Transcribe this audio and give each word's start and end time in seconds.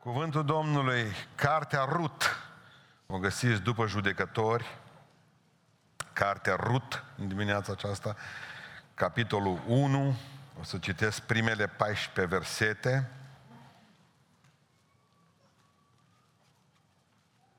Cuvântul 0.00 0.44
Domnului, 0.44 1.12
Cartea 1.34 1.84
Rut, 1.84 2.36
o 3.06 3.18
găsiți 3.18 3.60
după 3.60 3.86
judecători, 3.86 4.78
Cartea 6.12 6.54
Rut, 6.54 7.04
în 7.16 7.28
dimineața 7.28 7.72
aceasta, 7.72 8.16
capitolul 8.94 9.62
1, 9.66 10.16
o 10.60 10.62
să 10.62 10.78
citesc 10.78 11.20
primele 11.20 11.66
14 11.66 12.34
versete. 12.34 13.10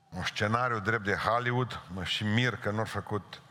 Un 0.10 0.24
scenariu 0.24 0.80
drept 0.80 1.04
de 1.04 1.16
Hollywood, 1.16 1.82
mă 1.94 2.04
și 2.04 2.24
mir 2.24 2.56
că 2.56 2.72
nu 2.72 2.80
au 2.80 2.86
făcut 2.86 3.42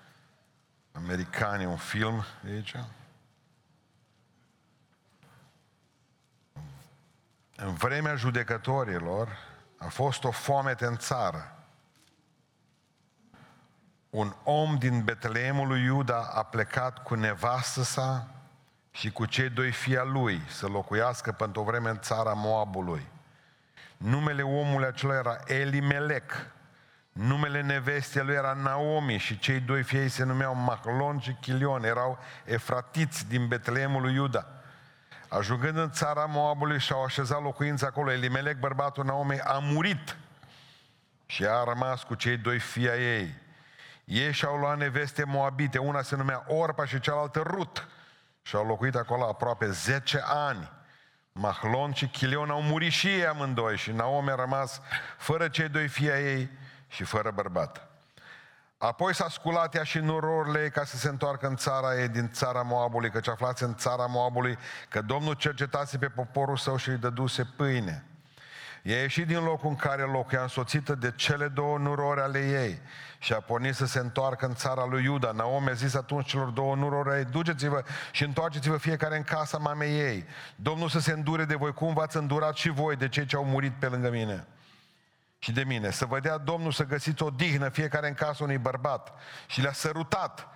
americanii 0.93 1.67
un 1.67 1.77
film 1.77 2.25
de 2.41 2.51
aici. 2.51 2.75
În 7.65 7.75
vremea 7.75 8.15
judecătorilor 8.15 9.29
a 9.79 9.89
fost 9.89 10.25
o 10.25 10.31
foamete 10.31 10.87
în 10.87 10.97
țară. 10.97 11.55
Un 14.11 14.35
om 14.45 14.77
din 14.79 15.05
Betleemul 15.05 15.69
lui 15.69 15.83
Iuda 15.83 16.31
a 16.35 16.43
plecat 16.43 17.03
cu 17.03 17.15
nevastă 17.15 17.83
sa 17.83 18.27
și 18.91 19.11
cu 19.11 19.27
cei 19.27 19.49
doi 19.49 19.71
fii 19.71 19.99
al 19.99 20.11
lui 20.11 20.43
să 20.49 20.67
locuiască 20.67 21.33
pentru 21.33 21.61
o 21.61 21.65
vreme 21.65 21.91
în 21.91 21.99
țara 22.01 22.33
Moabului. 22.33 23.07
Numele 23.97 24.43
omului 24.43 24.87
acela 24.87 25.15
era 25.15 25.37
Elimelec. 25.47 26.33
Numele 27.13 27.63
nevestei 27.63 28.25
lui 28.25 28.35
era 28.35 28.53
Naomi 28.53 29.19
și 29.19 29.39
cei 29.39 29.61
doi 29.61 29.83
fii 29.83 30.09
se 30.09 30.25
numeau 30.25 30.55
Mahlon 30.55 31.19
și 31.19 31.37
Chilion. 31.41 31.85
Erau 31.85 32.19
efratiți 32.45 33.29
din 33.29 33.49
Betleemul 33.49 34.03
lui 34.03 34.15
Iuda. 34.15 34.47
Ajungând 35.31 35.77
în 35.77 35.91
țara 35.91 36.25
Moabului 36.25 36.79
și-au 36.79 37.05
așezat 37.05 37.43
locuința 37.43 37.87
acolo, 37.87 38.13
Elimelec, 38.13 38.59
bărbatul 38.59 39.05
Naomi, 39.05 39.41
a 39.41 39.59
murit 39.59 40.17
și 41.27 41.45
a 41.45 41.65
rămas 41.65 42.03
cu 42.03 42.15
cei 42.15 42.37
doi 42.37 42.59
fii 42.59 42.91
ai 42.91 43.03
ei. 43.03 43.35
Ei 44.05 44.33
și-au 44.33 44.57
luat 44.57 44.77
neveste 44.77 45.25
moabite, 45.25 45.79
una 45.79 46.03
se 46.03 46.17
numea 46.17 46.45
Orpa 46.47 46.85
și 46.85 47.01
cealaltă 47.01 47.43
Rut 47.47 47.89
și 48.43 48.57
au 48.57 48.67
locuit 48.67 48.95
acolo 48.95 49.29
aproape 49.29 49.71
10 49.71 50.23
ani. 50.25 50.71
Mahlon 51.33 51.93
și 51.93 52.07
Chilion 52.07 52.51
au 52.51 52.63
murit 52.63 52.93
și 52.93 53.07
ei 53.07 53.27
amândoi 53.27 53.77
și 53.77 53.93
Naomi 53.93 54.31
a 54.31 54.35
rămas 54.35 54.81
fără 55.19 55.49
cei 55.49 55.69
doi 55.69 55.89
fii 55.89 56.11
ai 56.11 56.23
ei 56.23 56.51
și 56.89 57.05
fără 57.05 57.31
bărbat. 57.31 57.90
Apoi 58.83 59.15
s-a 59.15 59.29
sculat 59.29 59.75
ea 59.75 59.83
și 59.83 59.99
nurorile 59.99 60.69
ca 60.69 60.85
să 60.85 60.97
se 60.97 61.09
întoarcă 61.09 61.47
în 61.47 61.57
țara 61.57 62.01
ei 62.01 62.09
din 62.09 62.31
țara 62.33 62.63
Moabului, 62.63 63.11
căci 63.11 63.29
aflați 63.29 63.63
în 63.63 63.75
țara 63.75 64.07
Moabului 64.07 64.59
că 64.89 65.01
Domnul 65.01 65.35
cercetase 65.35 65.99
pe 65.99 66.07
poporul 66.07 66.57
său 66.57 66.77
și 66.77 66.89
îi 66.89 66.97
dăduse 66.97 67.45
pâine. 67.57 68.05
Ea 68.83 68.97
a 68.97 69.01
ieșit 69.01 69.27
din 69.27 69.45
locul 69.45 69.69
în 69.69 69.77
care 69.77 70.03
locuia 70.03 70.43
însoțită 70.43 70.95
de 70.95 71.13
cele 71.17 71.49
două 71.49 71.79
nurori 71.79 72.21
ale 72.21 72.39
ei 72.39 72.81
și 73.19 73.33
a 73.33 73.41
pornit 73.41 73.75
să 73.75 73.87
se 73.87 73.99
întoarcă 73.99 74.47
în 74.47 74.55
țara 74.55 74.87
lui 74.87 75.05
Iuda. 75.05 75.31
Naomi 75.31 75.69
a 75.69 75.73
zis 75.73 75.95
atunci 75.95 76.29
celor 76.29 76.49
două 76.49 76.75
nurori 76.77 77.19
ei, 77.19 77.25
duceți-vă 77.25 77.83
și 78.11 78.25
întoarceți-vă 78.25 78.77
fiecare 78.77 79.17
în 79.17 79.23
casa 79.23 79.59
mamei 79.59 79.99
ei. 79.99 80.25
Domnul 80.57 80.89
să 80.89 81.01
se 81.01 81.13
îndure 81.13 81.45
de 81.45 81.55
voi 81.55 81.73
cum 81.73 81.95
v-ați 81.95 82.17
îndurat 82.17 82.55
și 82.57 82.71
voi 82.71 82.97
de 82.97 83.09
cei 83.09 83.27
ce 83.27 83.37
au 83.37 83.45
murit 83.45 83.73
pe 83.79 83.87
lângă 83.87 84.11
mine 84.11 84.47
și 85.43 85.53
de 85.53 85.65
mine. 85.65 85.91
Să 85.91 86.07
vă 86.07 86.21
dea 86.21 86.39
Domnul 86.39 86.73
să 86.73 86.85
găsiți 86.85 87.23
o 87.23 87.31
dihnă 87.31 87.69
fiecare 87.69 88.09
în 88.09 88.15
casa 88.15 88.45
unui 88.45 88.59
bărbat. 88.59 89.13
Și 89.47 89.61
le-a 89.61 89.73
sărutat. 89.73 90.49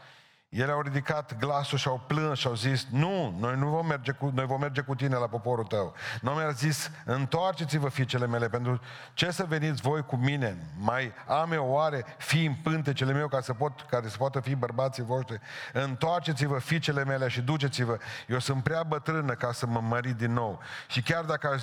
Ele 0.48 0.72
au 0.72 0.80
ridicat 0.80 1.38
glasul 1.38 1.78
și 1.78 1.88
au 1.88 2.04
plâns 2.06 2.38
și 2.38 2.46
au 2.46 2.54
zis, 2.54 2.86
nu, 2.90 3.36
noi 3.38 3.56
nu 3.56 3.68
vom 3.68 3.86
merge 3.86 4.12
cu, 4.12 4.30
noi 4.34 4.46
vom 4.46 4.60
merge 4.60 4.80
cu 4.80 4.94
tine 4.94 5.16
la 5.16 5.26
poporul 5.26 5.64
tău. 5.64 5.94
Nu 6.20 6.30
mi-a 6.30 6.50
zis, 6.50 6.90
întoarceți-vă 7.04 7.88
fiicele 7.88 8.26
mele, 8.26 8.48
pentru 8.48 8.80
ce 9.14 9.30
să 9.30 9.44
veniți 9.44 9.82
voi 9.82 10.02
cu 10.02 10.16
mine? 10.16 10.56
Mai 10.78 11.12
am 11.26 11.52
eu 11.52 11.66
oare 11.66 12.04
fi 12.18 12.44
în 12.44 12.54
pântecele 12.54 13.12
meu 13.12 13.28
ca 13.28 13.40
să 13.40 13.52
pot, 13.54 13.86
care 13.90 14.08
să 14.08 14.16
poată 14.16 14.40
fi 14.40 14.54
bărbații 14.54 15.02
voștri? 15.02 15.40
Întoarceți-vă 15.72 16.58
fiicele 16.58 17.04
mele 17.04 17.28
și 17.28 17.40
duceți-vă. 17.40 17.98
Eu 18.28 18.38
sunt 18.38 18.62
prea 18.62 18.82
bătrână 18.82 19.32
ca 19.32 19.52
să 19.52 19.66
mă 19.66 19.80
mări 19.80 20.12
din 20.12 20.32
nou. 20.32 20.60
Și 20.88 21.02
chiar 21.02 21.24
dacă 21.24 21.48
aș 21.48 21.62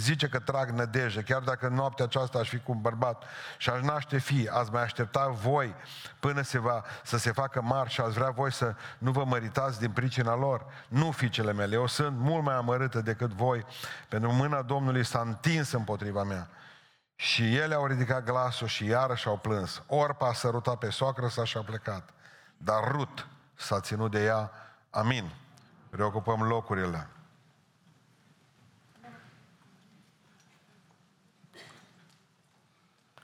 zice 0.00 0.28
că 0.28 0.38
trag 0.38 0.70
nădejde, 0.70 1.22
chiar 1.22 1.42
dacă 1.42 1.68
noaptea 1.68 2.04
aceasta 2.04 2.38
aș 2.38 2.48
fi 2.48 2.58
cu 2.58 2.72
un 2.72 2.80
bărbat 2.80 3.22
și 3.58 3.70
aș 3.70 3.80
naște 3.80 4.18
fi, 4.18 4.48
ați 4.52 4.72
mai 4.72 4.82
aștepta 4.82 5.28
voi 5.28 5.74
până 6.20 6.42
se 6.42 6.58
va, 6.58 6.84
să 7.04 7.18
se 7.18 7.32
facă 7.32 7.62
mari 7.62 7.90
și 7.90 8.00
ați 8.00 8.14
vrea 8.14 8.30
voi 8.30 8.52
să 8.52 8.74
nu 8.98 9.10
vă 9.10 9.24
măritați 9.24 9.80
din 9.80 9.90
pricina 9.90 10.34
lor? 10.34 10.66
Nu, 10.88 11.10
fiicele 11.10 11.52
mele, 11.52 11.74
eu 11.74 11.86
sunt 11.86 12.18
mult 12.18 12.44
mai 12.44 12.54
amărâtă 12.54 13.00
decât 13.00 13.30
voi, 13.30 13.64
pentru 14.08 14.32
mâna 14.32 14.62
Domnului 14.62 15.04
s-a 15.04 15.20
întins 15.20 15.72
împotriva 15.72 16.22
mea. 16.22 16.48
Și 17.14 17.56
ele 17.56 17.74
au 17.74 17.86
ridicat 17.86 18.24
glasul 18.24 18.66
și 18.66 18.86
iarăși 18.86 19.26
au 19.26 19.36
plâns. 19.36 19.82
Orpa 19.86 20.28
a 20.28 20.32
sărutat 20.32 20.78
pe 20.78 20.90
soacră 20.90 21.28
sa 21.28 21.44
și 21.44 21.56
a 21.56 21.62
plecat. 21.62 22.08
Dar 22.56 22.90
Rut 22.90 23.26
s-a 23.54 23.80
ținut 23.80 24.10
de 24.10 24.24
ea. 24.24 24.50
Amin. 24.90 25.32
Reocupăm 25.90 26.42
locurile. 26.42 27.08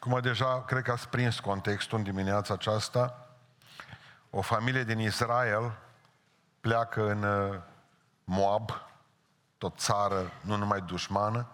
Cum 0.08 0.20
deja 0.20 0.62
cred 0.62 0.82
că 0.82 0.92
ați 0.92 1.08
prins 1.08 1.40
contextul 1.40 1.98
în 1.98 2.04
dimineața 2.04 2.54
aceasta, 2.54 3.28
o 4.30 4.40
familie 4.40 4.84
din 4.84 4.98
Israel 4.98 5.78
pleacă 6.60 7.10
în 7.10 7.22
uh, 7.22 7.60
Moab, 8.24 8.70
tot 9.58 9.78
țară 9.78 10.32
nu 10.40 10.56
numai 10.56 10.80
dușmană, 10.80 11.46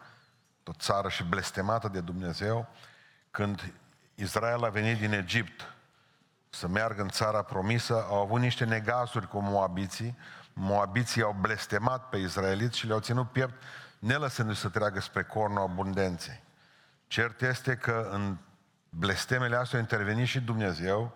tot 0.63 0.81
țară 0.81 1.09
și 1.09 1.25
blestemată 1.25 1.89
de 1.89 2.01
Dumnezeu, 2.01 2.69
când 3.31 3.73
Israel 4.15 4.65
a 4.65 4.69
venit 4.69 4.99
din 4.99 5.13
Egipt 5.13 5.75
să 6.51 6.69
meargă 6.69 7.03
în 7.03 7.09
țara 7.09 7.43
promisă, 7.43 8.05
au 8.09 8.21
avut 8.21 8.41
niște 8.41 8.65
negazuri 8.65 9.29
cu 9.29 9.39
moabiții, 9.39 10.19
moabiții 10.53 11.23
au 11.23 11.37
blestemat 11.41 12.09
pe 12.09 12.17
israeliți 12.17 12.79
și 12.79 12.87
le-au 12.87 13.01
ținut 13.01 13.31
piept, 13.31 13.63
nelăsându-i 13.99 14.57
să 14.57 14.69
treagă 14.69 15.01
spre 15.01 15.23
cornul 15.23 15.63
abundenței. 15.63 16.51
Cert 17.13 17.41
este 17.41 17.77
că 17.77 18.09
în 18.11 18.37
blestemele 18.89 19.57
astea 19.57 19.79
a 19.79 19.81
intervenit 19.81 20.27
și 20.27 20.41
Dumnezeu 20.41 21.15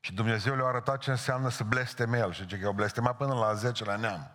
și 0.00 0.14
Dumnezeu 0.14 0.56
le-a 0.56 0.66
arătat 0.66 0.98
ce 0.98 1.10
înseamnă 1.10 1.48
să 1.48 1.64
blesteme 1.64 2.18
el. 2.18 2.32
Și 2.32 2.42
zice 2.42 2.58
că 2.58 2.66
au 2.66 2.72
blestemat 2.72 3.16
până 3.16 3.34
la 3.34 3.54
10 3.54 3.84
la 3.84 3.96
neam. 3.96 4.30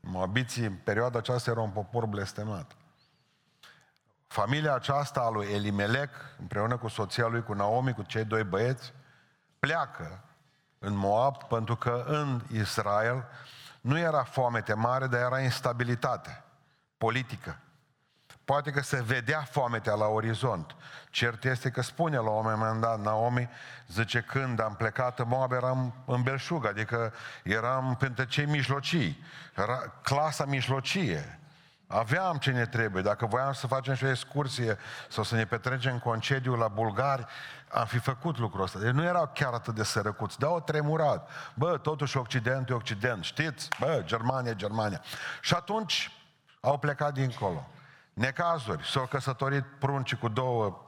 Moabiții 0.00 0.64
în 0.64 0.74
perioada 0.74 1.18
aceasta 1.18 1.50
erau 1.50 1.64
un 1.64 1.70
popor 1.70 2.06
blestemat. 2.06 2.76
Familia 4.26 4.74
aceasta 4.74 5.20
a 5.20 5.30
lui 5.30 5.46
Elimelec, 5.46 6.10
împreună 6.38 6.76
cu 6.76 6.88
soția 6.88 7.26
lui, 7.26 7.42
cu 7.42 7.52
Naomi, 7.52 7.94
cu 7.94 8.02
cei 8.02 8.24
doi 8.24 8.44
băieți, 8.44 8.92
pleacă 9.58 10.24
în 10.78 10.94
Moab 10.94 11.44
pentru 11.44 11.76
că 11.76 12.04
în 12.06 12.42
Israel 12.52 13.24
nu 13.80 13.98
era 13.98 14.22
foamete 14.22 14.74
mare, 14.74 15.06
dar 15.06 15.20
era 15.20 15.40
instabilitate 15.40 16.44
politică. 16.98 17.58
Poate 18.50 18.70
că 18.70 18.80
se 18.80 19.02
vedea 19.02 19.40
foametea 19.40 19.94
la 19.94 20.06
orizont. 20.06 20.74
Cert 21.10 21.44
este 21.44 21.70
că 21.70 21.82
spune 21.82 22.16
la 22.16 22.30
un 22.30 22.42
moment 22.44 22.80
dat 22.80 23.00
Naomi, 23.00 23.48
zice, 23.88 24.20
când 24.20 24.60
am 24.60 24.74
plecat 24.74 25.18
în 25.18 25.28
Moab 25.28 25.52
eram 25.52 25.94
în 26.06 26.22
belșug, 26.22 26.66
adică 26.66 27.12
eram 27.42 27.96
pentru 27.98 28.24
cei 28.24 28.46
mijlocii, 28.46 29.24
era 29.56 29.92
clasa 30.02 30.44
mijlocie. 30.44 31.38
Aveam 31.86 32.36
ce 32.36 32.50
ne 32.50 32.66
trebuie. 32.66 33.02
Dacă 33.02 33.26
voiam 33.26 33.52
să 33.52 33.66
facem 33.66 33.94
și 33.94 34.04
o 34.04 34.08
excursie 34.08 34.78
sau 35.08 35.24
să 35.24 35.34
ne 35.34 35.44
petrecem 35.44 35.98
concediu 35.98 36.54
la 36.54 36.68
bulgari, 36.68 37.26
am 37.72 37.86
fi 37.86 37.98
făcut 37.98 38.38
lucrul 38.38 38.62
ăsta. 38.62 38.78
Deci 38.78 38.92
nu 38.92 39.04
erau 39.04 39.30
chiar 39.34 39.52
atât 39.52 39.74
de 39.74 39.84
sărăcuți, 39.84 40.38
dar 40.38 40.50
au 40.50 40.60
tremurat. 40.60 41.30
Bă, 41.54 41.78
totuși 41.78 42.16
Occident 42.16 42.68
e 42.70 42.72
Occident, 42.72 43.24
știți? 43.24 43.68
Bă, 43.78 44.02
Germania, 44.04 44.52
Germania. 44.52 45.02
Și 45.40 45.54
atunci 45.54 46.12
au 46.60 46.78
plecat 46.78 47.12
dincolo 47.12 47.68
necazuri. 48.20 48.86
S-au 48.86 49.06
căsătorit 49.06 49.64
prunci 49.78 50.14
cu 50.14 50.28
două 50.28 50.84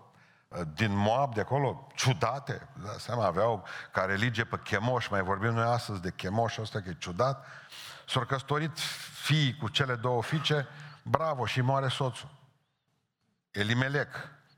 uh, 0.49 0.61
din 0.75 0.97
Moab 0.97 1.35
de 1.35 1.41
acolo, 1.41 1.87
ciudate, 1.95 2.69
da, 2.85 2.91
seama, 2.99 3.25
aveau 3.27 3.65
ca 3.93 4.05
religie 4.05 4.45
pe 4.45 4.61
chemoș, 4.65 5.09
mai 5.09 5.23
vorbim 5.23 5.53
noi 5.53 5.65
astăzi 5.65 6.01
de 6.01 6.13
chemoș 6.17 6.57
ăsta 6.59 6.81
că 6.81 6.89
e 6.89 6.97
ciudat, 6.99 7.47
s-au 8.07 8.25
căsătorit 8.25 8.79
fii 9.23 9.57
cu 9.57 9.69
cele 9.69 9.95
două 9.95 10.23
fiice, 10.23 10.67
bravo, 11.03 11.47
și 11.47 11.61
moare 11.61 11.89
soțul. 11.89 12.29
Elimelec, 13.51 14.09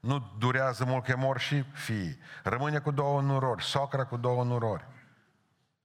nu 0.00 0.32
durează 0.38 0.84
mult 0.84 1.04
că 1.04 1.16
mor 1.16 1.38
și 1.38 1.64
fii. 1.72 2.18
Rămâne 2.42 2.78
cu 2.78 2.90
două 2.90 3.20
nurori, 3.20 3.64
socra 3.64 4.04
cu 4.04 4.16
două 4.16 4.44
nurori. 4.44 4.84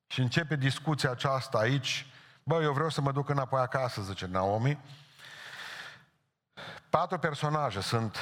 Și 0.07 0.19
începe 0.19 0.55
discuția 0.55 1.11
aceasta 1.11 1.57
aici, 1.57 2.05
bă, 2.43 2.61
eu 2.61 2.73
vreau 2.73 2.89
să 2.89 3.01
mă 3.01 3.11
duc 3.11 3.29
înapoi 3.29 3.61
acasă, 3.61 4.01
zice 4.01 4.27
Naomi, 4.27 4.79
Patru 6.89 7.17
personaje 7.17 7.81
sunt 7.81 8.17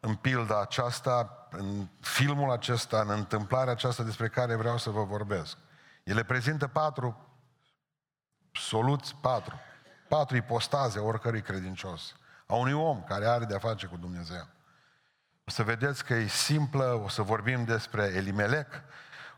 în 0.00 0.14
pilda 0.14 0.60
aceasta, 0.60 1.46
în 1.50 1.88
filmul 2.00 2.50
acesta, 2.50 3.00
în 3.00 3.10
întâmplarea 3.10 3.72
aceasta 3.72 4.02
despre 4.02 4.28
care 4.28 4.54
vreau 4.54 4.78
să 4.78 4.90
vă 4.90 5.04
vorbesc. 5.04 5.56
Ele 6.04 6.22
prezintă 6.22 6.66
patru 6.66 7.30
soluți, 8.52 9.16
patru, 9.20 9.60
patru 10.08 10.36
ipostaze 10.36 10.98
oricărui 10.98 11.42
credincios. 11.42 12.14
a 12.46 12.54
unui 12.54 12.72
om 12.72 13.02
care 13.02 13.26
are 13.26 13.44
de-a 13.44 13.58
face 13.58 13.86
cu 13.86 13.96
Dumnezeu. 13.96 14.48
O 15.44 15.50
să 15.50 15.62
vedeți 15.62 16.04
că 16.04 16.14
e 16.14 16.26
simplă, 16.26 17.00
o 17.04 17.08
să 17.08 17.22
vorbim 17.22 17.64
despre 17.64 18.02
Elimelec, 18.02 18.82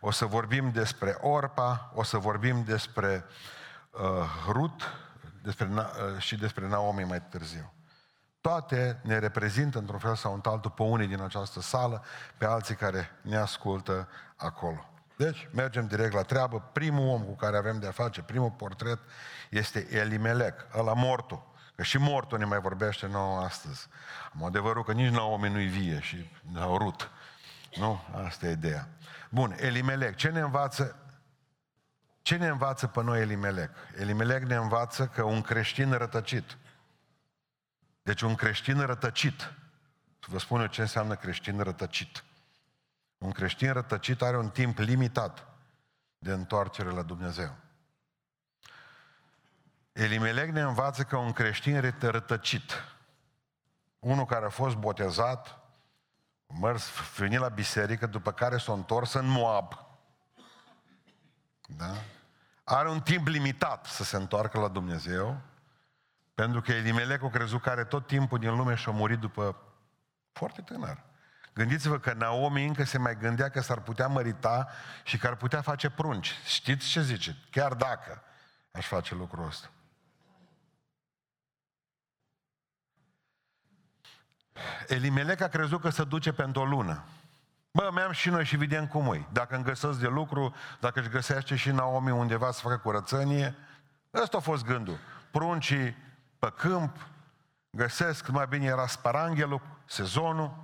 o 0.00 0.10
să 0.10 0.24
vorbim 0.24 0.70
despre 0.70 1.16
Orpa, 1.20 1.92
o 1.94 2.02
să 2.02 2.18
vorbim 2.18 2.64
despre 2.64 3.24
uh, 3.90 4.00
Rut 4.48 4.82
despre, 5.42 5.68
uh, 5.74 6.18
și 6.18 6.36
despre 6.36 6.68
Naomi 6.68 7.04
mai 7.04 7.22
târziu. 7.22 7.72
Toate 8.42 9.00
ne 9.02 9.18
reprezintă 9.18 9.78
într-un 9.78 9.98
fel 9.98 10.14
sau 10.14 10.34
într-altul 10.34 10.70
pe 10.70 10.82
unii 10.82 11.06
din 11.06 11.20
această 11.20 11.60
sală, 11.60 12.04
pe 12.38 12.44
alții 12.44 12.74
care 12.74 13.10
ne 13.20 13.36
ascultă 13.36 14.08
acolo. 14.36 14.86
Deci, 15.16 15.48
mergem 15.52 15.86
direct 15.86 16.12
la 16.12 16.22
treabă. 16.22 16.60
Primul 16.72 17.08
om 17.08 17.22
cu 17.22 17.36
care 17.36 17.56
avem 17.56 17.78
de-a 17.78 17.90
face, 17.90 18.22
primul 18.22 18.50
portret, 18.50 18.98
este 19.50 19.86
Elimelec, 19.90 20.66
ăla 20.78 20.92
mortul. 20.92 21.50
Că 21.76 21.82
și 21.82 21.98
mortul 21.98 22.38
ne 22.38 22.44
mai 22.44 22.60
vorbește 22.60 23.06
nouă 23.06 23.40
astăzi. 23.40 23.86
Am 24.34 24.44
adevărul 24.44 24.84
că 24.84 24.92
nici 24.92 25.12
Naomi 25.12 25.48
nu-i 25.48 25.66
vie 25.66 26.00
și 26.00 26.30
au 26.60 26.76
rut. 26.76 27.10
Nu? 27.76 28.00
Asta 28.26 28.46
e 28.46 28.50
ideea. 28.50 28.88
Bun, 29.30 29.54
Elimelec. 29.58 30.14
Ce 30.14 30.28
ne 30.28 30.40
învață? 30.40 30.96
Ce 32.22 32.36
ne 32.36 32.46
învață 32.46 32.86
pe 32.86 33.02
noi 33.02 33.20
Elimelec? 33.20 33.70
Elimelec 33.98 34.42
ne 34.42 34.54
învață 34.54 35.06
că 35.06 35.22
un 35.22 35.40
creștin 35.40 35.92
rătăcit. 35.92 36.56
Deci 38.02 38.20
un 38.20 38.34
creștin 38.34 38.80
rătăcit. 38.80 39.52
Vă 40.26 40.38
spun 40.38 40.60
eu 40.60 40.66
ce 40.66 40.80
înseamnă 40.80 41.14
creștin 41.14 41.60
rătăcit. 41.60 42.24
Un 43.18 43.30
creștin 43.30 43.72
rătăcit 43.72 44.22
are 44.22 44.38
un 44.38 44.50
timp 44.50 44.78
limitat 44.78 45.46
de 46.18 46.32
întoarcere 46.32 46.90
la 46.90 47.02
Dumnezeu. 47.02 47.56
Elimelec 49.92 50.50
ne 50.50 50.60
învață 50.60 51.02
că 51.02 51.16
un 51.16 51.32
creștin 51.32 51.94
rătăcit, 52.00 52.72
unul 53.98 54.24
care 54.24 54.44
a 54.44 54.48
fost 54.48 54.76
botezat, 54.76 55.58
mers, 56.60 56.90
venit 57.16 57.38
la 57.38 57.48
biserică, 57.48 58.06
după 58.06 58.32
care 58.32 58.56
s-a 58.56 58.72
întors 58.72 59.12
în 59.12 59.26
Moab, 59.26 59.86
da? 61.76 61.94
are 62.64 62.90
un 62.90 63.00
timp 63.00 63.26
limitat 63.26 63.86
să 63.86 64.04
se 64.04 64.16
întoarcă 64.16 64.58
la 64.58 64.68
Dumnezeu, 64.68 65.40
pentru 66.42 66.60
că 66.60 66.72
Elimelec 66.72 67.22
a 67.22 67.28
crezut 67.28 67.62
că 67.62 67.70
are 67.70 67.84
tot 67.84 68.06
timpul 68.06 68.38
din 68.38 68.56
lume 68.56 68.74
și 68.74 68.88
a 68.88 68.92
murit 68.92 69.18
după 69.18 69.56
foarte 70.32 70.62
tânăr. 70.62 71.02
Gândiți-vă 71.54 71.98
că 71.98 72.12
Naomi 72.12 72.66
încă 72.66 72.84
se 72.84 72.98
mai 72.98 73.16
gândea 73.16 73.48
că 73.48 73.60
s-ar 73.60 73.80
putea 73.80 74.06
mărita 74.06 74.68
și 75.04 75.18
că 75.18 75.26
ar 75.26 75.36
putea 75.36 75.60
face 75.60 75.90
prunci. 75.90 76.34
Știți 76.44 76.88
ce 76.88 77.02
zice? 77.02 77.36
Chiar 77.50 77.74
dacă 77.74 78.22
aș 78.70 78.86
face 78.86 79.14
lucrul 79.14 79.46
ăsta. 79.46 79.70
Elimelec 84.86 85.40
a 85.40 85.48
crezut 85.48 85.80
că 85.80 85.88
se 85.88 86.04
duce 86.04 86.32
pentru 86.32 86.60
o 86.60 86.64
lună. 86.64 87.04
Bă, 87.70 87.90
mi-am 87.92 88.12
și 88.12 88.28
noi 88.28 88.44
și 88.44 88.56
vedem 88.56 88.86
cum 88.86 89.12
e. 89.12 89.26
Dacă 89.32 89.54
îmi 89.54 89.64
găsesc 89.64 90.00
de 90.00 90.08
lucru, 90.08 90.54
dacă 90.80 91.00
își 91.00 91.08
găsește 91.08 91.56
și 91.56 91.70
Naomi 91.70 92.10
undeva 92.10 92.50
să 92.50 92.60
facă 92.60 92.78
curățenie, 92.78 93.54
ăsta 94.14 94.36
a 94.36 94.40
fost 94.40 94.64
gândul. 94.64 94.98
Pruncii 95.30 96.10
pe 96.42 96.52
câmp, 96.56 96.96
găsesc, 97.70 98.28
mai 98.28 98.46
bine 98.46 98.64
era 98.64 98.86
sparanghelul, 98.86 99.60
sezonul. 99.84 100.54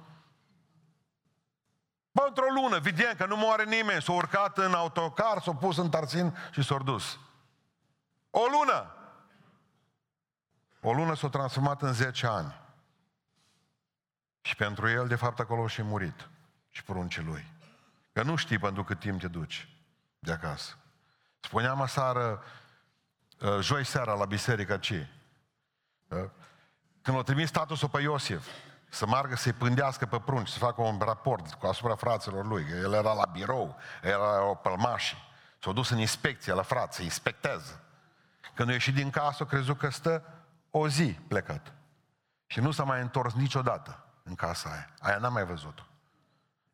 Bă, 2.11 2.25
într-o 2.29 2.47
lună, 2.55 2.79
vedem 2.79 3.15
că 3.17 3.27
nu 3.27 3.37
moare 3.37 3.65
nimeni, 3.65 4.03
s-a 4.03 4.13
urcat 4.13 4.59
în 4.59 4.75
autocar, 4.75 5.41
s-a 5.41 5.55
pus 5.55 5.77
în 5.77 5.91
tarțin 5.91 6.37
și 6.51 6.63
s-a 6.63 6.79
dus. 6.79 7.19
O 8.31 8.41
lună! 8.51 8.93
O 10.81 10.93
lună 10.93 11.15
s-a 11.15 11.29
transformat 11.29 11.83
în 11.83 11.93
10 11.93 12.27
ani. 12.27 12.61
Și 14.41 14.57
pentru 14.57 14.89
el, 14.89 15.09
de 15.09 15.17
fapt, 15.17 15.39
acolo 15.39 15.67
și 15.67 15.83
murit. 15.83 16.29
Și 16.71 16.85
poruncii 16.85 17.23
lui. 17.23 17.53
Că 18.13 18.23
nu 18.23 18.37
știi 18.37 18.59
pentru 18.59 18.85
cât 18.85 18.99
timp 18.99 19.21
te 19.21 19.29
duci 19.29 19.69
de 20.19 20.33
acasă. 20.33 20.77
Spuneam 21.41 21.81
aseară, 21.81 22.43
uh, 23.41 23.59
joi 23.61 23.85
seara 23.85 24.15
la 24.15 24.25
biserică 24.25 24.77
ce? 24.77 25.09
Uh, 26.09 26.19
când 27.03 27.17
l-a 27.17 27.23
trimis 27.23 27.49
statusul 27.49 27.89
pe 27.89 28.01
Iosif, 28.01 28.47
să 28.89 29.07
margă 29.07 29.37
să-i 29.37 29.53
pândească 29.53 30.07
pe 30.07 30.19
prunci, 30.19 30.49
să 30.49 30.59
facă 30.59 30.83
un 30.83 30.99
raport 31.01 31.55
cu 31.55 31.67
asupra 31.67 31.95
fraților 31.95 32.47
lui. 32.47 32.67
El 32.83 32.93
era 32.93 33.13
la 33.13 33.25
birou, 33.33 33.77
era 34.03 34.45
o 34.45 34.55
pălmași. 34.55 35.17
S-a 35.59 35.73
dus 35.73 35.91
în 35.91 35.99
inspecție 35.99 36.53
la 36.53 36.63
frață, 36.63 36.97
să 36.97 37.03
inspectează. 37.03 37.81
Când 38.55 38.69
a 38.69 38.73
ieșit 38.73 38.95
din 38.95 39.11
casă, 39.11 39.43
a 39.43 39.47
crezut 39.47 39.79
că 39.79 39.91
stă 39.91 40.23
o 40.71 40.89
zi 40.89 41.19
plecat. 41.29 41.73
Și 42.47 42.61
nu 42.61 42.71
s-a 42.71 42.85
mai 42.85 43.01
întors 43.01 43.35
niciodată 43.35 44.05
în 44.23 44.35
casa 44.35 44.71
aia. 44.71 44.91
Aia 45.01 45.19
n-am 45.19 45.33
mai 45.33 45.45
văzut-o. 45.45 45.83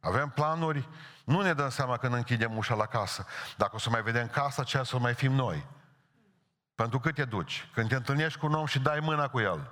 Avem 0.01 0.29
planuri, 0.29 0.89
nu 1.25 1.41
ne 1.41 1.53
dăm 1.53 1.69
seama 1.69 1.97
când 1.97 2.15
închidem 2.15 2.57
ușa 2.57 2.75
la 2.75 2.87
casă. 2.87 3.27
Dacă 3.57 3.75
o 3.75 3.79
să 3.79 3.91
mai 3.91 4.03
vedem 4.03 4.29
casa, 4.29 4.63
ce 4.63 4.83
să 4.83 4.99
mai 4.99 5.15
fim 5.15 5.33
noi. 5.33 5.67
Pentru 6.75 7.01
cât 7.01 7.15
te 7.15 7.25
duci? 7.25 7.69
Când 7.75 7.89
te 7.89 7.95
întâlnești 7.95 8.39
cu 8.39 8.47
un 8.47 8.55
om 8.55 8.67
și 8.67 8.79
dai 8.79 9.01
mâna 9.01 9.29
cu 9.29 9.41
el, 9.41 9.71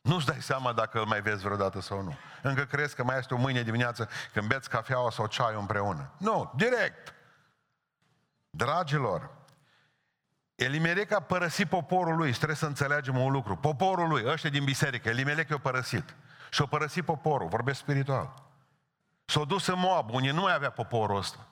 nu-ți 0.00 0.26
dai 0.26 0.40
seama 0.40 0.72
dacă 0.72 0.98
îl 0.98 1.06
mai 1.06 1.20
vezi 1.20 1.42
vreodată 1.42 1.80
sau 1.80 2.02
nu. 2.02 2.16
Încă 2.42 2.64
crezi 2.64 2.94
că 2.94 3.04
mai 3.04 3.18
este 3.18 3.34
o 3.34 3.36
mâine 3.36 3.62
dimineață 3.62 4.08
când 4.32 4.46
beți 4.46 4.68
cafeaua 4.68 5.10
sau 5.10 5.26
ceaiul 5.26 5.60
împreună. 5.60 6.10
Nu, 6.18 6.52
direct. 6.56 7.14
Dragilor, 8.50 9.30
Elimelec 10.54 11.12
a 11.12 11.20
părăsit 11.20 11.68
poporul 11.68 12.16
lui, 12.16 12.32
trebuie 12.32 12.56
să 12.56 12.66
înțelegem 12.66 13.18
un 13.18 13.32
lucru. 13.32 13.56
Poporul 13.56 14.08
lui, 14.08 14.24
ăștia 14.26 14.50
din 14.50 14.64
biserică, 14.64 15.08
Elimelec 15.08 15.48
i-a 15.48 15.58
părăsit. 15.58 16.14
Și-a 16.50 16.66
părăsit 16.66 17.04
poporul, 17.04 17.48
vorbesc 17.48 17.78
spiritual. 17.78 18.34
S-a 19.24 19.44
dus 19.44 19.66
în 19.66 19.78
Moab, 19.78 20.10
unde 20.10 20.30
nu 20.30 20.40
mai 20.40 20.54
avea 20.54 20.70
poporul 20.70 21.16
ăsta. 21.16 21.46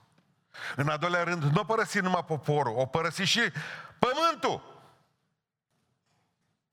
În 0.76 0.88
al 0.88 0.98
doilea 0.98 1.22
rând, 1.22 1.42
nu 1.42 1.60
a 1.60 1.64
părăsit 1.64 2.02
numai 2.02 2.24
poporul, 2.24 2.74
o 2.76 2.86
părăsit 2.86 3.26
și 3.26 3.52
pământul. 3.98 4.79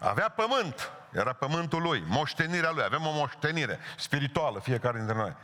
Avea 0.01 0.29
pământ, 0.29 0.91
era 1.11 1.33
pământul 1.33 1.81
lui, 1.81 2.03
moștenirea 2.07 2.71
lui, 2.71 2.83
avem 2.83 3.05
o 3.05 3.11
moștenire 3.11 3.79
spirituală 3.97 4.59
fiecare 4.59 4.97
dintre 4.97 5.15
noi. 5.15 5.35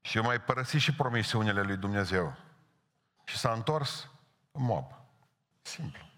Și 0.00 0.16
eu 0.16 0.22
mai 0.22 0.40
părăsit 0.40 0.80
și 0.80 0.94
promisiunile 0.94 1.62
lui 1.62 1.76
Dumnezeu. 1.76 2.36
Și 3.24 3.36
s-a 3.36 3.52
întors 3.52 4.10
în 4.52 4.62
Moab. 4.62 4.92
Simplu. 5.62 6.08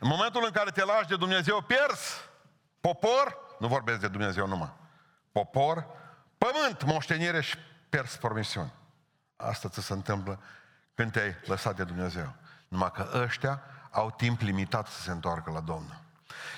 În 0.00 0.08
momentul 0.08 0.42
în 0.44 0.50
care 0.50 0.70
te 0.70 0.84
lași 0.84 1.08
de 1.08 1.16
Dumnezeu, 1.16 1.60
pierzi 1.60 2.14
popor, 2.80 3.38
nu 3.58 3.68
vorbesc 3.68 4.00
de 4.00 4.08
Dumnezeu 4.08 4.46
numai, 4.46 4.72
popor, 5.32 5.86
pământ, 6.38 6.84
moștenire 6.84 7.40
și 7.40 7.56
pierzi 7.88 8.18
promisiuni. 8.18 8.72
Asta 9.36 9.68
ți 9.68 9.82
se 9.82 9.92
întâmplă 9.92 10.40
când 10.94 11.12
te-ai 11.12 11.36
lăsat 11.44 11.76
de 11.76 11.84
Dumnezeu. 11.84 12.34
Numai 12.68 12.90
că 12.90 13.10
ăștia 13.14 13.62
au 13.90 14.10
timp 14.10 14.40
limitat 14.40 14.86
să 14.86 15.00
se 15.00 15.10
întoarcă 15.10 15.50
la 15.50 15.60
Domnul. 15.60 16.06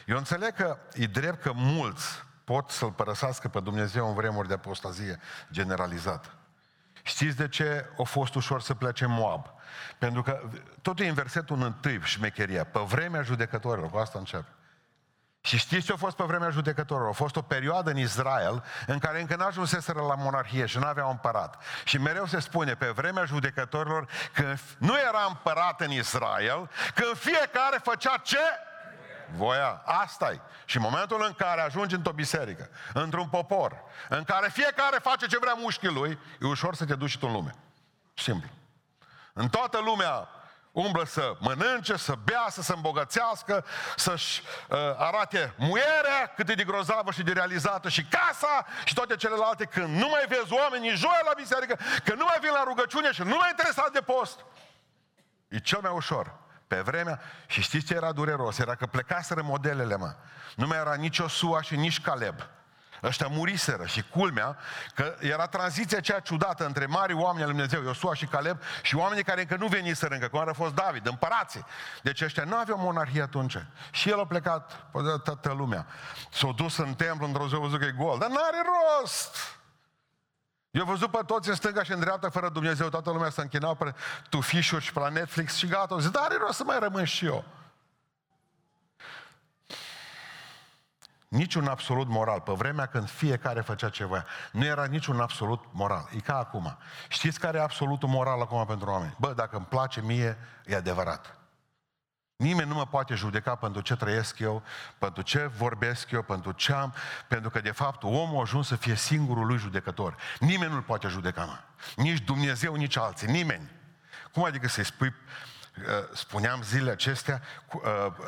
Eu 0.07 0.17
înțeleg 0.17 0.55
că 0.55 0.79
e 0.93 1.07
drept 1.07 1.43
că 1.43 1.53
mulți 1.55 2.25
pot 2.45 2.71
să-L 2.71 2.93
părăsească 2.93 3.49
pe 3.49 3.61
Dumnezeu 3.61 4.09
în 4.09 4.15
vremuri 4.15 4.49
de 4.49 4.55
apostazie 4.55 5.21
generalizată. 5.51 6.35
Știți 7.03 7.37
de 7.37 7.49
ce 7.49 7.87
a 7.99 8.03
fost 8.03 8.35
ușor 8.35 8.63
să 8.63 8.75
plece 8.75 9.07
Moab? 9.07 9.47
Pentru 9.99 10.23
că 10.23 10.41
totul 10.83 11.05
e 11.05 11.09
în 11.09 11.15
versetul 11.15 11.63
întâi 11.63 12.01
șmecheria. 12.03 12.65
Pe 12.65 12.79
vremea 12.79 13.23
judecătorilor, 13.23 13.91
cu 13.91 13.97
asta 13.97 14.19
încep. 14.19 14.45
Și 15.41 15.59
știți 15.59 15.87
ce 15.87 15.93
a 15.93 15.97
fost 15.97 16.17
pe 16.17 16.25
vremea 16.25 16.51
judecătorilor? 16.51 17.09
A 17.09 17.13
fost 17.13 17.37
o 17.37 17.43
perioadă 17.43 17.91
în 17.91 17.97
Israel 17.97 18.65
în 18.87 18.99
care 18.99 19.21
încă 19.21 19.37
n-ajunseseră 19.37 20.01
la 20.01 20.15
monarhie 20.15 20.67
și 20.67 20.79
nu 20.79 20.87
avea 20.87 21.05
un 21.05 21.11
împărat. 21.11 21.63
Și 21.85 21.99
mereu 21.99 22.27
se 22.27 22.41
spune 22.41 22.75
pe 22.75 22.87
vremea 22.87 23.25
judecătorilor 23.25 24.09
că 24.33 24.55
nu 24.79 24.99
era 24.99 25.25
împărat 25.29 25.81
în 25.81 25.91
Israel, 25.91 26.71
că 26.95 27.05
fiecare 27.15 27.81
făcea 27.83 28.17
ce? 28.23 28.39
Voia. 29.37 29.83
asta 29.85 30.31
e. 30.31 30.41
Și 30.65 30.77
în 30.77 30.83
momentul 30.83 31.25
în 31.27 31.33
care 31.33 31.61
ajungi 31.61 31.95
într-o 31.95 32.13
biserică, 32.13 32.69
într-un 32.93 33.29
popor, 33.29 33.83
în 34.09 34.25
care 34.25 34.49
fiecare 34.49 34.99
face 35.03 35.27
ce 35.27 35.39
vrea 35.39 35.55
mușchii 35.55 35.89
lui, 35.89 36.19
e 36.41 36.47
ușor 36.47 36.75
să 36.75 36.85
te 36.85 36.95
duci 36.95 37.11
și 37.11 37.19
tu 37.19 37.27
în 37.27 37.33
lume. 37.33 37.55
Simplu. 38.15 38.49
În 39.33 39.49
toată 39.49 39.79
lumea 39.79 40.29
umblă 40.73 41.05
să 41.05 41.37
mănânce, 41.39 41.97
să 41.97 42.15
bea, 42.25 42.47
să 42.49 42.63
se 42.63 42.73
îmbogățească, 42.73 43.65
să-și 43.97 44.43
uh, 44.69 44.79
arate 44.97 45.55
muierea 45.57 46.33
cât 46.37 46.49
e 46.49 46.55
de 46.55 46.65
grozavă 46.65 47.11
și 47.11 47.23
de 47.23 47.33
realizată 47.33 47.89
și 47.89 48.05
casa 48.05 48.67
și 48.85 48.95
toate 48.95 49.17
celelalte, 49.17 49.65
când 49.65 49.89
nu 49.89 50.09
mai 50.09 50.25
vezi 50.29 50.53
oamenii 50.53 50.91
joia 50.91 51.21
la 51.25 51.33
biserică, 51.37 51.79
când 52.05 52.19
nu 52.19 52.25
mai 52.25 52.39
vin 52.41 52.51
la 52.53 52.63
rugăciune 52.65 53.13
și 53.13 53.23
nu 53.23 53.37
mai 53.37 53.49
interesat 53.51 53.93
de 53.93 54.01
post. 54.01 54.45
E 55.49 55.59
cel 55.59 55.81
mai 55.81 55.93
ușor. 55.95 56.33
Pe 56.71 56.81
vremea, 56.81 57.21
și 57.47 57.63
știți 57.63 57.87
ce 57.87 57.95
era 57.95 58.13
dureros? 58.13 58.59
Era 58.59 58.75
că 58.75 58.87
plecaseră 58.87 59.43
modelele, 59.43 59.97
mă. 59.97 60.15
Nu 60.57 60.67
mai 60.67 60.79
era 60.79 60.95
nici 60.95 61.19
Osua 61.19 61.63
și 61.63 61.77
nici 61.77 62.01
Caleb. 62.01 62.35
Ăștia 63.03 63.27
muriseră 63.27 63.87
și 63.87 64.03
culmea 64.03 64.57
că 64.95 65.17
era 65.21 65.47
tranziția 65.47 65.99
aceea 65.99 66.21
ciudată 66.21 66.67
între 66.67 66.87
mari 66.87 67.13
oameni 67.13 67.45
al 67.45 67.49
Lui 67.49 67.59
Dumnezeu, 67.59 67.83
Iosua 67.83 68.15
și 68.15 68.27
Caleb, 68.27 68.63
și 68.83 68.97
oamenii 68.97 69.25
care 69.25 69.41
încă 69.41 69.57
nu 69.57 69.67
veniseră 69.67 70.15
încă, 70.15 70.29
cum 70.29 70.49
a 70.49 70.53
fost 70.53 70.75
David, 70.75 71.07
împărații. 71.07 71.65
Deci 72.03 72.21
ăștia 72.21 72.45
nu 72.45 72.57
aveau 72.57 72.79
monarhie 72.79 73.23
atunci. 73.23 73.57
Și 73.91 74.11
el 74.11 74.21
a 74.21 74.27
plecat 74.27 74.87
pe 74.93 74.99
toată 75.25 75.53
lumea. 75.53 75.87
S-a 76.33 76.53
dus 76.57 76.77
în 76.77 76.95
templu, 76.95 77.27
într-o 77.27 77.49
zi 77.49 77.55
a 77.55 77.59
văzut 77.59 77.79
că 77.79 77.85
e 77.85 77.95
gol. 77.97 78.19
Dar 78.19 78.29
n-are 78.29 78.63
rost! 78.65 79.60
Eu 80.71 80.83
am 80.83 80.89
văzut 80.89 81.11
pe 81.11 81.21
toți 81.27 81.49
în 81.49 81.55
stânga 81.55 81.83
și 81.83 81.93
în 81.93 82.01
dreapta 82.01 82.31
fără 82.31 82.49
Dumnezeu, 82.49 82.89
toată 82.89 83.11
lumea 83.11 83.31
să 83.31 83.41
închinau 83.41 83.75
pe 83.75 83.95
tufișuri 84.29 84.85
și 84.85 84.93
pe 84.93 84.99
la 84.99 85.09
Netflix 85.09 85.55
și 85.55 85.67
gata. 85.67 85.99
Zic, 85.99 86.11
dar 86.11 86.23
are 86.23 86.37
rost 86.37 86.57
să 86.57 86.65
mai 86.65 86.79
rămân 86.79 87.05
și 87.05 87.27
eu. 87.27 87.45
Niciun 91.29 91.67
absolut 91.67 92.09
moral. 92.09 92.41
Pe 92.41 92.53
vremea 92.53 92.87
când 92.87 93.09
fiecare 93.09 93.61
făcea 93.61 93.89
ce 93.89 94.05
voia. 94.05 94.27
Nu 94.53 94.65
era 94.65 94.85
niciun 94.85 95.21
absolut 95.21 95.65
moral. 95.71 96.09
E 96.17 96.21
ca 96.21 96.39
acum. 96.39 96.77
Știți 97.09 97.41
care 97.41 97.59
e 97.59 97.63
absolutul 97.63 98.09
moral 98.09 98.41
acum 98.41 98.67
pentru 98.67 98.91
oameni? 98.91 99.17
Bă, 99.19 99.33
dacă 99.33 99.57
îmi 99.57 99.67
place 99.67 100.01
mie, 100.01 100.39
e 100.67 100.77
adevărat. 100.77 101.40
Nimeni 102.41 102.69
nu 102.69 102.75
mă 102.75 102.87
poate 102.87 103.15
judeca 103.15 103.55
pentru 103.55 103.81
ce 103.81 103.97
trăiesc 103.97 104.39
eu, 104.39 104.63
pentru 104.99 105.23
ce 105.23 105.47
vorbesc 105.57 106.11
eu, 106.11 106.23
pentru 106.23 106.53
ce 106.53 106.73
am, 106.73 106.95
pentru 107.29 107.51
că 107.51 107.61
de 107.61 107.71
fapt 107.71 108.03
omul 108.03 108.37
a 108.37 108.41
ajuns 108.41 108.67
să 108.67 108.77
fie 108.77 108.95
singurul 108.95 109.47
lui 109.47 109.59
judecător. 109.59 110.17
Nimeni 110.39 110.73
nu-l 110.73 110.83
poate 110.83 111.09
judeca, 111.09 111.45
mă. 111.45 111.59
Nici 111.97 112.21
Dumnezeu, 112.21 112.75
nici 112.75 112.97
alții, 112.97 113.31
nimeni. 113.31 113.71
Cum 114.33 114.45
adică 114.45 114.69
să-i 114.69 114.85
spui, 114.85 115.07
uh, 115.07 115.85
spuneam 116.13 116.63
zilele 116.63 116.91
acestea 116.91 117.43
uh, 117.73 117.83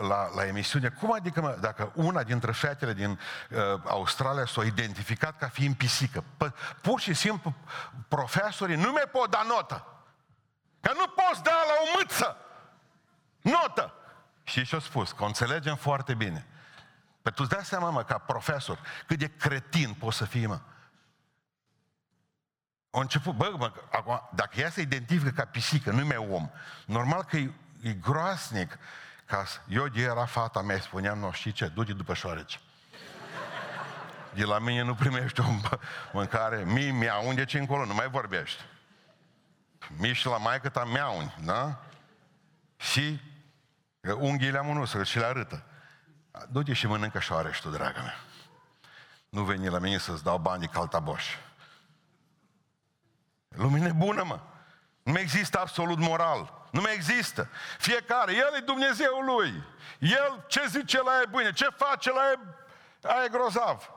la, 0.08 0.34
la 0.34 0.46
emisiune, 0.46 0.88
cum 0.88 1.12
adică, 1.12 1.40
mă, 1.40 1.56
dacă 1.60 1.92
una 1.94 2.22
dintre 2.22 2.52
fetele 2.52 2.92
din 2.92 3.10
uh, 3.50 3.58
Australia 3.84 4.46
s-a 4.46 4.64
identificat 4.64 5.38
ca 5.38 5.48
fiind 5.48 5.74
pisică, 5.74 6.24
pur 6.80 7.00
și 7.00 7.14
simplu 7.14 7.54
profesorii 8.08 8.76
nu 8.76 8.92
mai 8.92 9.04
pot 9.12 9.30
da 9.30 9.42
notă. 9.48 9.86
Că 10.80 10.92
nu 10.94 11.06
poți 11.06 11.42
da 11.42 11.50
la 11.50 11.74
o 11.82 11.98
mâță 11.98 12.36
notă. 13.40 13.94
Și 14.44 14.66
ce-a 14.66 14.78
spus? 14.78 15.12
Că 15.12 15.22
o 15.22 15.26
înțelegem 15.26 15.76
foarte 15.76 16.14
bine. 16.14 16.46
Pe 17.22 17.30
tu 17.30 17.42
îți 17.42 17.50
dai 17.50 17.64
seama, 17.64 17.90
mă, 17.90 18.04
ca 18.04 18.18
profesor, 18.18 18.78
cât 19.06 19.18
de 19.18 19.30
cretin 19.36 19.94
poți 19.94 20.16
să 20.16 20.24
fii, 20.24 20.46
mă. 20.46 20.60
O 22.90 23.00
început, 23.00 23.34
bă, 23.34 23.54
mă, 23.58 23.72
acum, 23.90 24.28
dacă 24.34 24.60
ea 24.60 24.70
se 24.70 24.80
identifică 24.80 25.30
ca 25.30 25.44
pisică, 25.44 25.90
nu 25.90 26.06
mai 26.06 26.16
om, 26.16 26.50
normal 26.86 27.24
că 27.24 27.36
e, 27.36 27.52
e 27.82 27.92
groasnic 27.92 28.78
ca 29.24 29.44
eu 29.68 29.88
de 29.88 30.02
era 30.02 30.24
fata 30.24 30.62
mea, 30.62 30.80
spuneam, 30.80 31.18
nu 31.18 31.32
știi 31.32 31.52
ce, 31.52 31.66
du-te 31.66 31.92
după 31.92 32.14
șoareci. 32.14 32.60
De 34.34 34.44
la 34.44 34.58
mine 34.58 34.82
nu 34.82 34.94
primești 34.94 35.40
o 35.40 35.44
mâncare, 36.12 36.64
mi 36.64 36.90
miau, 36.90 37.32
de 37.34 37.44
ce 37.44 37.58
încolo, 37.58 37.84
nu 37.84 37.94
mai 37.94 38.08
vorbești. 38.08 38.62
Mi 39.96 40.12
și 40.12 40.26
la 40.26 40.36
maică 40.36 40.68
ta 40.68 40.84
miau, 40.84 41.32
da? 41.44 41.84
Și 42.76 43.20
unghiile 44.10 44.58
am 44.58 44.68
unul 44.68 44.86
să 44.86 45.02
și 45.02 45.18
le 45.18 45.24
arătă. 45.24 45.62
Du-te 46.48 46.72
și 46.72 46.86
mănâncă 46.86 47.18
șoare 47.18 47.52
și 47.52 47.60
tu, 47.60 47.68
draga 47.68 48.00
mea. 48.00 48.16
Nu 49.28 49.42
veni 49.42 49.68
la 49.68 49.78
mine 49.78 49.98
să-ți 49.98 50.24
dau 50.24 50.38
bani 50.38 50.60
de 50.60 50.66
caltaboș. 50.66 51.36
Lumine 53.48 53.92
bună, 53.92 54.22
mă. 54.22 54.40
Nu 55.02 55.12
mai 55.12 55.20
există 55.20 55.60
absolut 55.60 55.98
moral. 55.98 56.66
Nu 56.70 56.80
mai 56.80 56.94
există. 56.94 57.48
Fiecare, 57.78 58.32
El 58.32 58.54
e 58.56 58.60
Dumnezeul 58.60 59.24
lui. 59.24 59.64
El 59.98 60.44
ce 60.46 60.66
zice 60.68 61.02
la 61.02 61.20
e 61.20 61.28
bine, 61.36 61.52
ce 61.52 61.68
face 61.76 62.10
la 62.10 62.30
e, 62.30 62.38
aia 63.02 63.24
e 63.24 63.28
grozav. 63.28 63.90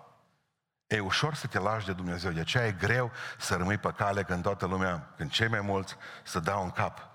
E 0.88 1.00
ușor 1.00 1.36
să 1.36 1.48
te 1.48 1.60
lași 1.60 1.86
de 1.86 1.94
Dumnezeu, 1.94 2.32
de 2.32 2.40
aceea 2.40 2.66
e 2.66 2.72
greu 2.72 3.12
să 3.38 3.56
rămâi 3.56 3.78
pe 3.78 3.92
cale 3.92 4.24
când 4.24 4.44
toată 4.44 4.66
lumea, 4.66 5.14
când 5.18 5.32
cei 5.32 5.48
mai 5.48 5.62
mulți, 5.62 5.96
să 6.24 6.40
dau 6.40 6.64
în 6.64 6.72
cap. 6.72 7.08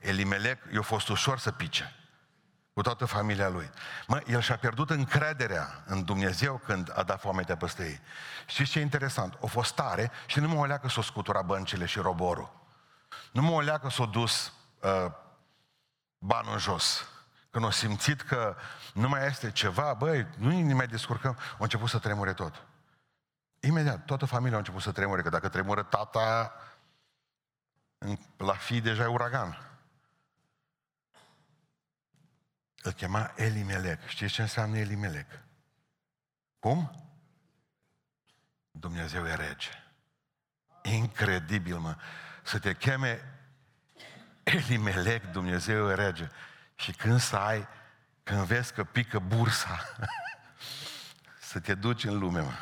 Elimelec, 0.00 0.58
i-a 0.72 0.82
fost 0.82 1.08
ușor 1.08 1.38
să 1.38 1.50
pice 1.50 1.98
cu 2.78 2.84
toată 2.84 3.04
familia 3.04 3.48
lui. 3.48 3.70
Mă, 4.06 4.22
el 4.26 4.40
și-a 4.40 4.56
pierdut 4.56 4.90
încrederea 4.90 5.82
în 5.86 6.04
Dumnezeu 6.04 6.60
când 6.64 6.92
a 6.94 7.02
dat 7.02 7.20
foamea 7.20 7.56
peste 7.56 7.84
ei. 7.84 8.00
Știți 8.46 8.70
ce 8.70 8.78
e 8.78 8.82
interesant? 8.82 9.36
O 9.40 9.46
fost 9.46 9.74
tare 9.74 10.10
și 10.26 10.40
nu 10.40 10.48
mă 10.48 10.58
olea 10.58 10.78
că 10.78 10.88
s-o 10.88 11.02
scutura 11.02 11.42
băncile 11.42 11.86
și 11.86 11.98
roborul. 11.98 12.52
Nu 13.32 13.42
mă 13.42 13.50
olea 13.50 13.78
că 13.78 13.88
s-o 13.88 14.06
dus 14.06 14.52
uh, 14.80 15.12
banul 16.18 16.52
în 16.52 16.58
jos. 16.58 17.08
Când 17.50 17.64
o 17.64 17.70
simțit 17.70 18.22
că 18.22 18.56
nu 18.94 19.08
mai 19.08 19.26
este 19.26 19.50
ceva, 19.50 19.94
băi, 19.94 20.26
nu 20.36 20.60
ne 20.60 20.74
mai 20.74 20.86
descurcăm, 20.86 21.36
a 21.38 21.56
început 21.58 21.88
să 21.88 21.98
tremure 21.98 22.32
tot. 22.32 22.62
Imediat, 23.60 24.04
toată 24.04 24.26
familia 24.26 24.54
a 24.54 24.58
început 24.58 24.82
să 24.82 24.92
tremure, 24.92 25.22
că 25.22 25.28
dacă 25.28 25.48
tremură 25.48 25.82
tata, 25.82 26.52
la 28.36 28.54
fi 28.54 28.80
deja 28.80 29.02
e 29.02 29.06
uragan. 29.06 29.67
Îl 32.82 32.92
chema 32.92 33.32
Elimelec. 33.36 34.06
Știți 34.06 34.32
ce 34.32 34.42
înseamnă 34.42 34.78
Elimelec? 34.78 35.26
Cum? 36.58 37.08
Dumnezeu 38.70 39.26
e 39.26 39.34
rege. 39.34 39.70
Incredibil, 40.82 41.78
mă. 41.78 41.96
Să 42.42 42.58
te 42.58 42.74
cheme 42.74 43.38
Elimelec, 44.42 45.24
Dumnezeu 45.24 45.90
e 45.90 45.94
rege. 45.94 46.30
Și 46.74 46.92
când 46.92 47.20
să 47.20 47.36
ai, 47.36 47.68
când 48.22 48.40
vezi 48.40 48.72
că 48.72 48.84
pică 48.84 49.18
bursa, 49.18 49.80
să 51.50 51.60
te 51.60 51.74
duci 51.74 52.04
în 52.04 52.18
lume, 52.18 52.40
mă. 52.40 52.52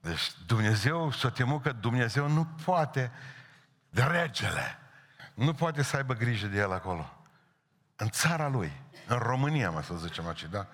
Deci 0.00 0.32
Dumnezeu, 0.46 1.10
să 1.10 1.30
te 1.30 1.44
că 1.62 1.72
Dumnezeu 1.72 2.28
nu 2.28 2.44
poate, 2.44 3.12
de 3.90 4.02
regele, 4.02 4.78
nu 5.34 5.54
poate 5.54 5.82
să 5.82 5.96
aibă 5.96 6.14
grijă 6.14 6.46
de 6.46 6.58
el 6.58 6.72
acolo. 6.72 7.17
În 8.00 8.10
țara 8.10 8.48
lui, 8.48 8.82
în 9.06 9.18
România, 9.18 9.70
mă 9.70 9.82
să 9.82 9.94
zicem 9.94 10.26
aici, 10.26 10.44
da? 10.44 10.66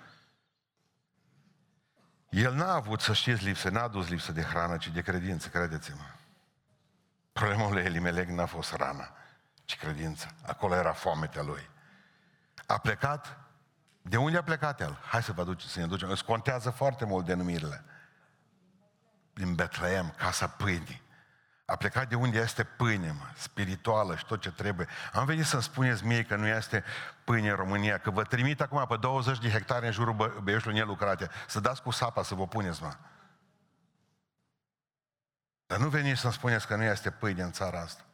El 2.29 2.55
n-a 2.55 2.75
avut, 2.75 3.01
să 3.01 3.13
știți, 3.13 3.45
lipsă, 3.45 3.69
n-a 3.69 3.83
adus 3.83 4.09
lipsă 4.09 4.33
de 4.33 4.43
hrană, 4.43 4.77
ci 4.77 4.89
de 4.89 5.03
credință, 5.03 5.49
credeți-mă. 5.49 6.05
Problema 7.33 7.71
lui 7.71 7.83
Elimelec 7.83 8.29
n-a 8.29 8.47
fost 8.47 8.73
rana, 8.73 9.15
ci 9.65 9.77
credința. 9.77 10.29
Acolo 10.47 10.75
era 10.75 10.93
foametea 10.93 11.43
lui. 11.43 11.71
A 12.67 12.79
plecat, 12.79 13.39
de 14.03 14.17
unde 14.17 14.37
a 14.37 14.43
plecat 14.43 14.81
el? 14.81 14.99
Hai 15.11 15.23
să 15.23 15.33
vă 15.33 15.41
aduce, 15.41 15.69
să 15.69 15.79
ne 15.79 15.87
ducem. 15.87 16.11
Îți 16.11 16.25
contează 16.25 16.71
foarte 16.71 17.05
mult 17.05 17.25
denumirile. 17.25 17.85
Din 19.33 19.55
Betleem, 19.55 20.15
casa 20.17 20.49
pâinii. 20.49 21.03
A 21.67 21.77
plecat 21.77 22.09
de 22.09 22.15
unde 22.15 22.39
este 22.39 22.65
pâine, 22.65 23.11
mă, 23.11 23.31
spirituală 23.37 24.17
și 24.17 24.25
tot 24.25 24.41
ce 24.41 24.51
trebuie. 24.51 24.89
Am 25.13 25.25
venit 25.25 25.45
să-mi 25.45 25.63
spuneți 25.63 26.05
mie 26.05 26.25
că 26.25 26.37
nu 26.37 26.47
este 26.47 26.85
pâine 27.25 27.51
în 27.51 27.57
România, 27.57 27.99
că 27.99 28.11
vă 28.11 28.23
trimit 28.23 28.61
acum 28.61 28.87
pe 28.87 28.97
20 28.97 29.39
de 29.39 29.51
hectare 29.51 29.87
în 29.87 29.93
jurul 29.93 30.41
băieșului 30.43 30.77
nelucrate, 30.77 31.31
să 31.47 31.61
dați 31.61 31.83
cu 31.83 31.91
sapa 31.91 32.23
să 32.23 32.35
vă 32.35 32.47
puneți, 32.47 32.83
mă. 32.83 32.97
Dar 35.67 35.79
nu 35.79 35.89
veniți 35.89 36.21
să-mi 36.21 36.33
spuneți 36.33 36.67
că 36.67 36.77
nu 36.77 36.83
este 36.83 37.11
pâine 37.11 37.43
în 37.43 37.53
țara 37.53 37.81
asta. 37.81 38.05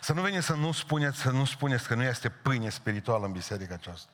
Să 0.00 0.12
nu 0.12 0.22
veniți 0.22 0.46
să 0.46 0.54
nu 0.54 0.72
spuneți, 0.72 1.18
să 1.18 1.30
nu 1.30 1.44
spuneți 1.44 1.86
că 1.86 1.94
nu 1.94 2.02
este 2.02 2.28
pâine 2.28 2.68
spirituală 2.68 3.26
în 3.26 3.32
biserica 3.32 3.74
aceasta. 3.74 4.10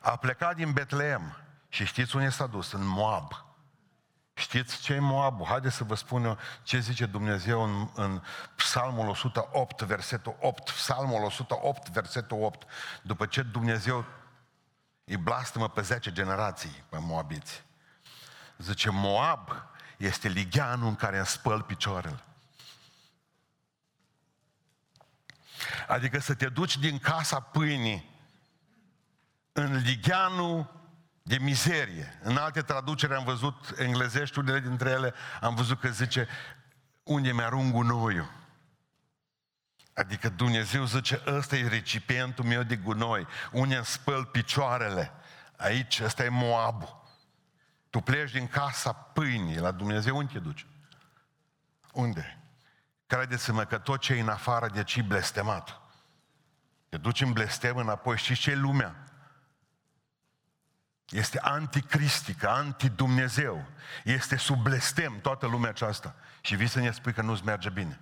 A 0.00 0.16
plecat 0.16 0.56
din 0.56 0.72
Betleem 0.72 1.36
și 1.68 1.84
știți 1.84 2.16
unde 2.16 2.28
s-a 2.28 2.46
dus? 2.46 2.72
În 2.72 2.86
Moab. 2.86 3.51
Știți 4.42 4.80
ce 4.80 4.92
e 4.92 4.98
Moabul? 4.98 5.46
Haideți 5.46 5.76
să 5.76 5.84
vă 5.84 5.94
spun 5.94 6.24
eu 6.24 6.38
ce 6.62 6.78
zice 6.78 7.06
Dumnezeu 7.06 7.62
în, 7.62 7.88
în 7.94 8.22
Psalmul 8.56 9.08
108, 9.08 9.82
versetul 9.82 10.36
8. 10.40 10.70
Psalmul 10.70 11.24
108, 11.24 11.88
versetul 11.88 12.42
8. 12.42 12.68
După 13.02 13.26
ce 13.26 13.42
Dumnezeu 13.42 14.04
îi 15.04 15.16
blastămă 15.16 15.68
pe 15.68 15.80
10 15.80 16.12
generații 16.12 16.84
pe 16.88 16.98
Moabiți. 17.00 17.64
Zice, 18.58 18.90
Moab 18.90 19.48
este 19.96 20.28
ligheanul 20.28 20.88
în 20.88 20.96
care 20.96 21.16
îmi 21.16 21.26
spăl 21.26 21.62
picioarele. 21.62 22.22
Adică 25.88 26.18
să 26.18 26.34
te 26.34 26.48
duci 26.48 26.78
din 26.78 26.98
casa 26.98 27.40
pâinii 27.40 28.10
în 29.52 29.76
ligheanul 29.76 30.81
de 31.22 31.38
mizerie. 31.38 32.18
În 32.22 32.36
alte 32.36 32.62
traduceri 32.62 33.14
am 33.14 33.24
văzut, 33.24 33.74
englezești, 33.78 34.38
unele 34.38 34.60
dintre 34.60 34.90
ele, 34.90 35.14
am 35.40 35.54
văzut 35.54 35.80
că 35.80 35.88
zice, 35.88 36.28
unde 37.02 37.32
mi-arunc 37.32 37.72
gunoiul. 37.72 38.30
Adică 39.94 40.28
Dumnezeu 40.28 40.84
zice, 40.84 41.22
ăsta 41.26 41.56
e 41.56 41.68
recipientul 41.68 42.44
meu 42.44 42.62
de 42.62 42.76
gunoi, 42.76 43.26
unde 43.52 43.76
îmi 43.76 43.84
spăl 43.84 44.24
picioarele. 44.24 45.12
Aici, 45.56 46.00
ăsta 46.00 46.24
e 46.24 46.28
Moabul. 46.28 47.00
Tu 47.90 48.00
pleci 48.00 48.30
din 48.30 48.46
casa 48.46 48.92
pâinii, 48.92 49.58
la 49.58 49.70
Dumnezeu 49.70 50.16
unde 50.16 50.32
te 50.32 50.38
duci? 50.38 50.66
Unde? 51.92 52.38
Credeți-mă 53.06 53.64
că 53.64 53.78
tot 53.78 54.00
ce 54.00 54.14
e 54.14 54.20
în 54.20 54.28
afară 54.28 54.68
de 54.68 54.78
aici 54.78 54.96
e 54.96 55.02
blestemat. 55.02 55.80
Te 56.88 56.96
duci 56.96 57.20
în 57.20 57.32
blestem 57.32 57.76
înapoi, 57.76 58.16
știți 58.16 58.40
ce 58.40 58.50
e 58.50 58.54
lumea? 58.54 59.11
Este 61.12 61.38
anticristică, 61.38 62.48
anti-Dumnezeu. 62.48 63.64
Este 64.04 64.36
sub 64.36 64.62
blestem 64.62 65.20
toată 65.20 65.46
lumea 65.46 65.70
aceasta. 65.70 66.14
Și 66.40 66.56
vii 66.56 66.66
să 66.66 66.80
ne 66.80 66.90
spui 66.90 67.12
că 67.12 67.22
nu-ți 67.22 67.44
merge 67.44 67.70
bine. 67.70 68.00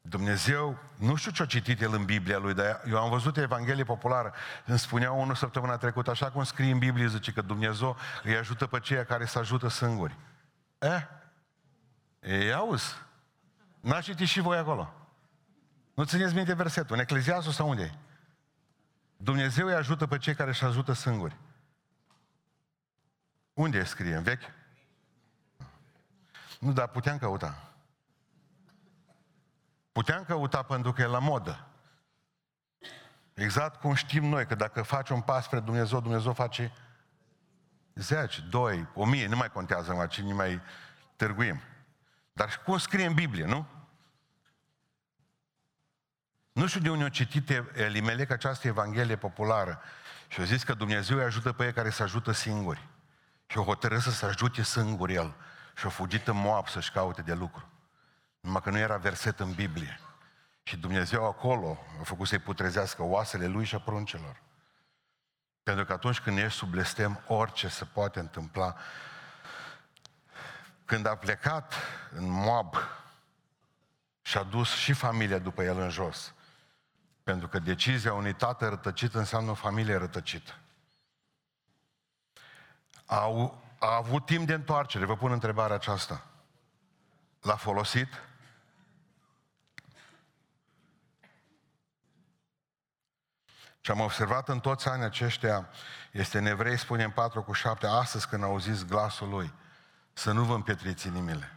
Dumnezeu, 0.00 0.78
nu 0.96 1.14
știu 1.14 1.30
ce-a 1.30 1.46
citit 1.46 1.80
el 1.80 1.92
în 1.92 2.04
Biblia 2.04 2.38
lui, 2.38 2.54
dar 2.54 2.82
eu 2.88 2.98
am 2.98 3.10
văzut 3.10 3.36
Evanghelie 3.36 3.84
Populară, 3.84 4.34
îmi 4.64 4.78
spunea 4.78 5.12
unul 5.12 5.34
săptămâna 5.34 5.76
trecută, 5.76 6.10
așa 6.10 6.30
cum 6.30 6.44
scrie 6.44 6.72
în 6.72 6.78
Biblie, 6.78 7.06
zice 7.06 7.32
că 7.32 7.40
Dumnezeu 7.40 7.96
îi 8.22 8.36
ajută 8.36 8.66
pe 8.66 8.80
cei 8.80 9.04
care 9.04 9.24
se 9.24 9.38
ajută 9.38 9.68
singuri. 9.68 10.16
Eh? 10.78 11.02
Ei, 12.20 12.52
auzi? 12.52 12.94
N-a 13.80 14.00
citit 14.00 14.28
și 14.28 14.40
voi 14.40 14.58
acolo. 14.58 14.94
Nu 15.94 16.04
țineți 16.04 16.34
minte 16.34 16.54
versetul, 16.54 16.96
în 16.96 17.02
Ecleziasul 17.02 17.52
sau 17.52 17.68
unde 17.68 17.82
e? 17.82 18.09
Dumnezeu 19.22 19.66
îi 19.66 19.74
ajută 19.74 20.06
pe 20.06 20.18
cei 20.18 20.34
care 20.34 20.50
își 20.50 20.64
ajută 20.64 20.92
singuri. 20.92 21.36
Unde 23.52 23.84
scrie? 23.84 24.14
În 24.14 24.22
vechi? 24.22 24.42
Nu, 26.60 26.72
dar 26.72 26.88
puteam 26.88 27.18
căuta. 27.18 27.72
Puteam 29.92 30.24
căuta 30.24 30.62
pentru 30.62 30.92
că 30.92 31.02
e 31.02 31.06
la 31.06 31.18
modă. 31.18 31.66
Exact 33.34 33.80
cum 33.80 33.94
știm 33.94 34.24
noi 34.24 34.46
că 34.46 34.54
dacă 34.54 34.82
faci 34.82 35.08
un 35.08 35.20
pas 35.20 35.44
spre 35.44 35.60
Dumnezeu, 35.60 36.00
Dumnezeu 36.00 36.32
face 36.32 36.72
zeci, 37.94 38.40
doi, 38.40 38.88
o 38.94 39.04
mie, 39.04 39.26
nu 39.26 39.36
mai 39.36 39.50
contează 39.50 39.94
mai 39.94 40.08
cine 40.08 40.32
mai 40.32 40.60
târguim. 41.16 41.60
Dar 42.32 42.62
cum 42.64 42.78
scrie 42.78 43.06
în 43.06 43.14
Biblie, 43.14 43.44
nu? 43.44 43.66
Nu 46.60 46.66
știu 46.66 46.80
de 46.80 46.90
unde 46.90 47.04
a 47.04 47.08
citit 47.08 47.50
Elimelec 47.74 48.30
această 48.30 48.66
Evanghelie 48.66 49.16
populară 49.16 49.80
și 50.28 50.40
a 50.40 50.44
zis 50.44 50.62
că 50.62 50.74
Dumnezeu 50.74 51.16
îi 51.16 51.22
ajută 51.22 51.52
pe 51.52 51.64
ei 51.64 51.72
care 51.72 51.90
se 51.90 52.02
ajută 52.02 52.32
singuri. 52.32 52.88
Și 53.46 53.58
o 53.58 53.62
hotărât 53.62 54.00
să 54.00 54.10
se 54.10 54.26
ajute 54.26 54.62
singur 54.62 55.08
el. 55.10 55.34
Și 55.76 55.86
a 55.86 55.88
fugit 55.88 56.28
în 56.28 56.36
Moab 56.36 56.68
să-și 56.68 56.90
caute 56.90 57.22
de 57.22 57.34
lucru. 57.34 57.68
Numai 58.40 58.60
că 58.60 58.70
nu 58.70 58.78
era 58.78 58.96
verset 58.96 59.40
în 59.40 59.52
Biblie. 59.52 60.00
Și 60.62 60.76
Dumnezeu 60.76 61.26
acolo 61.26 61.78
a 62.00 62.02
făcut 62.02 62.28
să-i 62.28 62.38
putrezească 62.38 63.02
oasele 63.02 63.46
lui 63.46 63.64
și 63.64 63.74
a 63.74 63.78
pruncelor. 63.78 64.42
Pentru 65.62 65.84
că 65.84 65.92
atunci 65.92 66.20
când 66.20 66.38
ești 66.38 66.58
sub 66.58 66.68
blestem, 66.68 67.20
orice 67.26 67.68
se 67.68 67.84
poate 67.84 68.18
întâmpla. 68.18 68.76
Când 70.84 71.06
a 71.06 71.16
plecat 71.16 71.74
în 72.10 72.30
Moab 72.30 72.74
și-a 74.22 74.42
dus 74.42 74.74
și 74.74 74.92
familia 74.92 75.38
după 75.38 75.62
el 75.62 75.78
în 75.78 75.90
jos. 75.90 76.34
Pentru 77.22 77.48
că 77.48 77.58
decizia 77.58 78.12
unui 78.12 78.34
tată 78.34 78.68
rătăcit 78.68 79.14
înseamnă 79.14 79.50
o 79.50 79.54
familie 79.54 79.96
rătăcită. 79.96 80.58
A, 83.06 83.52
a 83.78 83.96
avut 83.96 84.26
timp 84.26 84.46
de 84.46 84.54
întoarcere, 84.54 85.04
vă 85.04 85.16
pun 85.16 85.32
întrebarea 85.32 85.76
aceasta. 85.76 86.24
L-a 87.40 87.56
folosit? 87.56 88.08
Ce 93.80 93.92
am 93.92 94.00
observat 94.00 94.48
în 94.48 94.60
toți 94.60 94.88
anii 94.88 95.04
aceștia 95.04 95.68
este 96.12 96.38
în 96.38 96.46
evrei, 96.46 96.76
spune 96.76 97.04
în 97.04 97.10
4 97.10 97.42
cu 97.42 97.52
7, 97.52 97.86
astăzi 97.86 98.28
când 98.28 98.42
auziți 98.42 98.86
glasul 98.86 99.28
lui, 99.28 99.52
să 100.12 100.32
nu 100.32 100.44
vă 100.44 100.54
împietriți 100.54 101.06
inimile. 101.06 101.54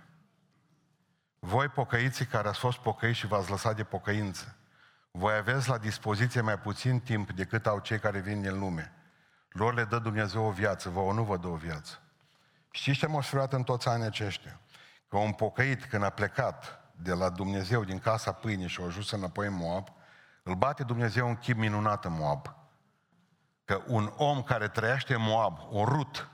Voi 1.40 1.68
pocăiții 1.68 2.26
care 2.26 2.48
ați 2.48 2.60
fost 2.60 2.78
pocăiți 2.78 3.20
și 3.20 3.28
v-ați 3.28 3.50
lăsat 3.50 3.76
de 3.76 3.84
pocăință, 3.84 4.56
voi 5.18 5.36
aveți 5.36 5.70
la 5.70 5.78
dispoziție 5.78 6.42
mai 6.42 6.60
puțin 6.60 7.00
timp 7.00 7.32
decât 7.32 7.68
au 7.68 7.80
cei 7.80 8.00
care 8.00 8.20
vin 8.20 8.42
din 8.42 8.60
lume. 8.60 8.94
Lor 9.50 9.74
le 9.74 9.84
dă 9.84 10.00
Dumnezeu 10.00 10.46
o 10.46 10.52
viață, 10.52 10.90
vouă 10.90 11.14
nu 11.14 11.24
vă 11.24 11.38
dă 11.38 11.48
o 11.48 11.56
viață. 11.56 12.00
Știți 12.72 12.98
ce 12.98 13.06
am 13.06 13.14
observat 13.14 13.54
în 13.54 13.64
toți 13.64 13.88
anii 13.88 14.06
aceștia? 14.06 14.60
Că 15.08 15.18
un 15.18 15.32
pocăit, 15.32 15.86
când 15.86 16.04
a 16.04 16.10
plecat 16.10 16.80
de 16.96 17.14
la 17.14 17.30
Dumnezeu 17.30 17.84
din 17.84 18.00
casa 18.00 18.32
pâinii 18.32 18.68
și 18.68 18.82
a 18.82 18.86
ajuns 18.86 19.12
înapoi 19.12 19.48
în 19.48 19.54
Moab, 19.54 19.88
îl 20.44 20.56
bate 20.56 20.84
Dumnezeu 20.84 21.28
un 21.28 21.36
chip 21.36 21.58
minunat 21.58 22.06
în 22.06 22.14
Moab. 22.14 22.56
Că 23.66 23.82
un 23.88 24.14
om 24.16 24.44
care 24.44 24.68
trăiește 24.68 25.14
în 25.14 25.22
Moab, 25.22 25.60
un 25.70 25.86
rut 25.86 26.30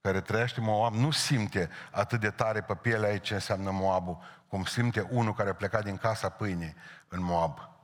care 0.00 0.20
trăiește 0.20 0.60
în 0.60 0.66
Moab, 0.66 0.94
nu 0.94 1.10
simte 1.10 1.70
atât 1.90 2.20
de 2.20 2.30
tare 2.30 2.60
pe 2.60 2.74
pielea 2.74 3.10
ei 3.10 3.20
ce 3.20 3.34
înseamnă 3.34 3.70
Moabul, 3.70 4.18
cum 4.48 4.64
simte 4.64 5.00
unul 5.00 5.34
care 5.34 5.48
a 5.48 5.54
plecat 5.54 5.84
din 5.84 5.96
casa 5.96 6.28
pâinii 6.28 6.74
în 7.08 7.22
Moab. 7.22 7.77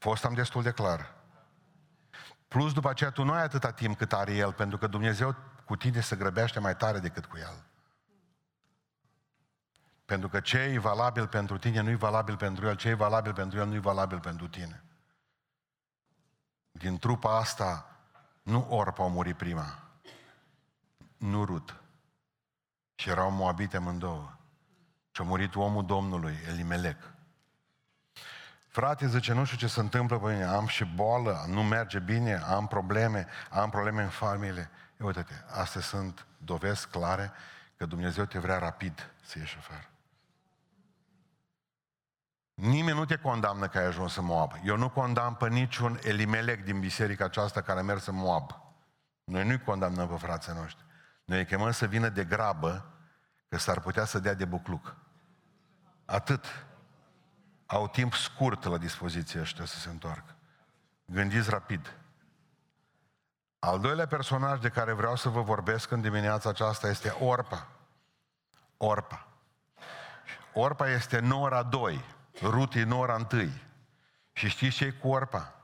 Fost 0.00 0.24
am 0.24 0.34
destul 0.34 0.62
de 0.62 0.70
clar. 0.70 1.14
Plus 2.48 2.72
după 2.72 2.88
aceea 2.88 3.10
tu 3.10 3.24
nu 3.24 3.32
ai 3.32 3.42
atâta 3.42 3.72
timp 3.72 3.96
cât 3.96 4.12
are 4.12 4.34
el, 4.34 4.52
pentru 4.52 4.78
că 4.78 4.86
Dumnezeu 4.86 5.34
cu 5.64 5.76
tine 5.76 6.00
se 6.00 6.16
grăbește 6.16 6.60
mai 6.60 6.76
tare 6.76 6.98
decât 6.98 7.26
cu 7.26 7.36
el. 7.36 7.64
Pentru 10.04 10.28
că 10.28 10.40
ce 10.40 10.58
e 10.58 10.78
valabil 10.78 11.26
pentru 11.26 11.58
tine 11.58 11.80
nu 11.80 11.90
e 11.90 11.94
valabil 11.94 12.36
pentru 12.36 12.66
el, 12.66 12.76
ce 12.76 12.88
e 12.88 12.94
valabil 12.94 13.32
pentru 13.32 13.58
el 13.58 13.66
nu 13.66 13.74
e 13.74 13.78
valabil 13.78 14.20
pentru 14.20 14.48
tine. 14.48 14.84
Din 16.70 16.98
trupa 16.98 17.38
asta, 17.38 17.96
nu 18.42 18.66
Orpa 18.70 19.04
a 19.04 19.06
murit 19.06 19.36
prima, 19.36 19.82
nu 21.16 21.44
Rut. 21.44 21.80
Și 22.94 23.08
erau 23.08 23.30
moabite 23.30 23.76
amândouă. 23.76 24.32
Și 25.10 25.20
a 25.20 25.24
murit 25.24 25.54
omul 25.54 25.86
Domnului, 25.86 26.36
Elimelec. 26.48 27.18
Frate, 28.70 29.06
zice, 29.06 29.32
nu 29.32 29.44
știu 29.44 29.56
ce 29.56 29.66
se 29.66 29.80
întâmplă 29.80 30.18
pe 30.18 30.32
mine, 30.32 30.44
am 30.44 30.66
și 30.66 30.84
boală, 30.84 31.44
nu 31.48 31.62
merge 31.62 31.98
bine, 31.98 32.34
am 32.34 32.66
probleme, 32.66 33.26
am 33.50 33.70
probleme 33.70 34.02
în 34.02 34.08
familie. 34.08 34.70
E, 35.00 35.04
uite-te, 35.04 35.34
astea 35.60 35.80
sunt 35.80 36.26
dovezi 36.38 36.88
clare 36.88 37.32
că 37.76 37.86
Dumnezeu 37.86 38.24
te 38.24 38.38
vrea 38.38 38.58
rapid 38.58 39.12
să 39.22 39.38
ieși 39.38 39.56
afară. 39.58 39.90
Nimeni 42.54 42.98
nu 42.98 43.04
te 43.04 43.16
condamnă 43.16 43.68
că 43.68 43.78
ai 43.78 43.84
ajuns 43.84 44.16
în 44.16 44.24
Moab. 44.24 44.52
Eu 44.64 44.76
nu 44.76 44.88
condamn 44.90 45.34
pe 45.34 45.48
niciun 45.48 45.98
elimelec 46.02 46.64
din 46.64 46.80
biserica 46.80 47.24
aceasta 47.24 47.60
care 47.60 47.78
a 47.78 47.82
mers 47.82 48.06
în 48.06 48.14
Moab. 48.14 48.50
Noi 49.24 49.46
nu-i 49.46 49.60
condamnăm 49.60 50.08
pe 50.08 50.16
frații 50.16 50.52
noștri. 50.52 50.84
Noi 51.24 51.38
îi 51.38 51.46
chemăm 51.46 51.70
să 51.70 51.86
vină 51.86 52.08
de 52.08 52.24
grabă, 52.24 52.90
că 53.48 53.58
s-ar 53.58 53.80
putea 53.80 54.04
să 54.04 54.18
dea 54.18 54.34
de 54.34 54.44
bucluc. 54.44 54.96
Atât. 56.04 56.44
Au 57.70 57.88
timp 57.88 58.14
scurt 58.14 58.64
la 58.64 58.78
dispoziție 58.78 59.40
ăștia 59.40 59.64
să 59.64 59.78
se 59.78 59.88
întoarcă. 59.88 60.34
Gândiți 61.04 61.50
rapid. 61.50 61.94
Al 63.58 63.80
doilea 63.80 64.06
personaj 64.06 64.60
de 64.60 64.68
care 64.68 64.92
vreau 64.92 65.16
să 65.16 65.28
vă 65.28 65.42
vorbesc 65.42 65.90
în 65.90 66.00
dimineața 66.00 66.48
aceasta 66.48 66.88
este 66.88 67.08
Orpa. 67.08 67.68
Orpa. 68.76 69.26
Orpa 70.52 70.88
este 70.88 71.18
nora 71.18 71.62
2 71.62 72.04
Rut 72.42 72.74
e 72.74 72.82
nora 72.82 73.14
întâi. 73.14 73.62
Și 74.32 74.48
știți 74.48 74.76
ce 74.76 74.84
e 74.84 74.90
cu 74.90 75.08
orpa? 75.08 75.54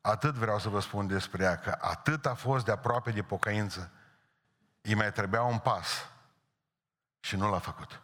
Atât 0.00 0.34
vreau 0.34 0.58
să 0.58 0.68
vă 0.68 0.80
spun 0.80 1.06
despre 1.06 1.44
ea, 1.44 1.58
că 1.58 1.78
atât 1.80 2.26
a 2.26 2.34
fost 2.34 2.64
de 2.64 2.70
aproape 2.70 3.10
de 3.10 3.22
pocăință. 3.22 3.90
Îi 4.80 4.94
mai 4.94 5.12
trebuia 5.12 5.42
un 5.42 5.58
pas. 5.58 6.08
Și 7.20 7.36
nu 7.36 7.50
l-a 7.50 7.58
făcut. 7.58 8.00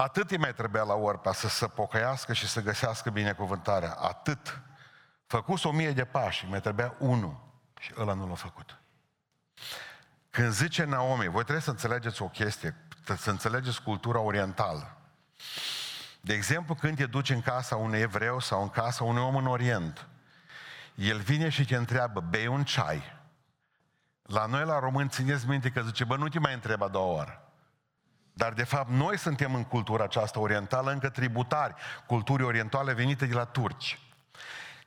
Atât 0.00 0.30
îi 0.30 0.38
mai 0.38 0.54
trebuia 0.54 0.82
la 0.82 0.94
orpa 0.94 1.32
să 1.32 1.48
se 1.48 1.66
pocăiască 1.66 2.32
și 2.32 2.48
să 2.48 2.60
găsească 2.60 3.10
binecuvântarea. 3.10 3.92
Atât. 3.92 4.62
Făcuse 5.26 5.68
o 5.68 5.72
mie 5.72 5.92
de 5.92 6.04
pași, 6.04 6.46
mai 6.46 6.60
trebuia 6.60 6.94
unul. 6.98 7.40
Și 7.80 7.92
ăla 7.98 8.14
nu 8.14 8.28
l-a 8.28 8.34
făcut. 8.34 8.80
Când 10.30 10.52
zice 10.52 10.84
Naomi, 10.84 11.28
voi 11.28 11.42
trebuie 11.42 11.60
să 11.60 11.70
înțelegeți 11.70 12.22
o 12.22 12.28
chestie, 12.28 12.76
să 13.16 13.30
înțelegeți 13.30 13.82
cultura 13.82 14.20
orientală. 14.20 14.96
De 16.20 16.32
exemplu, 16.32 16.74
când 16.74 16.96
te 16.96 17.06
duci 17.06 17.30
în 17.30 17.40
casa 17.40 17.76
unui 17.76 17.98
evreu 17.98 18.40
sau 18.40 18.62
în 18.62 18.68
casa 18.68 19.04
unui 19.04 19.22
om 19.22 19.36
în 19.36 19.46
Orient, 19.46 20.08
el 20.94 21.18
vine 21.18 21.48
și 21.48 21.64
te 21.64 21.76
întreabă, 21.76 22.20
bei 22.20 22.46
un 22.46 22.64
ceai. 22.64 23.02
La 24.22 24.46
noi, 24.46 24.64
la 24.64 24.78
români, 24.78 25.08
țineți 25.08 25.46
minte 25.46 25.70
că 25.70 25.82
zice, 25.82 26.04
bă, 26.04 26.16
nu 26.16 26.28
te 26.28 26.38
mai 26.38 26.54
întreba 26.54 26.88
două 26.88 27.18
ori. 27.18 27.49
Dar, 28.40 28.52
de 28.52 28.64
fapt, 28.64 28.90
noi 28.90 29.18
suntem 29.18 29.54
în 29.54 29.64
cultura 29.64 30.04
aceasta 30.04 30.40
orientală 30.40 30.90
încă 30.90 31.08
tributari, 31.08 31.74
culturii 32.06 32.46
orientale 32.46 32.92
venite 32.92 33.26
de 33.26 33.34
la 33.34 33.44
turci. 33.44 33.98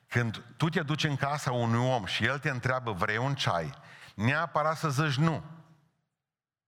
Când 0.08 0.44
tu 0.58 0.70
te 0.70 0.82
duci 0.82 1.04
în 1.04 1.16
casa 1.16 1.52
unui 1.52 1.90
om 1.90 2.06
și 2.06 2.26
el 2.26 2.40
te 2.40 2.50
întreabă, 2.50 2.92
vrei 2.92 3.18
un 3.18 3.36
ceai, 3.36 3.74
neapărat 4.16 4.78
să 4.78 4.90
zici 4.90 5.16
nu. 5.16 5.44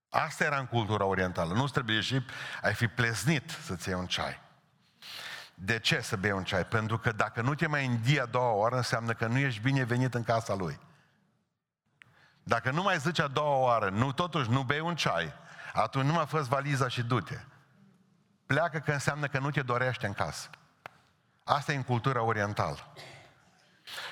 Asta 0.10 0.44
era 0.44 0.58
în 0.58 0.66
cultura 0.66 1.06
orientală. 1.06 1.54
Nu 1.54 1.68
trebuie 1.68 2.02
și 2.02 2.26
ai 2.62 2.74
fi 2.74 2.88
pleznit 2.88 3.50
să-ți 3.50 3.90
iei 3.90 3.98
un 3.98 4.06
ceai. 4.06 4.42
De 5.54 5.80
ce 5.80 6.00
să 6.00 6.16
bei 6.16 6.32
un 6.32 6.44
ceai? 6.44 6.66
Pentru 6.66 6.98
că 6.98 7.12
dacă 7.12 7.42
nu 7.42 7.56
te 7.56 7.68
mai 7.68 7.86
îndie 7.86 8.22
a 8.22 8.26
doua 8.26 8.52
oară, 8.52 8.76
înseamnă 8.76 9.14
că 9.14 9.28
nu 9.28 9.38
ești 9.38 9.62
binevenit 9.62 10.14
în 10.14 10.24
casa 10.24 10.54
lui. 10.54 10.80
Dacă 12.44 12.72
nu 12.72 12.82
mai 12.82 12.98
zici 12.98 13.20
a 13.20 13.28
doua 13.28 13.56
oară, 13.56 13.90
nu, 13.90 14.12
totuși 14.12 14.50
nu 14.50 14.64
bei 14.64 14.80
un 14.80 14.96
ceai, 14.96 15.34
atunci 15.82 16.06
nu 16.06 16.14
mai 16.14 16.26
fă 16.26 16.40
valiza 16.40 16.88
și 16.88 17.04
du-te. 17.04 17.40
Pleacă 18.46 18.80
că 18.80 18.92
înseamnă 18.92 19.28
că 19.28 19.40
nu 19.40 19.52
te 19.52 19.62
dorește 19.62 20.06
în 20.06 20.14
casă. 20.14 20.50
Asta 21.44 21.72
e 21.72 21.76
în 21.76 21.84
cultura 21.84 22.22
orientală. 22.22 22.94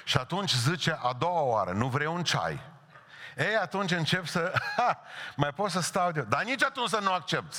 Și 0.04 0.18
atunci 0.18 0.54
zice 0.56 0.98
a 1.02 1.14
doua 1.14 1.42
oară, 1.42 1.72
nu 1.72 1.88
vrei 1.88 2.08
un 2.08 2.24
ceai? 2.24 2.62
Ei, 3.38 3.56
atunci 3.56 3.92
încep 3.92 4.26
să, 4.26 4.54
ha, 4.78 5.02
mai 5.36 5.54
pot 5.54 5.72
să 5.72 5.80
stau 5.80 6.12
de... 6.12 6.22
Dar 6.22 6.44
nici 6.44 6.64
atunci 6.64 6.90
să 6.90 7.00
nu 7.00 7.12
accepti. 7.12 7.58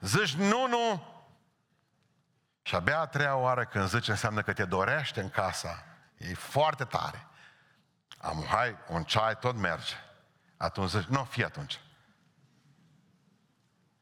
Zici, 0.00 0.34
nu, 0.34 0.66
nu. 0.66 1.06
Și 2.62 2.74
abia 2.74 3.00
a 3.00 3.06
treia 3.06 3.36
oară 3.36 3.64
când 3.64 3.88
zice 3.88 4.10
înseamnă 4.10 4.42
că 4.42 4.52
te 4.52 4.64
dorește 4.64 5.20
în 5.20 5.30
casa. 5.30 5.84
E 6.16 6.34
foarte 6.34 6.84
tare. 6.84 7.26
Am, 8.18 8.44
hai, 8.48 8.76
un 8.88 9.04
ceai 9.04 9.36
tot 9.36 9.56
merge. 9.56 9.94
Atunci 10.56 10.90
zici, 10.90 11.04
nu, 11.04 11.24
fii 11.24 11.44
atunci. 11.44 11.80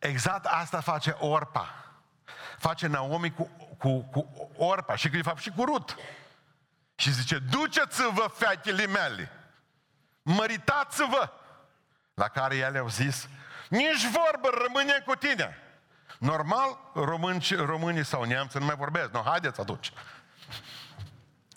Exact 0.07 0.45
asta 0.45 0.81
face 0.81 1.17
Orpa. 1.19 1.75
Face 2.59 2.87
Naomi 2.87 3.35
cu, 3.35 3.51
cu, 3.79 4.01
cu 4.01 4.51
Orpa 4.57 4.97
și 4.97 5.09
de 5.09 5.23
fapt 5.23 5.41
și 5.41 5.51
cu 5.51 5.65
Rut. 5.65 5.97
Și 6.95 7.13
zice, 7.13 7.39
duceți-vă 7.39 8.31
fetele 8.35 8.87
mele, 8.87 9.31
măritați-vă. 10.23 11.31
La 12.15 12.29
care 12.29 12.57
ele 12.57 12.79
au 12.79 12.89
zis, 12.89 13.29
nici 13.69 14.07
vorbă, 14.07 14.51
rămâne 14.63 15.03
cu 15.07 15.15
tine. 15.15 15.59
Normal, 16.19 16.79
români, 16.95 17.47
românii 17.57 18.05
sau 18.05 18.23
neamți 18.23 18.59
nu 18.59 18.65
mai 18.65 18.77
vorbesc. 18.77 19.11
Nu, 19.11 19.23
haideți 19.25 19.61
atunci. 19.61 19.93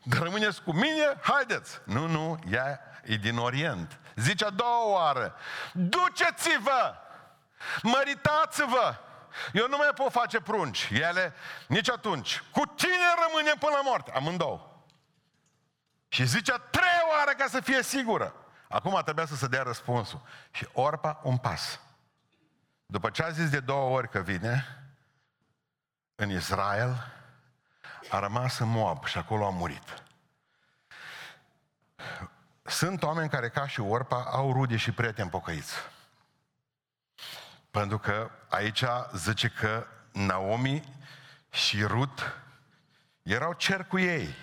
Rămâneți 0.10 0.62
cu 0.62 0.72
mine, 0.72 1.16
haideți. 1.22 1.80
Nu, 1.84 2.08
nu, 2.08 2.40
ea 2.52 2.80
e 3.04 3.16
din 3.16 3.38
Orient. 3.38 4.00
Zice 4.16 4.46
a 4.46 4.50
doua 4.50 4.90
oară, 4.92 5.36
duceți-vă, 5.74 6.96
măritați-vă. 7.82 8.95
Eu 9.54 9.67
nu 9.67 9.78
mai 9.78 9.89
pot 9.95 10.12
face 10.12 10.41
prunci. 10.41 10.89
Ele, 10.91 11.34
nici 11.67 11.89
atunci. 11.89 12.43
Cu 12.52 12.74
cine 12.76 13.08
rămânem 13.28 13.58
până 13.60 13.72
la 13.76 13.82
moarte? 13.82 14.12
Amândouă. 14.12 14.69
Și 16.08 16.26
zicea 16.26 16.58
trei 16.58 17.02
oară 17.17 17.32
ca 17.38 17.45
să 17.48 17.60
fie 17.60 17.84
sigură. 17.84 18.34
Acum 18.69 19.02
trebuia 19.04 19.26
să 19.26 19.36
se 19.36 19.48
dea 19.48 19.62
răspunsul. 19.63 20.22
Și 20.52 20.67
Orpa 20.74 21.19
un 21.24 21.38
pas. 21.38 21.80
După 22.86 23.10
ce 23.10 23.24
a 23.24 23.30
zis 23.30 23.50
de 23.50 23.60
două 23.60 23.95
ori 23.98 24.10
că 24.10 24.19
vine, 24.19 24.84
în 26.15 26.30
Israel, 26.30 27.13
a 28.10 28.19
rămas 28.19 28.60
în 28.60 28.67
Moab 28.67 29.06
și 29.06 29.17
acolo 29.17 29.45
a 29.45 29.50
murit. 29.50 30.04
Sunt 32.63 33.04
oameni 33.04 33.30
care, 33.30 33.50
ca 33.50 33.67
și 33.67 33.80
Orpa, 33.80 34.24
au 34.24 34.54
rude 34.54 34.78
și 34.78 34.91
prieteni 34.91 35.30
pocăiți. 35.30 35.74
Pentru 37.80 38.00
că 38.00 38.32
aici 38.50 38.84
zice 39.13 39.48
că 39.60 39.88
Naomi 40.12 40.98
și 41.52 41.84
Rut 41.84 42.38
erau 43.24 43.54
cer 43.54 43.84
cu 43.84 44.00
ei. 44.00 44.36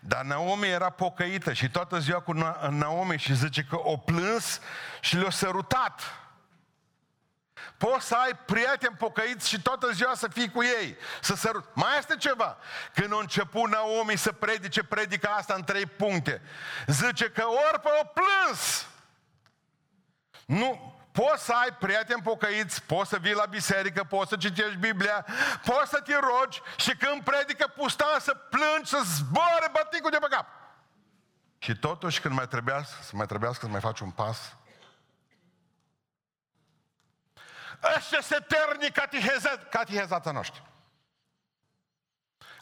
Dar 0.00 0.24
Naomi 0.24 0.68
era 0.68 0.90
pocăită 0.90 1.52
și 1.52 1.70
toată 1.70 1.98
ziua 1.98 2.20
cu 2.20 2.32
Naomi 2.70 3.18
și 3.18 3.34
zice 3.34 3.62
că 3.62 3.78
o 3.78 3.96
plâns 3.96 4.60
și 5.00 5.16
le-a 5.16 5.30
sărutat. 5.30 6.00
Poți 7.76 8.06
să 8.06 8.14
ai 8.14 8.38
prieteni 8.44 8.96
pocăiți 8.96 9.48
și 9.48 9.62
toată 9.62 9.90
ziua 9.90 10.14
să 10.14 10.28
fii 10.28 10.50
cu 10.50 10.62
ei, 10.62 10.96
să 11.20 11.34
sărut. 11.34 11.68
Mai 11.74 11.98
este 11.98 12.16
ceva. 12.16 12.56
Când 12.94 13.12
a 13.12 13.18
început 13.20 13.70
Naomi 13.70 14.18
să 14.18 14.32
predice 14.32 14.82
predica 14.82 15.28
asta 15.28 15.54
în 15.54 15.64
trei 15.64 15.86
puncte, 15.86 16.42
zice 16.86 17.30
că 17.30 17.44
orpă 17.72 17.90
o 18.02 18.06
plâns. 18.06 18.86
Nu, 20.46 20.91
Poți 21.12 21.44
să 21.44 21.52
ai 21.52 21.72
prieteni 21.78 22.22
pocăiți, 22.22 22.82
poți 22.82 23.08
să 23.08 23.18
vii 23.18 23.34
la 23.34 23.44
biserică, 23.44 24.04
poți 24.04 24.28
să 24.28 24.36
citești 24.36 24.76
Biblia, 24.76 25.26
poți 25.64 25.90
să 25.90 26.00
te 26.00 26.14
rogi 26.14 26.60
și 26.76 26.96
când 26.96 27.22
predică 27.22 27.66
pustan 27.66 28.20
să 28.20 28.34
plângi, 28.34 28.88
să 28.90 29.00
zboare 29.04 29.68
baticul 29.72 30.10
de 30.10 30.16
pe 30.20 30.26
cap. 30.30 30.46
Și 31.58 31.76
totuși 31.76 32.20
când 32.20 32.34
mai 32.34 32.48
trebuia, 32.48 32.84
să 32.84 33.10
mai 33.12 33.26
trebuiască 33.26 33.64
să 33.64 33.70
mai 33.70 33.80
faci 33.80 34.00
un 34.00 34.10
pas, 34.10 34.56
ăștia 37.96 38.20
se 38.20 38.36
terni 38.48 38.92
catehezața 39.70 40.30
noștri. 40.30 40.62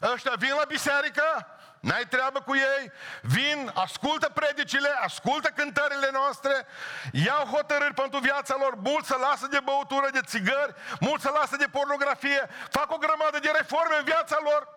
Ăștia 0.01 0.33
vin 0.37 0.53
la 0.59 0.65
biserică, 0.67 1.47
N-ai 1.81 2.05
treabă 2.07 2.41
cu 2.41 2.55
ei, 2.55 2.91
vin, 3.21 3.71
ascultă 3.73 4.29
predicile, 4.29 4.89
ascultă 5.03 5.47
cântările 5.47 6.09
noastre, 6.11 6.65
iau 7.11 7.45
hotărâri 7.45 7.93
pentru 7.93 8.19
viața 8.19 8.55
lor, 8.59 8.75
mulți 8.75 9.07
să 9.07 9.17
lasă 9.19 9.47
de 9.47 9.59
băutură, 9.59 10.09
de 10.11 10.21
țigări, 10.21 10.73
mulți 10.99 11.23
să 11.23 11.29
lasă 11.29 11.55
de 11.55 11.67
pornografie, 11.71 12.49
fac 12.69 12.91
o 12.91 12.97
grămadă 12.97 13.39
de 13.39 13.51
reforme 13.55 13.95
în 13.97 14.03
viața 14.03 14.37
lor, 14.43 14.67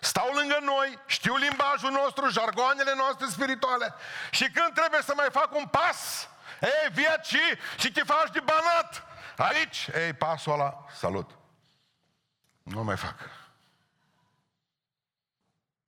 stau 0.00 0.32
lângă 0.32 0.58
noi, 0.62 0.98
știu 1.06 1.36
limbajul 1.36 1.90
nostru, 1.90 2.28
jargoanele 2.28 2.94
noastre 2.96 3.26
spirituale. 3.30 3.94
Și 4.30 4.50
când 4.50 4.72
trebuie 4.74 5.02
să 5.02 5.12
mai 5.16 5.28
fac 5.30 5.54
un 5.54 5.66
pas, 5.66 6.28
ei, 6.60 6.88
vii 6.92 7.06
aici 7.06 7.36
și 7.76 7.92
te 7.92 8.02
faci 8.02 8.30
de 8.32 8.40
banat, 8.40 9.02
aici, 9.36 9.88
ei, 9.94 10.12
pasul 10.12 10.52
ăla, 10.52 10.84
salut. 10.98 11.30
Nu 12.62 12.82
mai 12.82 12.96
fac. 12.96 13.41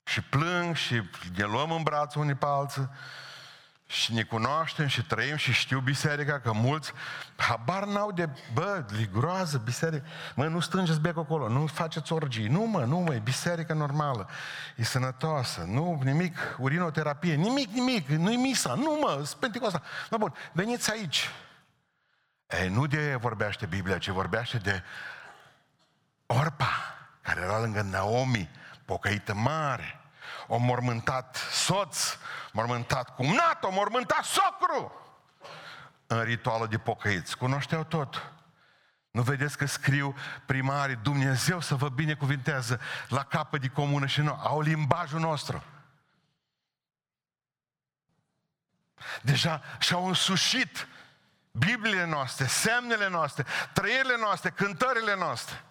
Și 0.05 0.23
plâng 0.23 0.77
și 0.77 1.03
ne 1.37 1.45
luăm 1.45 1.71
în 1.71 1.83
braț 1.83 2.15
unii 2.15 2.35
pe 2.35 2.47
alții 2.49 2.89
și 3.87 4.13
ne 4.13 4.23
cunoaștem 4.23 4.87
și 4.87 5.03
trăim 5.03 5.37
și 5.37 5.53
știu 5.53 5.81
biserica, 5.81 6.41
că 6.41 6.53
mulți 6.53 6.93
habar 7.37 7.85
n-au 7.85 8.13
de, 8.13 8.29
bă, 8.53 8.85
li 8.89 9.09
groază 9.13 9.59
biserică. 9.59 10.07
Mă, 10.35 10.47
nu 10.47 10.61
stângeți 10.61 11.01
becul 11.01 11.23
acolo, 11.23 11.49
nu 11.49 11.67
faceți 11.67 12.13
orgii. 12.13 12.49
Nu, 12.49 12.61
mă, 12.61 12.85
nu, 12.85 12.99
mă, 12.99 13.15
e 13.15 13.19
biserică 13.19 13.73
normală. 13.73 14.29
E 14.77 14.85
sănătoasă. 14.85 15.65
Nu, 15.67 16.01
nimic, 16.05 16.57
urinoterapie, 16.59 17.35
nimic, 17.35 17.69
nimic, 17.69 18.09
nu-i 18.09 18.37
misa. 18.37 18.75
Nu, 18.75 18.99
mă, 19.01 19.13
sunt 19.25 19.41
pentecosta. 19.41 19.83
No, 20.11 20.19
bun, 20.19 20.35
veniți 20.53 20.91
aici. 20.91 21.31
Ei, 22.47 22.69
nu 22.69 22.87
de 22.87 23.15
vorbește 23.21 23.67
Biblia, 23.67 23.99
ci 23.99 24.09
vorbește 24.09 24.57
de 24.57 24.83
Orpa, 26.27 26.71
care 27.21 27.41
era 27.41 27.61
lângă 27.61 27.83
Naomi, 27.83 28.51
pocăită 28.85 29.35
mare, 29.35 30.01
o 30.47 30.57
mormântat 30.57 31.37
soț, 31.37 32.17
mormântat 32.53 33.15
cumnat, 33.15 33.65
o 33.65 33.71
mormântat 33.71 34.25
socru 34.25 34.93
în 36.07 36.23
ritualul 36.23 36.69
de 36.69 36.79
pocăiți. 36.79 37.37
Cunoșteau 37.37 37.85
tot. 37.85 38.33
Nu 39.11 39.23
vedeți 39.23 39.57
că 39.57 39.67
scriu 39.67 40.17
primarii, 40.47 40.97
Dumnezeu 40.97 41.61
să 41.61 41.75
vă 41.75 41.89
binecuvintează 41.89 42.81
la 43.09 43.25
capă 43.25 43.59
de 43.59 43.69
comună 43.69 44.07
și 44.07 44.21
nu, 44.21 44.39
au 44.43 44.61
limbajul 44.61 45.21
nostru. 45.21 45.65
Deja 49.23 49.63
și-au 49.79 50.07
însușit 50.07 50.89
Bibliile 51.51 52.05
noastre, 52.05 52.47
semnele 52.47 53.09
noastre, 53.09 53.45
trăirile 53.73 54.17
noastre, 54.21 54.51
cântările 54.51 55.17
noastre. 55.17 55.65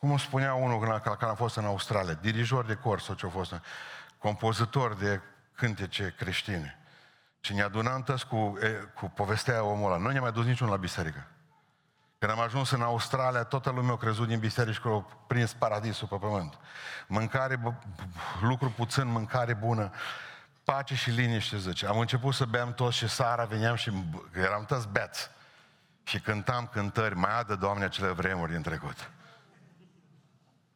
Cum 0.00 0.10
o 0.10 0.16
spunea 0.16 0.54
unul 0.54 0.78
când, 0.78 1.16
când 1.18 1.30
a 1.30 1.34
fost 1.34 1.56
în 1.56 1.64
Australia, 1.64 2.14
dirijor 2.14 2.64
de 2.64 2.74
cor 2.74 3.00
sau 3.00 3.14
ce 3.14 3.26
a 3.26 3.28
fost, 3.28 3.60
compozitor 4.18 4.94
de 4.94 5.20
cântece 5.54 6.14
creștine. 6.18 6.78
Și 7.40 7.54
ne 7.54 7.62
adunam 7.62 8.02
tăți 8.02 8.26
cu, 8.26 8.58
cu 8.94 9.10
povestea 9.14 9.62
omul 9.62 9.92
ăla. 9.92 10.02
Nu 10.02 10.10
ne-a 10.10 10.20
mai 10.20 10.32
dus 10.32 10.44
niciun 10.44 10.68
la 10.68 10.76
biserică. 10.76 11.26
Când 12.18 12.32
am 12.32 12.40
ajuns 12.40 12.70
în 12.70 12.82
Australia, 12.82 13.44
toată 13.44 13.70
lumea 13.70 13.92
a 13.92 13.96
crezut 13.96 14.28
din 14.28 14.38
biserică 14.38 14.80
că 14.82 14.88
au 14.88 15.24
prins 15.26 15.52
paradisul 15.52 16.08
pe 16.08 16.16
pământ. 16.16 16.58
Mâncare, 17.06 17.60
lucru 18.40 18.70
puțin, 18.70 19.06
mâncare 19.06 19.54
bună, 19.54 19.90
pace 20.64 20.94
și 20.94 21.10
liniște, 21.10 21.58
zice. 21.58 21.86
Am 21.86 21.98
început 21.98 22.34
să 22.34 22.44
beam 22.44 22.74
toți 22.74 22.96
și 22.96 23.08
seara 23.08 23.44
veneam 23.44 23.74
și 23.74 23.92
eram 24.34 24.64
toți 24.64 24.88
beți. 24.88 25.30
Și 26.04 26.20
cântam 26.20 26.66
cântări, 26.72 27.14
mai 27.14 27.38
adă, 27.38 27.54
Doamne, 27.54 27.84
acele 27.84 28.08
vremuri 28.08 28.52
din 28.52 28.62
trecut. 28.62 29.10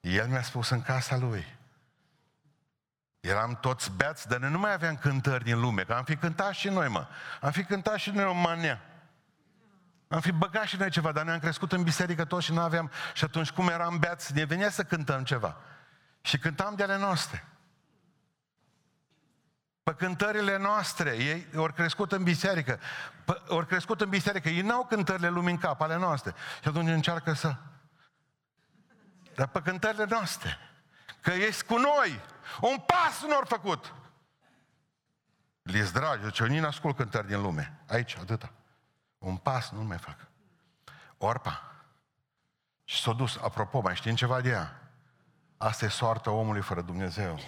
El 0.05 0.27
mi-a 0.27 0.43
spus 0.43 0.69
în 0.69 0.83
casa 0.83 1.17
lui. 1.17 1.57
Eram 3.21 3.59
toți 3.61 3.91
beați, 3.91 4.29
dar 4.29 4.39
noi 4.39 4.51
nu 4.51 4.59
mai 4.59 4.73
aveam 4.73 4.97
cântări 4.97 5.45
din 5.45 5.61
lume, 5.61 5.83
că 5.83 5.93
am 5.93 6.05
fi 6.05 6.17
cântat 6.17 6.53
și 6.53 6.69
noi, 6.69 6.89
mă. 6.89 7.07
Am 7.41 7.51
fi 7.51 7.65
cântat 7.65 7.97
și 7.97 8.11
noi 8.11 8.25
o 8.25 8.33
manea. 8.33 8.83
Am 10.09 10.21
fi 10.21 10.33
băgat 10.33 10.65
și 10.65 10.77
noi 10.77 10.91
ceva, 10.91 11.13
dar 11.13 11.25
ne-am 11.25 11.39
crescut 11.39 11.73
în 11.73 11.83
biserică 11.83 12.25
toți 12.25 12.45
și 12.45 12.53
nu 12.53 12.61
aveam... 12.61 12.91
Și 13.15 13.25
atunci 13.25 13.51
cum 13.51 13.69
eram 13.69 13.99
beați, 13.99 14.35
ne 14.35 14.45
venea 14.45 14.71
să 14.71 14.83
cântăm 14.83 15.25
ceva. 15.25 15.57
Și 16.21 16.39
cântam 16.39 16.75
de 16.75 16.83
ale 16.83 16.99
noastre. 16.99 17.49
Pe 19.83 19.95
cântările 19.95 20.57
noastre, 20.57 21.17
ei 21.17 21.47
au 21.57 21.73
crescut 21.75 22.13
în 22.13 22.23
biserică. 22.23 22.81
Au 23.49 23.65
crescut 23.65 24.01
în 24.01 24.09
biserică, 24.09 24.49
ei 24.49 24.61
n-au 24.61 24.85
cântările 24.85 25.29
lumii 25.29 25.53
în 25.53 25.59
cap, 25.59 25.81
ale 25.81 25.97
noastre. 25.97 26.35
Și 26.63 26.69
atunci 26.69 26.89
încearcă 26.89 27.33
să 27.33 27.57
dar 29.35 29.47
pe 29.47 29.61
cântările 29.61 30.05
noastre. 30.05 30.59
Că 31.21 31.31
ești 31.31 31.65
cu 31.65 31.77
noi. 31.77 32.21
Un 32.61 32.79
pas 32.87 33.23
nu 33.23 33.35
au 33.35 33.45
făcut. 33.45 33.95
Li-s 35.63 35.91
dragi, 35.93 36.23
deci 36.23 36.39
eu 36.39 36.47
nici 36.47 36.65
ascult 36.65 36.97
cântări 36.97 37.27
din 37.27 37.41
lume. 37.41 37.79
Aici, 37.89 38.17
atâta. 38.17 38.53
Un 39.19 39.37
pas 39.37 39.71
nu 39.71 39.83
mai 39.83 39.99
fac. 39.99 40.17
Orpa. 41.19 41.73
Și 42.85 43.03
s-a 43.03 43.13
dus, 43.13 43.37
apropo, 43.37 43.81
mai 43.81 43.95
știm 43.95 44.15
ceva 44.15 44.41
de 44.41 44.49
ea? 44.49 44.81
Asta 45.57 45.85
e 45.85 45.89
soarta 45.89 46.31
omului 46.31 46.63
fără 46.63 46.81
Dumnezeu. 46.81 47.39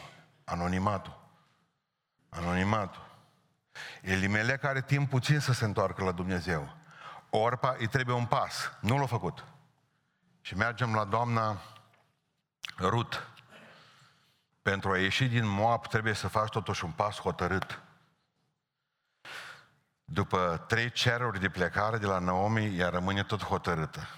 Anonimatul. 0.45 1.25
Anonimatul. 2.29 3.07
Elimele 4.03 4.59
are 4.63 4.83
timp 4.83 5.11
puțin 5.11 5.41
să 5.41 5.53
se 5.53 5.65
întoarcă 5.65 6.05
la 6.05 6.13
Dumnezeu. 6.13 6.77
Orpa 7.31 7.77
îi 7.79 7.87
trebuie 7.87 8.17
un 8.17 8.27
pas. 8.27 8.73
Nu 8.81 8.99
l-a 8.99 9.07
făcut. 9.07 9.45
Și 10.41 10.57
mergem 10.57 10.95
la 10.95 11.05
doamna 11.05 11.61
Rut. 12.79 13.29
Pentru 14.63 14.91
a 14.91 14.99
ieși 14.99 15.25
din 15.25 15.47
Moab 15.47 15.87
trebuie 15.87 16.13
să 16.13 16.29
faci 16.29 16.51
totuși 16.51 16.85
un 16.85 16.91
pas 16.91 17.21
hotărât. 17.21 17.81
După 20.05 20.65
trei 20.69 20.91
ceruri 20.91 21.41
de 21.41 21.49
plecare 21.49 21.99
de 21.99 22.07
la 22.07 22.19
Naomi, 22.19 22.79
ea 22.79 22.89
rămâne 22.89 23.23
tot 23.23 23.43
hotărâtă. 23.43 24.09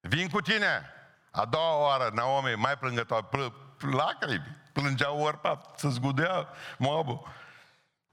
Vin 0.00 0.28
cu 0.28 0.40
tine! 0.40 0.90
A 1.30 1.44
doua 1.44 1.76
oară, 1.76 2.10
Naomi, 2.14 2.54
mai 2.54 2.78
plângătoare, 2.78 3.26
pl- 3.30 3.86
lacrimi, 3.90 4.56
plângea 4.72 5.10
orpa, 5.10 5.60
să 5.76 5.88
zgudea 5.88 6.48
Moabul. 6.78 7.28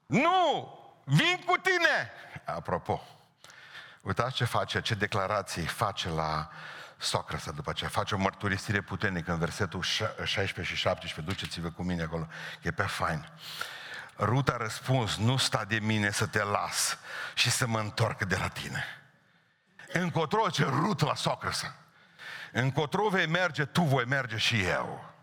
Nu! 0.05 0.79
Vin 1.05 1.43
cu 1.45 1.55
tine! 1.57 2.11
Apropo, 2.45 3.01
uitați 4.01 4.35
ce 4.35 4.45
face, 4.45 4.81
ce 4.81 4.95
declarații 4.95 5.65
face 5.65 6.09
la 6.09 6.49
socră 7.03 7.37
să 7.37 7.51
după 7.51 7.69
aceea. 7.69 7.89
Face 7.89 8.15
o 8.15 8.17
mărturisire 8.17 8.81
puternică 8.81 9.31
în 9.31 9.39
versetul 9.39 9.81
16 10.23 10.75
și 10.75 10.81
17. 10.81 11.33
Duceți-vă 11.33 11.69
cu 11.69 11.83
mine 11.83 12.03
acolo, 12.03 12.27
că 12.61 12.67
e 12.67 12.71
pe 12.71 12.83
fain. 12.83 13.29
Rut 14.17 14.49
a 14.49 14.57
răspuns, 14.57 15.17
nu 15.17 15.37
sta 15.37 15.65
de 15.65 15.79
mine 15.79 16.11
să 16.11 16.25
te 16.25 16.43
las 16.43 16.97
și 17.33 17.51
să 17.51 17.67
mă 17.67 17.79
întorc 17.79 18.23
de 18.23 18.35
la 18.35 18.47
tine. 18.47 18.85
Încotro 19.91 20.49
ce 20.49 20.63
Rut 20.63 21.01
la 21.01 21.15
socră 21.15 21.49
să. 21.49 21.65
Încotro 22.51 23.07
vei 23.07 23.27
merge, 23.27 23.65
tu 23.65 23.81
voi 23.81 24.05
merge 24.05 24.37
și 24.37 24.61
eu. 24.61 25.13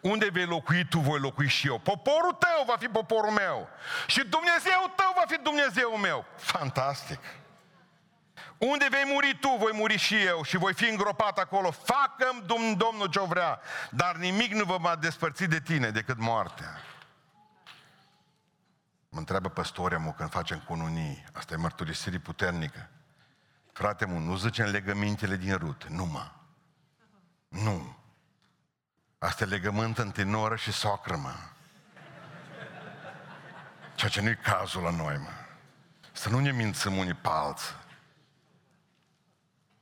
Unde 0.00 0.28
vei 0.32 0.46
locui, 0.46 0.86
tu 0.86 0.98
voi 0.98 1.18
locui 1.18 1.48
și 1.48 1.66
eu. 1.66 1.78
Poporul 1.78 2.32
tău 2.32 2.64
va 2.66 2.76
fi 2.78 2.86
poporul 2.86 3.30
meu. 3.30 3.68
Și 4.06 4.24
Dumnezeu 4.24 4.92
tău 4.96 5.12
va 5.16 5.24
fi 5.26 5.36
Dumnezeu 5.42 5.96
meu. 5.96 6.24
Fantastic. 6.36 7.20
Unde 8.70 8.86
vei 8.90 9.04
muri 9.12 9.38
tu, 9.40 9.48
voi 9.58 9.72
muri 9.72 9.96
și 9.96 10.16
eu 10.16 10.42
și 10.42 10.56
voi 10.56 10.74
fi 10.74 10.88
îngropat 10.88 11.38
acolo. 11.38 11.70
Facă-mi 11.70 12.76
Domnul 12.76 13.08
ce 13.10 13.20
vrea, 13.20 13.60
dar 13.90 14.16
nimic 14.16 14.52
nu 14.52 14.64
vă 14.64 14.76
va 14.76 14.96
despărți 14.96 15.44
de 15.44 15.60
tine 15.60 15.90
decât 15.90 16.18
moartea. 16.18 16.80
Mă 19.08 19.18
întreabă 19.18 19.48
păstoria 19.48 19.98
mu 19.98 20.12
când 20.12 20.30
facem 20.30 20.58
cununii. 20.58 21.24
Asta 21.32 21.54
e 21.54 21.56
mărturisire 21.56 22.18
puternică. 22.18 22.88
Frate 23.72 24.04
mu, 24.04 24.18
nu 24.18 24.36
zicem 24.36 24.66
legămintele 24.66 25.36
din 25.36 25.56
rut, 25.56 25.84
nu 25.88 26.04
mă. 26.04 26.30
Nu. 27.48 27.96
Asta 29.18 29.44
e 29.44 29.46
legământ 29.46 29.98
între 29.98 30.22
noră 30.22 30.56
și 30.56 30.72
socră, 30.72 31.16
mă. 31.16 31.34
Ceea 33.94 34.10
ce 34.10 34.20
nu 34.20 34.28
e 34.28 34.38
cazul 34.42 34.82
la 34.82 34.90
noi, 34.90 35.16
mă. 35.16 35.30
Să 36.12 36.28
nu 36.28 36.38
ne 36.38 36.52
mințăm 36.52 36.96
unii 36.96 37.14
pe 37.14 37.28
alții. 37.28 37.82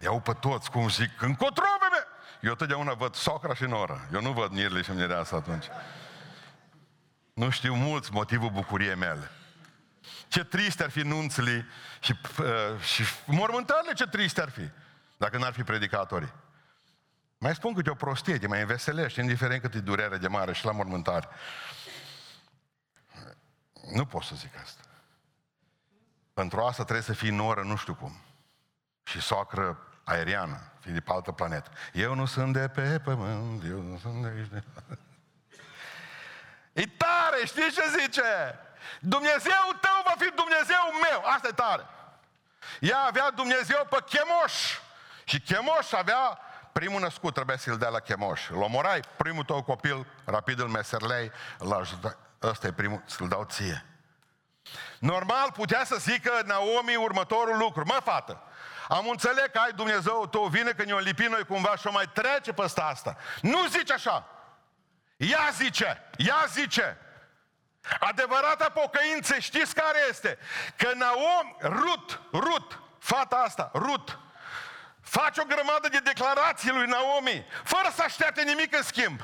Iau 0.03 0.21
pe 0.21 0.33
toți, 0.33 0.71
cum 0.71 0.89
zic, 0.89 1.23
încotro, 1.23 1.65
bebe! 1.81 2.07
Eu 2.41 2.55
totdeauna 2.55 2.95
văd 2.95 3.15
socra 3.15 3.55
și 3.55 3.65
nora. 3.65 4.09
Eu 4.13 4.21
nu 4.21 4.33
văd 4.33 4.51
mirele 4.51 4.83
și 4.83 4.91
mireasa 4.91 5.37
atunci. 5.37 5.67
Nu 7.35 7.51
știu 7.51 7.75
mulți 7.75 8.13
motivul 8.13 8.51
bucuriei 8.51 8.95
mele. 8.95 9.31
Ce 10.29 10.45
triste 10.45 10.83
ar 10.83 10.91
fi 10.91 11.01
nunțele 11.01 11.67
și, 12.01 12.15
uh, 12.39 12.81
și 12.81 13.03
mormântările, 13.27 13.93
ce 13.93 14.07
triste 14.07 14.41
ar 14.41 14.51
fi, 14.51 14.71
dacă 15.17 15.39
n-ar 15.39 15.53
fi 15.53 15.63
predicatorii. 15.63 16.33
Mai 17.39 17.55
spun 17.55 17.75
câte 17.75 17.91
o 17.91 17.95
prostie, 17.95 18.39
te 18.39 18.47
mai 18.47 18.61
înveselești, 18.61 19.21
indiferent 19.21 19.61
cât 19.61 19.75
e 19.75 19.81
durerea 19.81 20.19
de 20.19 20.29
mare 20.29 20.53
și 20.53 20.65
la 20.65 20.73
mormântare. 20.73 21.29
Nu 23.95 24.07
pot 24.07 24.23
să 24.23 24.35
zic 24.35 24.57
asta. 24.63 24.83
Pentru 26.35 26.61
asta 26.61 26.83
trebuie 26.83 27.05
să 27.05 27.13
fii 27.13 27.31
noră, 27.31 27.63
nu 27.63 27.77
știu 27.77 27.95
cum. 27.95 28.17
Și 29.03 29.21
socră 29.21 29.92
aeriană, 30.05 30.73
fi 30.81 30.91
de 30.91 31.01
pe 31.01 31.11
altă 31.13 31.33
planetă. 31.33 31.71
Eu 31.93 32.15
nu 32.15 32.27
sunt 32.27 32.53
de 32.53 32.69
pe 32.69 33.01
pământ, 33.05 33.63
eu 33.65 33.81
nu 33.81 33.99
sunt 33.99 34.23
de 34.23 34.29
aici. 34.37 34.49
De... 34.49 34.63
E 36.73 36.87
tare, 36.87 37.45
știi 37.45 37.71
ce 37.71 37.83
zice? 38.01 38.59
Dumnezeu 39.01 39.65
tău 39.81 40.03
va 40.05 40.15
fi 40.19 40.31
Dumnezeu 40.35 40.83
meu. 41.11 41.25
Asta 41.25 41.49
e 41.49 41.53
tare. 41.53 41.87
Ea 42.81 42.99
avea 42.99 43.31
Dumnezeu 43.31 43.87
pe 43.91 43.97
Chemoș. 44.09 44.79
Și 45.25 45.41
Chemoș 45.41 45.93
avea 45.93 46.39
primul 46.73 47.01
născut, 47.01 47.35
trebuie 47.35 47.57
să-l 47.57 47.79
dea 47.79 47.89
la 47.89 47.99
Chemoș. 47.99 48.49
Îl 48.49 48.63
omorai, 48.63 49.01
primul 49.17 49.45
tău 49.45 49.63
copil, 49.63 50.07
rapid 50.25 50.61
îl 50.61 50.69
meserlei, 50.69 51.31
îl 51.59 51.73
ajută. 51.73 52.19
Ăsta 52.43 52.67
e 52.67 52.73
primul, 52.73 53.03
să-l 53.07 53.29
dau 53.29 53.45
ție. 53.45 53.85
Normal 54.99 55.53
putea 55.53 55.85
să 55.85 55.97
zică 55.99 56.43
Naomi 56.45 56.97
următorul 56.97 57.57
lucru. 57.57 57.85
Mă, 57.87 58.01
fată, 58.05 58.43
am 58.89 59.09
înțeles 59.09 59.47
că 59.53 59.59
ai 59.59 59.73
Dumnezeu 59.73 60.27
tău, 60.27 60.45
vine 60.47 60.71
că 60.71 60.85
ne-o 60.85 60.99
lipi 60.99 61.25
noi 61.25 61.45
cumva 61.45 61.77
și 61.77 61.87
o 61.87 61.91
mai 61.91 62.11
trece 62.13 62.53
peste 62.53 62.81
asta. 62.81 63.17
Nu 63.41 63.67
zice 63.67 63.93
așa. 63.93 64.27
Ea 65.17 65.49
zice, 65.53 66.11
ea 66.17 66.45
zice, 66.49 66.99
adevărata 68.01 68.69
pocăință, 68.69 69.39
știți 69.39 69.75
care 69.75 69.99
este? 70.09 70.39
Că 70.77 70.91
Naom, 70.95 71.57
Rut, 71.61 72.21
Rut, 72.33 72.81
fata 72.99 73.37
asta, 73.37 73.71
Rut, 73.75 74.19
face 75.01 75.41
o 75.41 75.45
grămadă 75.45 75.89
de 75.89 75.99
declarații 75.99 76.71
lui 76.71 76.87
Naomi, 76.87 77.47
fără 77.65 77.89
să 77.95 78.03
aștepte 78.03 78.43
nimic 78.43 78.77
în 78.77 78.83
schimb. 78.83 79.21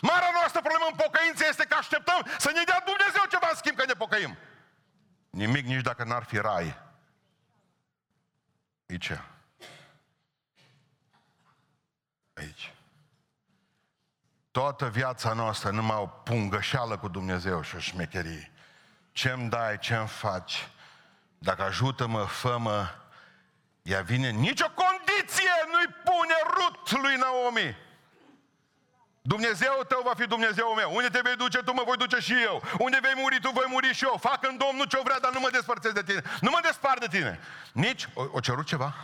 Marea 0.00 0.30
noastră 0.32 0.60
problemă 0.60 0.86
în 0.90 0.96
pocăință 0.96 1.44
este 1.48 1.64
că 1.64 1.74
așteptăm 1.74 2.26
să 2.38 2.50
ne 2.50 2.62
dea 2.64 2.82
Dumnezeu 2.84 3.22
ceva 3.30 3.48
în 3.50 3.56
schimb 3.56 3.76
că 3.76 3.84
ne 3.84 3.92
pocăim. 3.92 4.38
Nimic 5.30 5.66
nici 5.66 5.82
dacă 5.82 6.04
n-ar 6.04 6.24
fi 6.24 6.38
rai. 6.38 6.86
Aici. 8.88 9.12
Aici. 12.34 12.72
Toată 14.50 14.88
viața 14.88 15.32
noastră 15.32 15.70
numai 15.70 15.96
o 15.96 16.06
pungășeală 16.06 16.98
cu 16.98 17.08
Dumnezeu 17.08 17.62
și 17.62 17.76
o 17.76 17.78
șmecherie. 17.78 18.52
Ce-mi 19.12 19.48
dai, 19.50 19.78
ce-mi 19.78 20.08
faci? 20.08 20.68
Dacă 21.38 21.62
ajută-mă, 21.62 22.24
fă-mă, 22.24 22.88
ea 23.82 24.00
vine, 24.00 24.30
nicio 24.30 24.66
condiție 24.66 25.50
nu-i 25.72 25.94
pune 26.04 26.34
rut 26.54 27.02
lui 27.02 27.16
Naomi. 27.16 27.76
Dumnezeu 29.32 29.84
tău 29.88 30.02
va 30.04 30.14
fi 30.14 30.26
Dumnezeu 30.26 30.74
meu. 30.74 30.94
Unde 30.94 31.08
te 31.08 31.20
vei 31.20 31.36
duce 31.36 31.58
tu, 31.58 31.72
mă 31.72 31.82
voi 31.86 31.96
duce 31.96 32.18
și 32.18 32.42
eu. 32.42 32.62
Unde 32.78 32.98
vei 33.02 33.12
muri 33.16 33.40
tu, 33.40 33.50
voi 33.50 33.66
muri 33.68 33.94
și 33.94 34.04
eu. 34.04 34.16
Fac 34.20 34.46
în 34.46 34.56
Domnul 34.56 34.86
ce 34.86 35.00
vrea, 35.04 35.18
dar 35.18 35.32
nu 35.32 35.40
mă 35.40 35.50
despărțesc 35.50 35.94
de 35.94 36.02
tine. 36.02 36.22
Nu 36.40 36.50
mă 36.50 36.58
despart 36.62 37.00
de 37.00 37.06
tine. 37.06 37.40
Nici, 37.72 38.08
o, 38.14 38.24
o 38.32 38.40
cerut 38.40 38.66
ceva? 38.66 38.94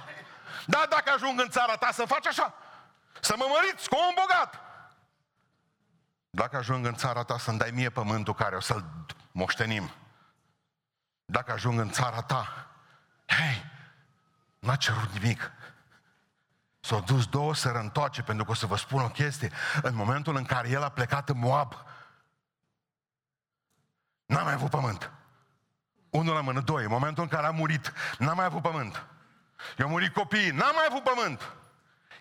Da, 0.67 0.87
dacă 0.89 1.13
ajung 1.15 1.41
în 1.41 1.49
țara 1.49 1.77
ta 1.77 1.91
să 1.93 2.05
faci 2.05 2.27
așa. 2.27 2.55
Să 3.21 3.35
mă 3.37 3.47
măriți 3.49 3.89
cu 3.89 3.97
un 4.09 4.15
bogat. 4.21 4.61
Dacă 6.31 6.57
ajung 6.57 6.87
în 6.87 6.95
țara 6.95 7.23
ta 7.23 7.39
să-mi 7.39 7.59
dai 7.59 7.71
mie 7.71 7.91
pământul 7.91 8.35
care 8.35 8.57
o 8.57 8.61
să-l 8.61 8.85
moștenim. 9.33 9.91
Dacă 11.25 11.53
ajung 11.53 11.79
în 11.79 11.91
țara 11.91 12.23
ta, 12.23 12.69
hei, 13.27 13.65
n-a 14.59 14.77
cerut 14.77 15.11
nimic. 15.13 15.51
S-au 16.85 17.01
dus 17.01 17.27
două 17.27 17.55
să 17.55 17.69
întoarce, 17.69 18.23
pentru 18.23 18.45
că 18.45 18.51
o 18.51 18.55
să 18.55 18.67
vă 18.67 18.77
spun 18.77 19.03
o 19.03 19.09
chestie. 19.09 19.53
În 19.83 19.95
momentul 19.95 20.37
în 20.37 20.45
care 20.45 20.69
el 20.69 20.83
a 20.83 20.89
plecat 20.89 21.29
în 21.29 21.39
Moab, 21.39 21.75
n-a 24.27 24.43
mai 24.43 24.53
avut 24.53 24.71
pământ. 24.71 25.11
Unul 26.11 26.35
la 26.35 26.41
mână, 26.41 26.61
doi. 26.61 26.83
În 26.83 26.91
momentul 26.91 27.23
în 27.23 27.29
care 27.29 27.47
a 27.47 27.51
murit, 27.51 27.93
n-a 28.19 28.33
mai 28.33 28.45
avut 28.45 28.63
pământ. 28.63 29.07
I-au 29.79 29.89
murit 29.89 30.13
copiii, 30.13 30.51
n-a 30.51 30.71
mai 30.71 30.85
avut 30.89 31.03
pământ. 31.03 31.53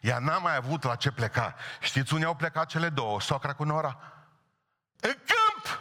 Ea 0.02 0.19
n-a 0.19 0.38
mai 0.38 0.56
avut 0.56 0.84
la 0.84 0.95
ce 0.95 1.12
pleca. 1.12 1.56
Știți 1.80 2.13
unde 2.13 2.26
au 2.26 2.36
plecat 2.36 2.67
cele 2.67 2.89
două? 2.89 3.21
Socra 3.21 3.54
cu 3.54 3.63
Nora? 3.63 3.99
În 4.99 5.17
câmp! 5.26 5.80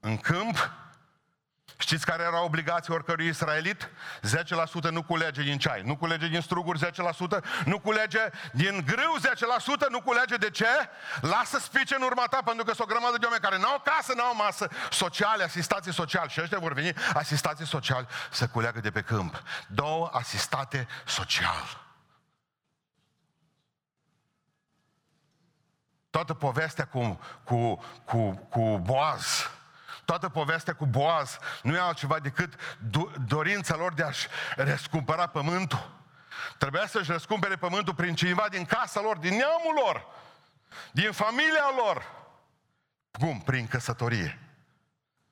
În 0.00 0.16
câmp 0.16 0.70
Știți 1.82 2.06
care 2.06 2.22
era 2.22 2.42
obligația 2.42 2.94
oricărui 2.94 3.26
israelit? 3.26 3.90
10% 4.86 4.88
nu 4.90 5.02
culege 5.02 5.42
din 5.42 5.58
ceai, 5.58 5.82
nu 5.84 5.96
culege 5.96 6.26
din 6.26 6.40
struguri 6.40 6.78
10%, 6.78 6.84
nu 7.64 7.78
culege 7.78 8.20
din 8.52 8.84
grâu 8.86 9.16
10%, 9.86 9.88
nu 9.88 10.00
culege 10.00 10.36
de 10.36 10.50
ce? 10.50 10.66
Lasă 11.20 11.58
spice 11.58 11.94
în 11.94 12.02
urma 12.02 12.24
ta, 12.30 12.40
pentru 12.44 12.64
că 12.64 12.72
sunt 12.74 12.88
o 12.88 12.92
grămadă 12.92 13.18
de 13.18 13.24
oameni 13.24 13.42
care 13.42 13.58
n-au 13.58 13.82
casă, 13.84 14.12
n-au 14.16 14.34
masă, 14.34 14.68
sociale, 14.90 15.42
asistații 15.42 15.92
sociali. 15.92 16.30
Și 16.30 16.40
ăștia 16.40 16.58
vor 16.58 16.72
veni 16.72 16.92
asistații 17.14 17.66
sociali 17.66 18.06
să 18.30 18.48
culeagă 18.48 18.80
de 18.80 18.90
pe 18.90 19.02
câmp. 19.02 19.42
Două 19.66 20.10
asistate 20.12 20.86
social. 21.04 21.80
Toată 26.10 26.34
povestea 26.34 26.86
cu, 26.86 27.20
cu, 27.44 27.84
cu, 28.04 28.46
cu 28.48 28.78
Boaz, 28.78 29.50
Toată 30.12 30.28
povestea 30.28 30.74
cu 30.74 30.86
Boaz 30.86 31.38
nu 31.62 31.74
e 31.74 31.78
altceva 31.78 32.18
decât 32.18 32.78
dorința 33.26 33.76
lor 33.76 33.92
de 33.94 34.02
a-și 34.02 34.26
răscumpăra 34.56 35.26
pământul. 35.26 36.00
Trebuia 36.58 36.86
să-și 36.86 37.10
răscumpere 37.10 37.56
pământul 37.56 37.94
prin 37.94 38.14
cineva 38.14 38.46
din 38.50 38.64
casa 38.64 39.00
lor, 39.00 39.16
din 39.16 39.36
neamul 39.36 39.74
lor, 39.84 40.06
din 40.90 41.12
familia 41.12 41.64
lor. 41.76 42.04
Cum? 43.18 43.40
Prin 43.40 43.66
căsătorie. 43.66 44.38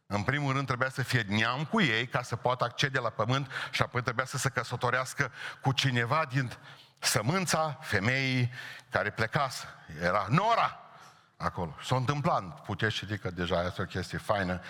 În 0.06 0.22
primul 0.22 0.52
rând 0.52 0.66
trebuia 0.66 0.90
să 0.90 1.02
fie 1.02 1.24
neam 1.28 1.64
cu 1.64 1.80
ei 1.80 2.06
ca 2.06 2.22
să 2.22 2.36
poată 2.36 2.64
accede 2.64 2.98
la 2.98 3.10
pământ 3.10 3.50
și 3.70 3.82
apoi 3.82 4.02
trebuia 4.02 4.26
să 4.26 4.38
se 4.38 4.48
căsătorească 4.48 5.32
cu 5.60 5.72
cineva 5.72 6.24
din 6.28 6.52
sămânța 6.98 7.78
femeii 7.80 8.52
care 8.90 9.10
plecase. 9.10 9.64
Era 10.02 10.26
Nora 10.28 10.89
acolo. 11.40 11.76
S-a 11.82 11.96
întâmplat. 11.96 12.62
Puteți 12.62 12.94
ști 12.94 13.18
că 13.18 13.30
deja 13.30 13.64
este 13.64 13.82
o 13.82 13.84
chestie 13.84 14.18
faină. 14.18 14.60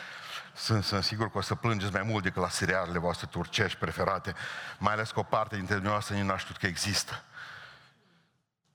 Sunt, 0.54 0.84
sunt 0.84 1.04
sigur 1.04 1.30
că 1.30 1.38
o 1.38 1.40
să 1.40 1.54
plângeți 1.54 1.92
mai 1.92 2.02
mult 2.02 2.22
decât 2.22 2.42
la 2.42 2.48
serialele 2.48 2.98
voastre 2.98 3.26
turcești 3.30 3.78
preferate, 3.78 4.34
mai 4.78 4.92
ales 4.92 5.10
că 5.10 5.18
o 5.18 5.22
parte 5.22 5.56
dintre 5.56 5.74
dumneavoastră 5.74 6.14
nici 6.14 6.24
n-a 6.24 6.36
știut 6.36 6.56
că 6.56 6.66
există. 6.66 7.22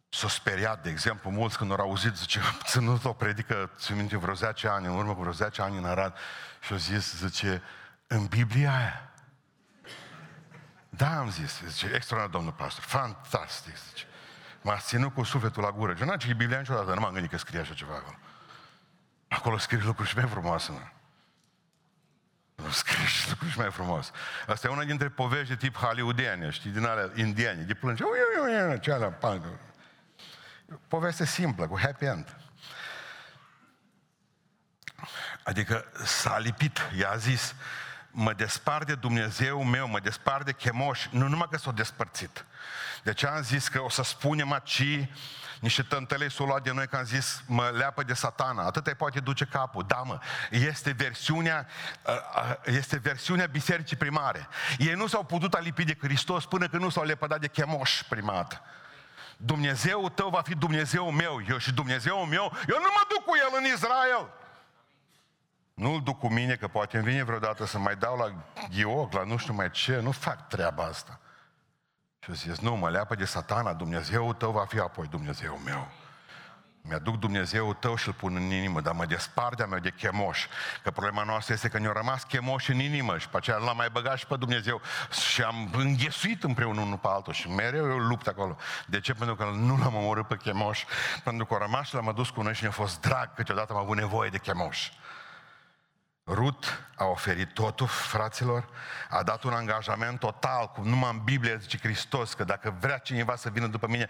S-a 0.10 0.28
speriat, 0.28 0.84
de 0.84 0.90
exemplu, 0.90 1.30
mulți 1.30 1.58
când 1.58 1.72
au 1.72 1.78
auzit, 1.78 2.16
zice, 2.16 2.40
ținut 2.70 3.06
o 3.06 3.14
predică, 3.14 3.72
ți 3.78 3.94
minte, 3.94 4.18
vreo 4.18 4.34
10 4.34 4.68
ani, 4.68 4.86
în 4.86 4.96
urmă 4.96 5.14
cu 5.14 5.20
vreo 5.20 5.34
10 5.34 5.62
ani 5.62 5.78
în 5.78 5.86
Arad, 5.86 6.18
și 6.62 6.72
au 6.72 6.78
zis, 6.78 7.16
zice, 7.16 7.62
în 8.08 8.26
Biblia 8.26 8.76
aia. 8.76 9.10
Da, 10.90 11.18
am 11.18 11.30
zis, 11.30 11.62
zice, 11.68 11.86
extraordinar, 11.86 12.28
domnul 12.28 12.52
pastor, 12.52 12.84
fantastic, 12.84 13.76
zice. 13.90 14.06
M-a 14.66 14.78
ținut 14.78 15.14
cu 15.14 15.24
sufletul 15.24 15.64
la 15.64 15.72
gură. 15.72 15.96
Eu 16.00 16.06
n-am 16.06 16.18
citit 16.18 16.36
Biblia 16.36 16.60
niciodată, 16.60 16.94
nu 16.94 17.00
m-am 17.00 17.14
gândit 17.14 17.32
că 17.32 17.38
scrie 17.38 17.60
așa 17.60 17.74
ceva 17.74 17.94
acolo. 17.94 18.18
Acolo 19.28 19.58
scrie 19.58 19.82
lucruri 19.84 20.10
și 20.10 20.18
mai 20.18 20.28
frumoase, 20.28 20.72
mă. 20.72 20.80
Nu 22.56 22.70
scrie 22.70 23.06
și 23.06 23.30
lucruri 23.30 23.52
și 23.52 23.58
mai 23.58 23.72
frumos. 23.72 24.12
Asta 24.48 24.68
e 24.68 24.72
una 24.72 24.84
dintre 24.84 25.10
povești 25.10 25.48
de 25.48 25.56
tip 25.56 25.76
hollywoodiene, 25.76 26.50
știi, 26.50 26.70
din 26.70 26.86
alea 26.86 27.12
indiene, 27.16 27.62
de 27.62 27.74
plânge, 27.74 28.04
ui, 28.04 28.20
ui, 28.44 28.70
ui, 28.70 28.80
ce 28.80 28.92
alea, 28.92 29.20
Poveste 30.88 31.26
simplă, 31.26 31.68
cu 31.68 31.80
happy 31.80 32.06
end. 32.06 32.36
Adică 35.44 35.86
s-a 36.04 36.38
lipit, 36.38 36.90
i-a 36.98 37.16
zis, 37.16 37.56
mă 38.18 38.34
despart 38.34 38.88
de 38.88 38.96
Dumnezeu 38.96 39.64
meu, 39.64 39.88
mă 39.88 40.00
despart 40.00 40.46
de 40.46 40.54
chemoș, 40.54 41.08
nu 41.10 41.28
numai 41.28 41.48
că 41.52 41.58
s-au 41.58 41.72
despărțit. 41.72 42.46
De 43.04 43.14
ce 43.14 43.28
am 43.28 43.42
zis 43.42 43.68
că 43.68 43.82
o 43.82 43.90
să 43.90 44.04
spunem 44.04 44.52
aci 44.52 45.08
niște 45.60 45.82
tântălei 45.82 46.32
s-au 46.32 46.46
luat 46.46 46.64
de 46.64 46.72
noi 46.72 46.88
că 46.88 46.96
am 46.96 47.04
zis, 47.04 47.44
mă 47.46 47.72
leapă 47.74 48.04
de 48.04 48.14
satana, 48.14 48.66
atât 48.66 48.88
ai 48.88 48.96
poate 48.96 49.20
duce 49.20 49.46
capul. 49.46 49.84
Da, 49.88 49.96
mă, 49.96 50.20
este 50.50 50.92
versiunea, 50.92 51.68
este 52.66 52.98
versiunea 52.98 53.46
bisericii 53.46 53.98
primare. 53.98 54.48
Ei 54.78 54.94
nu 54.94 55.08
s-au 55.08 55.24
putut 55.24 55.54
alipi 55.54 55.84
de 55.84 55.98
Hristos 56.02 56.46
până 56.46 56.68
când 56.68 56.82
nu 56.82 56.90
s-au 56.90 57.04
lepădat 57.04 57.40
de 57.40 57.48
chemoș 57.48 58.04
primat. 58.10 58.62
Dumnezeu 59.38 60.10
tău 60.10 60.30
va 60.30 60.42
fi 60.42 60.56
Dumnezeu 60.56 61.12
meu, 61.12 61.42
eu 61.50 61.58
și 61.58 61.74
Dumnezeu 61.74 62.26
meu, 62.26 62.58
eu 62.68 62.78
nu 62.78 62.90
mă 62.96 63.04
duc 63.10 63.26
cu 63.26 63.36
el 63.36 63.50
în 63.58 63.74
Israel. 63.74 64.30
Nu-l 65.76 66.02
duc 66.04 66.20
cu 66.20 66.28
mine, 66.28 66.56
că 66.56 66.68
poate 66.68 66.98
îmi 66.98 67.06
vine 67.06 67.24
vreodată 67.24 67.66
să 67.66 67.78
mai 67.78 67.96
dau 67.96 68.18
la 68.18 68.34
ghiog, 68.76 69.14
la 69.14 69.24
nu 69.24 69.38
știu 69.38 69.54
mai 69.54 69.72
ce, 69.72 70.00
nu 70.00 70.12
fac 70.12 70.48
treaba 70.48 70.84
asta. 70.84 71.20
Și 72.20 72.34
zis, 72.34 72.60
nu, 72.60 72.76
mă 72.76 72.90
leapă 72.90 73.16
de 73.16 73.26
satana, 73.26 73.74
Dumnezeu 73.74 74.34
tău 74.34 74.52
va 74.52 74.66
fi 74.66 74.80
apoi 74.80 75.08
Dumnezeu 75.08 75.60
meu. 75.66 75.88
Mi-aduc 76.88 77.20
Dumnezeu 77.20 77.74
tău 77.74 77.96
și 77.96 78.08
îl 78.08 78.14
pun 78.14 78.36
în 78.36 78.42
inimă, 78.42 78.82
dar 78.82 78.94
mă 78.94 79.06
despart 79.06 79.58
de 79.58 79.64
meu 79.64 79.80
de 79.80 79.90
chemoș. 79.90 80.46
Că 80.84 80.92
problema 80.92 81.24
noastră 81.24 81.54
este 81.54 81.68
că 81.68 81.80
ne-au 81.80 81.94
rămas 81.94 82.24
chemoși 82.24 82.72
în 82.72 82.80
inimă 82.80 83.18
și 83.18 83.30
pe 83.30 83.38
aceea 83.38 83.58
l-am 83.58 83.76
mai 83.76 83.90
băgat 83.92 84.18
și 84.18 84.26
pe 84.26 84.36
Dumnezeu 84.36 84.82
și 85.32 85.42
am 85.42 85.70
înghesuit 85.74 86.44
împreună 86.44 86.82
unul 86.82 86.98
pe 86.98 87.08
altul 87.08 87.34
și 87.34 87.50
mereu 87.50 87.90
eu 87.90 87.98
lupt 87.98 88.28
acolo. 88.28 88.58
De 88.86 89.00
ce? 89.00 89.14
Pentru 89.14 89.36
că 89.36 89.44
nu 89.56 89.78
l-am 89.78 89.96
omorât 89.96 90.28
pe 90.28 90.38
chemoș, 90.38 90.84
pentru 91.24 91.46
că 91.46 91.54
au 91.54 91.60
rămas 91.60 91.88
și 91.88 91.96
l-am 91.96 92.08
adus 92.08 92.30
cu 92.30 92.42
noi 92.42 92.54
și 92.54 92.62
ne-a 92.62 92.72
fost 92.72 93.02
drag, 93.02 93.34
câteodată 93.34 93.74
am 93.74 93.80
avut 93.80 93.96
nevoie 93.96 94.30
de 94.30 94.38
chemoș. 94.38 94.92
Rut 96.28 96.88
a 96.96 97.06
oferit 97.06 97.54
totul, 97.54 97.88
fraților, 97.88 98.70
a 99.10 99.24
dat 99.24 99.44
un 99.44 99.54
angajament 99.54 100.20
total, 100.20 100.72
cum 100.72 100.88
numai 100.88 101.10
în 101.12 101.24
Biblie 101.24 101.58
zice 101.58 101.78
Hristos, 101.78 102.34
că 102.34 102.44
dacă 102.44 102.76
vrea 102.80 102.98
cineva 102.98 103.36
să 103.36 103.50
vină 103.50 103.68
după 103.68 103.88
mine, 103.88 104.08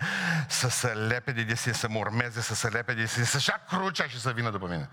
să 0.47 0.67
se 0.67 0.87
lepede 0.87 1.43
de 1.43 1.55
sine, 1.55 1.73
să 1.73 1.87
mă 1.89 1.97
urmeze, 1.97 2.41
să 2.41 2.55
se 2.55 2.67
lepede 2.67 3.01
de 3.01 3.07
sine, 3.07 3.25
să-și 3.25 3.49
ia 3.49 3.63
crucea 3.67 4.07
și 4.07 4.19
să 4.19 4.31
vină 4.31 4.49
după 4.49 4.67
mine. 4.67 4.89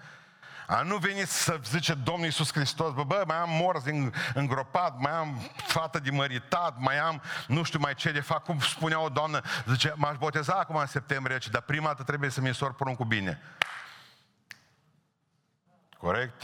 A 0.66 0.82
nu 0.82 0.96
venit 0.96 1.28
să 1.28 1.60
zice 1.64 1.94
Domnul 1.94 2.24
Iisus 2.24 2.52
Hristos, 2.52 2.92
bă, 2.92 3.04
bă, 3.04 3.24
mai 3.26 3.36
am 3.36 3.50
morți 3.50 3.90
îngropat, 4.34 4.98
mai 4.98 5.12
am 5.12 5.50
fată 5.66 5.98
de 5.98 6.10
măritat, 6.10 6.78
mai 6.78 6.98
am 6.98 7.22
nu 7.46 7.62
știu 7.62 7.78
mai 7.78 7.94
ce 7.94 8.12
de 8.12 8.20
fapt, 8.20 8.44
cum 8.44 8.60
spunea 8.60 9.00
o 9.00 9.08
doamnă, 9.08 9.40
zice, 9.66 9.92
m-aș 9.96 10.16
boteza 10.16 10.52
acum 10.52 10.76
în 10.76 10.86
septembrie, 10.86 11.38
dar 11.50 11.62
prima 11.62 11.86
dată 11.86 12.02
trebuie 12.02 12.30
să 12.30 12.40
mi 12.40 12.54
sor 12.54 12.74
cu 12.74 13.04
bine. 13.04 13.40
Corect? 15.98 16.42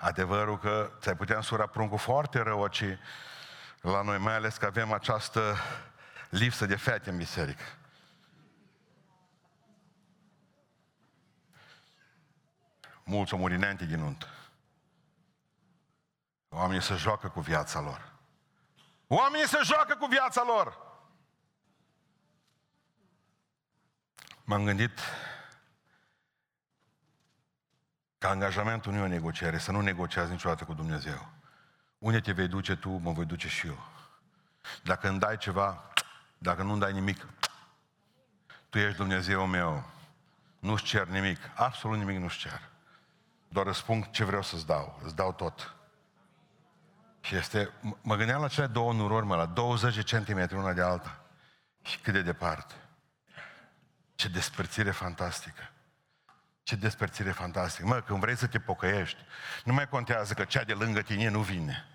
Adevărul 0.00 0.58
că 0.58 0.90
ți-ai 1.00 1.16
putea 1.16 1.36
însura 1.36 1.66
pruncul 1.66 1.98
foarte 1.98 2.38
rău 2.38 2.66
ci 2.66 2.84
la 3.80 4.02
noi, 4.02 4.18
mai 4.18 4.34
ales 4.34 4.56
că 4.56 4.66
avem 4.66 4.92
această 4.92 5.56
lipsă 6.28 6.66
de 6.66 6.76
fete 6.76 7.10
în 7.10 7.16
biserică. 7.16 7.62
Mulți 13.04 13.34
omori 13.34 13.54
înainte 13.54 13.84
din 13.84 13.98
nuntă. 13.98 14.26
Oamenii 16.48 16.82
se 16.82 16.94
joacă 16.94 17.28
cu 17.28 17.40
viața 17.40 17.80
lor. 17.80 18.12
Oamenii 19.06 19.46
se 19.46 19.58
joacă 19.62 19.96
cu 19.96 20.06
viața 20.06 20.42
lor. 20.46 20.78
M-am 24.44 24.64
gândit 24.64 24.98
Că 28.20 28.26
angajamentul 28.26 28.92
nu 28.92 28.98
e 28.98 29.02
o 29.02 29.06
negociere, 29.06 29.58
să 29.58 29.70
nu 29.70 29.80
negociați 29.80 30.30
niciodată 30.30 30.64
cu 30.64 30.74
Dumnezeu. 30.74 31.28
Unde 31.98 32.20
te 32.20 32.32
vei 32.32 32.48
duce 32.48 32.76
tu, 32.76 32.90
mă 32.90 33.12
voi 33.12 33.24
duce 33.24 33.48
și 33.48 33.66
eu. 33.66 33.78
Dacă 34.82 35.08
îmi 35.08 35.18
dai 35.18 35.36
ceva, 35.36 35.90
dacă 36.38 36.62
nu 36.62 36.70
îmi 36.70 36.80
dai 36.80 36.92
nimic, 36.92 37.26
tu 38.68 38.78
ești 38.78 38.96
Dumnezeu 38.96 39.46
meu. 39.46 39.90
Nu-ți 40.58 40.82
cer 40.82 41.06
nimic, 41.06 41.38
absolut 41.54 41.98
nimic 41.98 42.18
nu-ți 42.18 42.36
cer. 42.36 42.70
Doar 43.48 43.66
îți 43.66 43.78
spun 43.78 44.02
ce 44.02 44.24
vreau 44.24 44.42
să-ți 44.42 44.66
dau, 44.66 45.00
îți 45.04 45.16
dau 45.16 45.32
tot. 45.32 45.74
Și 47.20 47.36
este, 47.36 47.70
mă 48.02 48.16
gândeam 48.16 48.40
la 48.40 48.48
cele 48.48 48.66
două 48.66 48.92
nurori, 48.92 49.26
mă, 49.26 49.36
la 49.36 49.46
20 49.46 49.94
de 49.94 50.02
centimetri 50.02 50.56
una 50.56 50.72
de 50.72 50.82
alta. 50.82 51.20
Și 51.82 51.98
cât 51.98 52.12
de 52.12 52.22
departe. 52.22 52.74
Ce 54.14 54.28
despărțire 54.28 54.90
fantastică. 54.90 55.70
Ce 56.70 56.76
despărțire 56.76 57.30
fantastică. 57.30 57.86
Mă, 57.86 58.00
când 58.00 58.20
vrei 58.20 58.36
să 58.36 58.46
te 58.46 58.58
pocăiești, 58.58 59.18
nu 59.64 59.72
mai 59.72 59.88
contează 59.88 60.34
că 60.34 60.44
cea 60.44 60.62
de 60.62 60.72
lângă 60.72 61.00
tine 61.00 61.28
nu 61.28 61.40
vine. 61.40 61.88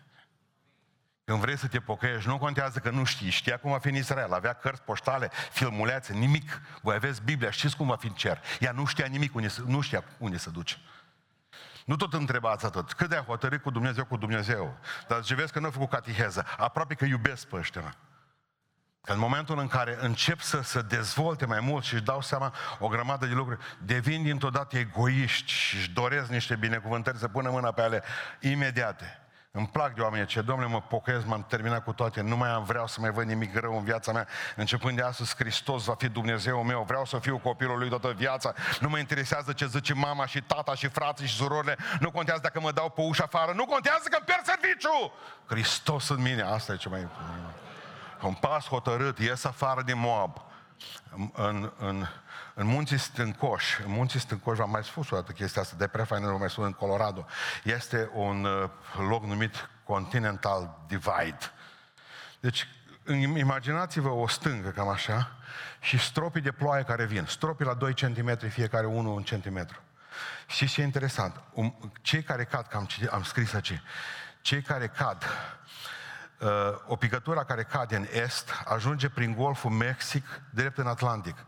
Când 1.25 1.39
vrei 1.39 1.57
să 1.57 1.67
te 1.67 1.79
pocăiești, 1.79 2.27
nu 2.27 2.37
contează 2.37 2.79
că 2.79 2.89
nu 2.89 3.03
știi. 3.03 3.29
Știa 3.29 3.57
cum 3.57 3.71
va 3.71 3.79
fi 3.79 3.87
în 3.87 3.95
Israel. 3.95 4.33
Avea 4.33 4.53
cărți 4.53 4.81
poștale, 4.81 5.31
filmulețe, 5.51 6.13
nimic. 6.13 6.61
Voi 6.81 6.95
aveți 6.95 7.21
Biblia, 7.21 7.49
știți 7.49 7.75
cum 7.75 7.87
va 7.87 7.95
fi 7.95 8.07
în 8.07 8.13
cer. 8.13 8.41
Ea 8.59 8.71
nu 8.71 8.85
știa 8.85 9.05
nimic, 9.05 9.35
unde, 9.35 9.53
nu 9.65 9.81
știa 9.81 10.03
unde 10.17 10.37
să 10.37 10.49
duce. 10.49 10.75
Nu 11.85 11.95
tot 11.95 12.13
întrebați 12.13 12.65
atât. 12.65 12.93
Cât 12.93 13.09
de 13.09 13.15
a 13.15 13.23
hotărât 13.23 13.61
cu 13.61 13.69
Dumnezeu, 13.69 14.05
cu 14.05 14.17
Dumnezeu. 14.17 14.77
Dar 15.07 15.23
ce 15.23 15.35
vezi 15.35 15.51
că 15.51 15.59
nu 15.59 15.67
a 15.67 15.71
făcut 15.71 15.89
catiheză. 15.89 16.45
Aproape 16.57 16.93
că 16.93 17.05
iubesc 17.05 17.47
pe 17.47 17.55
ăștia. 17.55 17.95
Că 19.05 19.11
în 19.11 19.19
momentul 19.19 19.59
în 19.59 19.67
care 19.67 19.97
încep 19.99 20.39
să 20.39 20.61
se 20.61 20.81
dezvolte 20.81 21.45
mai 21.45 21.59
mult 21.59 21.83
și 21.83 21.93
își 21.93 22.03
dau 22.03 22.21
seama 22.21 22.53
o 22.79 22.87
grămadă 22.87 23.25
de 23.25 23.33
lucruri, 23.33 23.59
devin 23.81 24.23
dintr-o 24.23 24.49
dată 24.49 24.77
egoiști 24.77 25.51
și 25.51 25.75
își 25.75 25.89
doresc 25.89 26.29
niște 26.29 26.55
binecuvântări 26.55 27.17
să 27.17 27.27
pună 27.27 27.49
mâna 27.49 27.71
pe 27.71 27.81
ale 27.81 28.03
imediate. 28.39 29.19
Îmi 29.51 29.67
plac 29.67 29.93
de 29.93 30.01
oameni 30.01 30.25
ce, 30.25 30.41
domnule, 30.41 30.69
mă 30.69 30.81
pocăiesc, 30.81 31.25
m-am 31.25 31.45
terminat 31.47 31.83
cu 31.83 31.93
toate, 31.93 32.21
nu 32.21 32.37
mai 32.37 32.49
am, 32.49 32.63
vreau 32.63 32.87
să 32.87 33.01
mai 33.01 33.11
văd 33.11 33.25
nimic 33.25 33.55
rău 33.55 33.77
în 33.77 33.83
viața 33.83 34.11
mea. 34.11 34.27
Începând 34.55 34.95
de 34.95 35.01
astăzi, 35.01 35.35
Hristos 35.35 35.83
va 35.83 35.95
fi 35.95 36.09
Dumnezeu 36.09 36.63
meu, 36.63 36.83
vreau 36.87 37.05
să 37.05 37.17
fiu 37.17 37.37
copilul 37.37 37.77
lui 37.77 37.89
toată 37.89 38.13
viața, 38.17 38.53
nu 38.79 38.89
mă 38.89 38.97
interesează 38.97 39.53
ce 39.53 39.67
zice 39.67 39.93
mama 39.93 40.25
și 40.25 40.41
tata 40.41 40.75
și 40.75 40.87
frații 40.87 41.27
și 41.27 41.35
surorile, 41.35 41.77
nu 41.99 42.11
contează 42.11 42.41
dacă 42.41 42.59
mă 42.59 42.71
dau 42.71 42.89
pe 42.89 43.01
ușa 43.01 43.23
afară, 43.23 43.51
nu 43.55 43.65
contează 43.65 44.07
că 44.09 44.19
pierd 44.25 44.43
serviciu! 44.43 45.13
Hristos 45.45 46.09
în 46.09 46.21
mine, 46.21 46.41
asta 46.41 46.73
e 46.73 46.77
ce 46.77 46.89
mai 46.89 47.01
important 47.01 47.64
un 48.25 48.33
pas 48.33 48.67
hotărât, 48.67 49.19
ies 49.19 49.43
afară 49.43 49.81
din 49.81 49.97
Moab, 49.97 50.41
în, 51.33 51.71
în, 51.77 52.07
în 52.53 52.67
munții 52.67 52.97
Stâncoși, 52.97 53.81
în 53.85 53.91
munții 53.91 54.19
Stâncoși, 54.19 54.59
v-am 54.59 54.69
mai 54.69 54.83
spus 54.83 55.09
o 55.09 55.15
dată 55.15 55.31
chestia 55.31 55.61
asta, 55.61 55.75
de 55.77 55.87
prea 55.87 56.05
faină, 56.05 56.27
mai 56.27 56.49
spus 56.49 56.65
în 56.65 56.71
Colorado, 56.71 57.25
este 57.63 58.09
un 58.13 58.43
uh, 58.43 58.69
loc 59.09 59.23
numit 59.23 59.69
Continental 59.83 60.79
Divide. 60.87 61.51
Deci, 62.39 62.67
imaginați-vă 63.37 64.09
o 64.09 64.27
stângă 64.27 64.69
cam 64.69 64.87
așa 64.87 65.31
și 65.79 65.97
stropii 65.97 66.41
de 66.41 66.51
ploaie 66.51 66.83
care 66.83 67.05
vin, 67.05 67.25
stropii 67.25 67.65
la 67.65 67.73
2 67.73 67.93
cm, 67.93 68.47
fiecare 68.49 68.85
unul 68.85 69.15
un 69.15 69.23
centimetru. 69.23 69.79
Și 70.47 70.67
ce 70.67 70.81
e 70.81 70.83
interesant, 70.83 71.41
um, 71.53 71.93
cei 72.01 72.23
care 72.23 72.43
cad, 72.43 72.67
că 72.67 72.77
am, 72.77 72.89
am 73.11 73.23
scris 73.23 73.53
aici, 73.53 73.81
cei 74.41 74.61
care 74.61 74.87
cad 74.87 75.23
uh, 75.23 75.55
o 76.85 76.95
picătură 76.95 77.43
care 77.43 77.63
cade 77.63 77.95
în 77.95 78.07
est, 78.11 78.49
ajunge 78.65 79.09
prin 79.09 79.33
Golful 79.33 79.71
Mexic, 79.71 80.41
drept 80.49 80.77
în 80.77 80.87
Atlantic. 80.87 81.45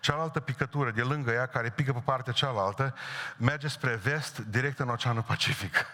Cealaltă 0.00 0.40
picătură 0.40 0.90
de 0.90 1.02
lângă 1.02 1.30
ea, 1.30 1.46
care 1.46 1.70
pică 1.70 1.92
pe 1.92 2.02
partea 2.04 2.32
cealaltă, 2.32 2.94
merge 3.36 3.68
spre 3.68 3.94
vest, 3.94 4.38
direct 4.38 4.78
în 4.78 4.88
Oceanul 4.88 5.22
Pacific. 5.22 5.86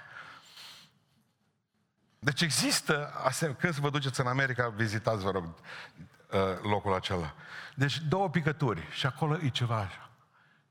Deci 2.18 2.40
există, 2.40 3.12
când 3.58 3.74
să 3.74 3.80
vă 3.80 3.90
duceți 3.90 4.20
în 4.20 4.26
America, 4.26 4.68
vizitați, 4.68 5.22
vă 5.22 5.30
rog, 5.30 5.44
uh, 5.44 6.40
locul 6.62 6.94
acela. 6.94 7.34
Deci 7.74 7.98
două 7.98 8.30
picături 8.30 8.86
și 8.90 9.06
acolo 9.06 9.38
e 9.38 9.48
ceva 9.48 9.76
așa. 9.76 10.10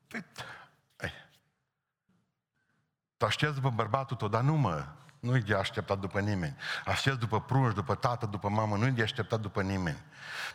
Păi, 0.07 0.25
tu 3.17 3.25
aștepți 3.25 3.55
după 3.55 3.69
bărbatul 3.69 4.17
tău, 4.17 4.27
dar 4.27 4.41
nu 4.41 4.55
mă, 4.55 4.85
nu-i 5.25 5.41
de 5.41 5.55
așteptat 5.55 5.99
după 5.99 6.19
nimeni. 6.19 6.55
Aștept 6.85 7.19
după 7.19 7.41
prunci, 7.41 7.73
după 7.73 7.95
tată, 7.95 8.25
după 8.25 8.49
mamă, 8.49 8.75
nu-i 8.75 8.91
de 8.91 9.01
așteptat 9.01 9.39
după 9.39 9.61
nimeni. 9.61 10.03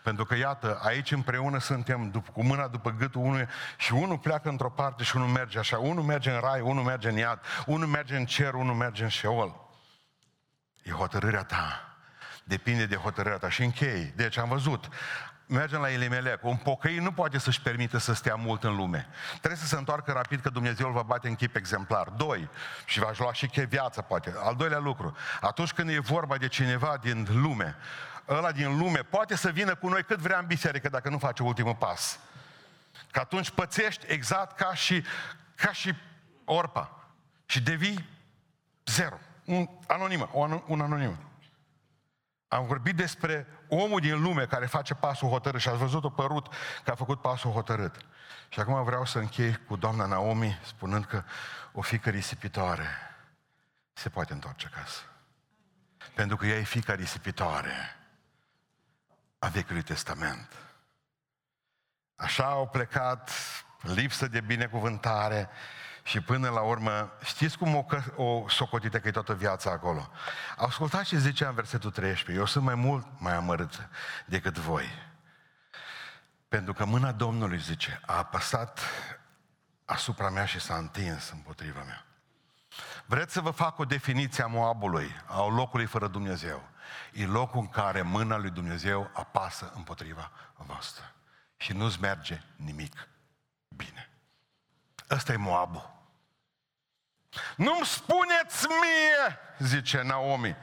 Pentru 0.03 0.25
că, 0.25 0.37
iată, 0.37 0.81
aici 0.83 1.13
împreună 1.13 1.59
suntem 1.59 2.11
după, 2.11 2.31
cu 2.33 2.43
mâna 2.45 2.69
după 2.69 2.91
gâtul 2.91 3.21
unui 3.21 3.47
și 3.77 3.93
unul 3.93 4.19
pleacă 4.19 4.49
într-o 4.49 4.71
parte 4.71 5.03
și 5.03 5.17
unul 5.17 5.29
merge 5.29 5.59
așa. 5.59 5.79
Unul 5.79 6.05
merge 6.05 6.31
în 6.31 6.41
rai, 6.41 6.61
unul 6.61 6.85
merge 6.85 7.09
în 7.09 7.17
iad, 7.17 7.41
unul 7.67 7.87
merge 7.87 8.17
în 8.17 8.27
cer, 8.27 8.55
unul 8.55 8.75
merge 8.75 9.03
în 9.03 9.09
șeol. 9.09 9.69
E 10.83 10.91
hotărârea 10.91 11.43
ta. 11.43 11.95
Depinde 12.45 12.87
de 12.87 12.97
hotărârea 12.97 13.39
ta. 13.39 13.51
Și 13.51 13.63
închei. 13.63 14.13
Deci 14.17 14.39
am 14.39 14.49
văzut 14.49 14.89
mergem 15.51 15.81
la 15.81 15.91
Elimelec. 15.91 16.45
Un 16.45 16.57
pocăit 16.57 17.01
nu 17.01 17.13
poate 17.13 17.39
să-și 17.39 17.61
permită 17.61 17.99
să 17.99 18.13
stea 18.13 18.35
mult 18.35 18.65
în 18.65 18.77
lume. 18.77 19.07
Trebuie 19.39 19.61
să 19.61 19.67
se 19.67 19.77
întoarcă 19.77 20.13
rapid 20.13 20.41
că 20.41 20.49
Dumnezeu 20.49 20.87
îl 20.87 20.93
va 20.93 21.03
bate 21.03 21.29
în 21.29 21.35
chip 21.35 21.57
exemplar. 21.57 22.09
Doi, 22.09 22.49
și 22.85 22.99
va 22.99 23.13
lua 23.19 23.33
și 23.33 23.47
che 23.47 23.65
viață, 23.65 24.03
poate. 24.03 24.35
Al 24.43 24.57
doilea 24.57 24.79
lucru, 24.79 25.17
atunci 25.41 25.73
când 25.73 25.89
e 25.89 25.99
vorba 25.99 26.37
de 26.37 26.49
cineva 26.49 26.99
din 27.01 27.27
lume, 27.31 27.77
ăla 28.29 28.53
din 28.53 28.79
lume 28.79 28.99
poate 28.99 29.37
să 29.37 29.51
vină 29.51 29.75
cu 29.75 29.89
noi 29.89 30.03
cât 30.03 30.19
vrea 30.19 30.39
în 30.39 30.47
biserică 30.47 30.89
dacă 30.89 31.09
nu 31.09 31.19
face 31.19 31.43
ultimul 31.43 31.75
pas. 31.75 32.19
Că 33.11 33.21
atunci 33.21 33.51
pățești 33.51 34.05
exact 34.09 34.57
ca 34.57 34.75
și, 34.75 35.05
ca 35.55 35.73
și 35.73 35.95
orpa. 36.45 37.05
Și 37.47 37.61
devii 37.61 38.09
zero. 38.85 39.19
Un 39.45 39.69
anonimă, 39.87 40.31
un 40.67 40.81
anonim. 40.81 41.30
Am 42.51 42.67
vorbit 42.67 42.97
despre 42.97 43.47
omul 43.69 44.01
din 44.01 44.23
lume 44.23 44.47
care 44.47 44.67
face 44.67 44.95
pasul 44.95 45.29
hotărât 45.29 45.61
și 45.61 45.69
ați 45.69 45.79
văzut-o 45.79 46.11
părut 46.11 46.47
că 46.85 46.91
a 46.91 46.95
făcut 46.95 47.21
pasul 47.21 47.51
hotărât. 47.51 47.97
Și 48.49 48.61
acum 48.61 48.85
vreau 48.85 49.05
să 49.05 49.19
închei 49.19 49.57
cu 49.57 49.77
doamna 49.77 50.07
Naomi 50.07 50.61
spunând 50.65 51.05
că 51.05 51.23
o 51.73 51.81
fică 51.81 52.11
risipitoare 52.11 52.89
se 53.93 54.09
poate 54.09 54.33
întoarce 54.33 54.71
acasă. 54.73 55.03
Pentru 56.15 56.37
că 56.37 56.47
ea 56.47 56.57
e 56.57 56.63
fica 56.63 56.95
risipitoare 56.95 57.97
a 59.39 59.47
Vechiului 59.49 59.83
Testament. 59.83 60.53
Așa 62.17 62.45
au 62.45 62.69
plecat 62.69 63.31
lipsă 63.81 64.29
de 64.29 64.41
binecuvântare, 64.41 65.49
și 66.03 66.21
până 66.21 66.49
la 66.49 66.61
urmă, 66.61 67.13
știți 67.25 67.59
cum 67.59 67.75
o, 67.75 67.85
o 68.17 68.49
socotită 68.49 69.01
că 69.01 69.09
e 69.09 69.11
toată 69.11 69.35
viața 69.35 69.71
acolo? 69.71 70.11
Ascultați 70.57 71.09
ce 71.09 71.19
zice 71.19 71.45
în 71.45 71.55
versetul 71.55 71.91
13. 71.91 72.43
Eu 72.43 72.47
sunt 72.47 72.65
mai 72.65 72.75
mult 72.75 73.07
mai 73.19 73.35
amărât 73.35 73.89
decât 74.27 74.59
voi. 74.59 74.87
Pentru 76.49 76.73
că 76.73 76.85
mâna 76.85 77.13
Domnului, 77.13 77.59
zice, 77.59 78.01
a 78.07 78.17
apăsat 78.17 78.81
asupra 79.85 80.31
mea 80.31 80.45
și 80.45 80.61
s-a 80.61 80.77
întins 80.77 81.31
împotriva 81.31 81.83
mea. 81.83 82.05
Vreți 83.07 83.33
să 83.33 83.41
vă 83.41 83.51
fac 83.51 83.79
o 83.79 83.85
definiție 83.85 84.43
a 84.43 84.47
Moabului, 84.47 85.11
a 85.27 85.47
locului 85.47 85.87
fără 85.87 86.09
Dumnezeu. 86.09 86.69
E 87.13 87.27
locul 87.27 87.61
în 87.61 87.69
care 87.69 88.03
mâna 88.03 88.37
lui 88.37 88.51
Dumnezeu 88.51 89.11
apasă 89.15 89.73
împotriva 89.75 90.31
voastră. 90.57 91.15
Și 91.57 91.73
nu-ți 91.73 92.01
merge 92.01 92.43
nimic 92.57 93.09
bine. 93.69 94.10
Ăsta 95.11 95.33
e 95.33 95.37
Moabul. 95.37 95.99
Nu-mi 97.57 97.87
spuneți 97.87 98.67
mie, 98.67 99.39
zice 99.59 100.03
Naomi, 100.03 100.57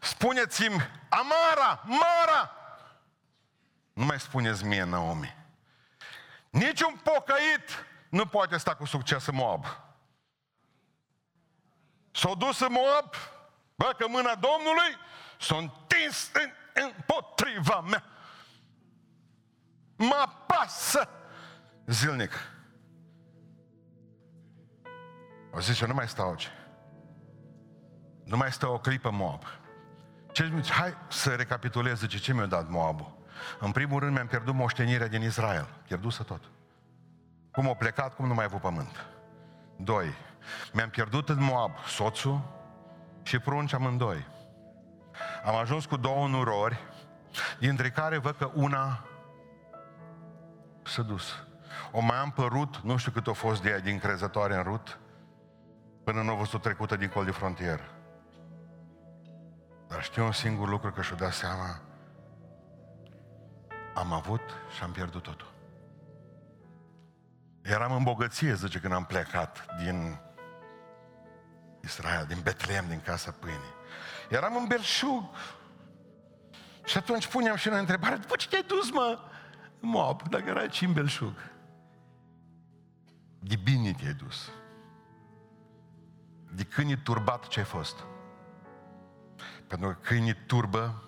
spuneți-mi 0.00 0.90
Amara, 1.08 1.82
Mara. 1.84 2.52
Nu 3.92 4.04
mai 4.04 4.20
spuneți 4.20 4.64
mie, 4.64 4.82
Naomi. 4.82 5.36
Niciun 6.50 7.00
pocăit 7.02 7.86
nu 8.08 8.26
poate 8.26 8.56
sta 8.56 8.74
cu 8.74 8.84
succes 8.84 9.26
în 9.26 9.34
Moab. 9.34 9.64
S-au 12.10 12.34
dus 12.34 12.60
în 12.60 12.72
Moab, 12.72 13.14
bă, 13.74 13.94
că 13.98 14.08
mâna 14.08 14.34
Domnului 14.34 14.96
s-a 15.40 15.56
întins 15.56 16.30
în, 16.32 16.52
împotriva 16.82 17.80
mea. 17.80 18.04
Mă 19.96 20.28
pasă 20.46 21.08
zilnic. 21.86 22.32
O 25.50 25.60
zis, 25.60 25.80
eu 25.80 25.88
nu 25.88 25.94
mai 25.94 26.08
stau 26.08 26.28
aici. 26.28 26.48
Nu 28.24 28.36
mai 28.36 28.52
stau 28.52 28.72
o 28.72 28.78
clipă 28.78 29.10
Moab. 29.10 29.42
Ce 30.32 30.52
zice, 30.54 30.72
hai 30.72 30.94
să 31.08 31.34
recapitulez, 31.34 31.98
zice, 31.98 32.18
ce 32.18 32.34
mi-a 32.34 32.46
dat 32.46 32.68
Moabul? 32.68 33.16
În 33.60 33.72
primul 33.72 34.00
rând 34.00 34.12
mi-am 34.12 34.26
pierdut 34.26 34.54
moștenirea 34.54 35.06
din 35.08 35.22
Israel. 35.22 35.68
Pierdusă 35.86 36.22
tot. 36.22 36.42
Cum 37.52 37.68
a 37.68 37.74
plecat, 37.74 38.14
cum 38.14 38.26
nu 38.26 38.34
mai 38.34 38.44
avut 38.44 38.60
pământ. 38.60 39.06
Doi, 39.76 40.14
mi-am 40.72 40.88
pierdut 40.88 41.28
în 41.28 41.42
Moab 41.42 41.70
soțul 41.86 42.40
și 43.22 43.38
prunci 43.38 43.72
amândoi. 43.72 44.26
Am 45.44 45.54
ajuns 45.54 45.86
cu 45.86 45.96
două 45.96 46.28
nurori, 46.28 46.78
dintre 47.58 47.90
care 47.90 48.18
văd 48.18 48.36
că 48.36 48.50
una 48.54 49.04
s-a 50.82 51.02
dus. 51.02 51.34
O 51.92 52.00
mai 52.00 52.16
am 52.16 52.30
părut, 52.30 52.76
nu 52.76 52.96
știu 52.96 53.12
cât 53.12 53.26
a 53.26 53.32
fost 53.32 53.62
de 53.62 53.68
ea 53.68 53.80
din 53.80 53.98
crezătoare 53.98 54.54
în 54.54 54.62
rut, 54.62 54.98
până 56.08 56.22
nu 56.22 56.30
a 56.30 56.34
văzut 56.34 56.62
trecută 56.62 56.96
dincolo 56.96 57.24
de 57.24 57.30
frontieră. 57.30 57.90
Dar 59.88 60.02
știu 60.02 60.24
un 60.24 60.32
singur 60.32 60.68
lucru 60.68 60.90
că 60.90 61.02
și-o 61.02 61.16
dat 61.16 61.32
seama, 61.32 61.80
am 63.94 64.12
avut 64.12 64.40
și 64.76 64.82
am 64.82 64.90
pierdut 64.90 65.22
totul. 65.22 65.52
Eram 67.62 67.92
în 67.92 68.02
bogăție, 68.02 68.54
zice, 68.54 68.78
când 68.78 68.92
am 68.92 69.04
plecat 69.04 69.66
din 69.84 70.18
Israel, 71.84 72.24
din 72.28 72.38
Betlehem, 72.42 72.88
din 72.88 73.00
casa 73.00 73.30
pâinii. 73.30 73.74
Eram 74.30 74.56
în 74.56 74.66
Belșug. 74.66 75.24
Și 76.84 76.96
atunci 76.96 77.26
puneam 77.26 77.56
și 77.56 77.68
noi 77.68 77.78
întrebare, 77.78 78.16
după 78.16 78.36
ce 78.36 78.48
te-ai 78.48 78.64
dus, 78.66 78.90
mă, 78.90 79.18
Moab, 79.80 80.28
dacă 80.28 80.44
erai 80.48 80.68
și 80.70 80.84
în 80.84 80.92
Belșug? 80.92 81.34
De 83.38 83.56
bine 83.56 83.92
te-ai 83.92 84.12
dus 84.12 84.50
de 86.54 86.62
câini 86.62 86.96
turbat 86.96 87.48
ce 87.48 87.58
ai 87.58 87.64
fost. 87.64 87.96
Pentru 89.66 89.88
că 89.88 89.96
câinii 90.02 90.36
turbă 90.46 91.02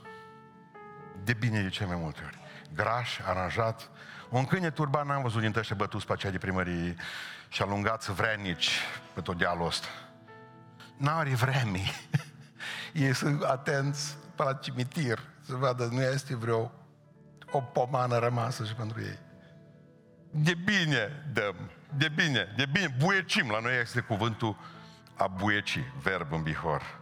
de 1.24 1.32
bine 1.32 1.62
de 1.62 1.68
ce 1.68 1.84
mai 1.84 1.97
multe 1.97 2.20
ori. 2.24 2.38
Graș, 2.74 3.18
aranjat. 3.18 3.91
Un 4.28 4.45
câine 4.45 4.70
turbat 4.70 5.07
n-am 5.07 5.22
văzut 5.22 5.41
din 5.41 5.53
ăștia 5.57 5.76
bătuți 5.76 6.07
pe 6.07 6.12
aceea 6.12 6.32
de 6.32 6.38
primărie 6.38 6.97
și 7.49 7.62
alungați 7.62 8.12
vrenici 8.12 8.80
pe 9.14 9.20
tot 9.20 9.38
dealul 9.38 9.66
ăsta. 9.66 9.88
N-are 10.97 11.30
vremi. 11.30 11.93
Ei 12.93 13.14
sunt 13.14 13.43
atenți 13.43 14.16
pe 14.34 14.43
la 14.43 14.55
cimitir 14.55 15.18
să 15.41 15.55
vadă, 15.55 15.88
nu 15.93 16.03
este 16.03 16.36
vreo 16.36 16.72
o 17.51 17.61
pomană 17.61 18.18
rămasă 18.18 18.64
și 18.64 18.74
pentru 18.74 19.01
ei. 19.01 19.18
De 20.30 20.55
bine 20.55 21.30
dăm, 21.32 21.70
de 21.97 22.09
bine, 22.09 22.53
de 22.57 22.66
bine, 22.72 22.95
buiecim, 22.99 23.51
la 23.51 23.61
noi 23.61 23.80
este 23.80 24.01
cuvântul 24.01 24.57
a 25.20 25.26
buieci, 25.26 25.78
verb 26.02 26.32
în 26.32 26.42
bihor. 26.42 27.00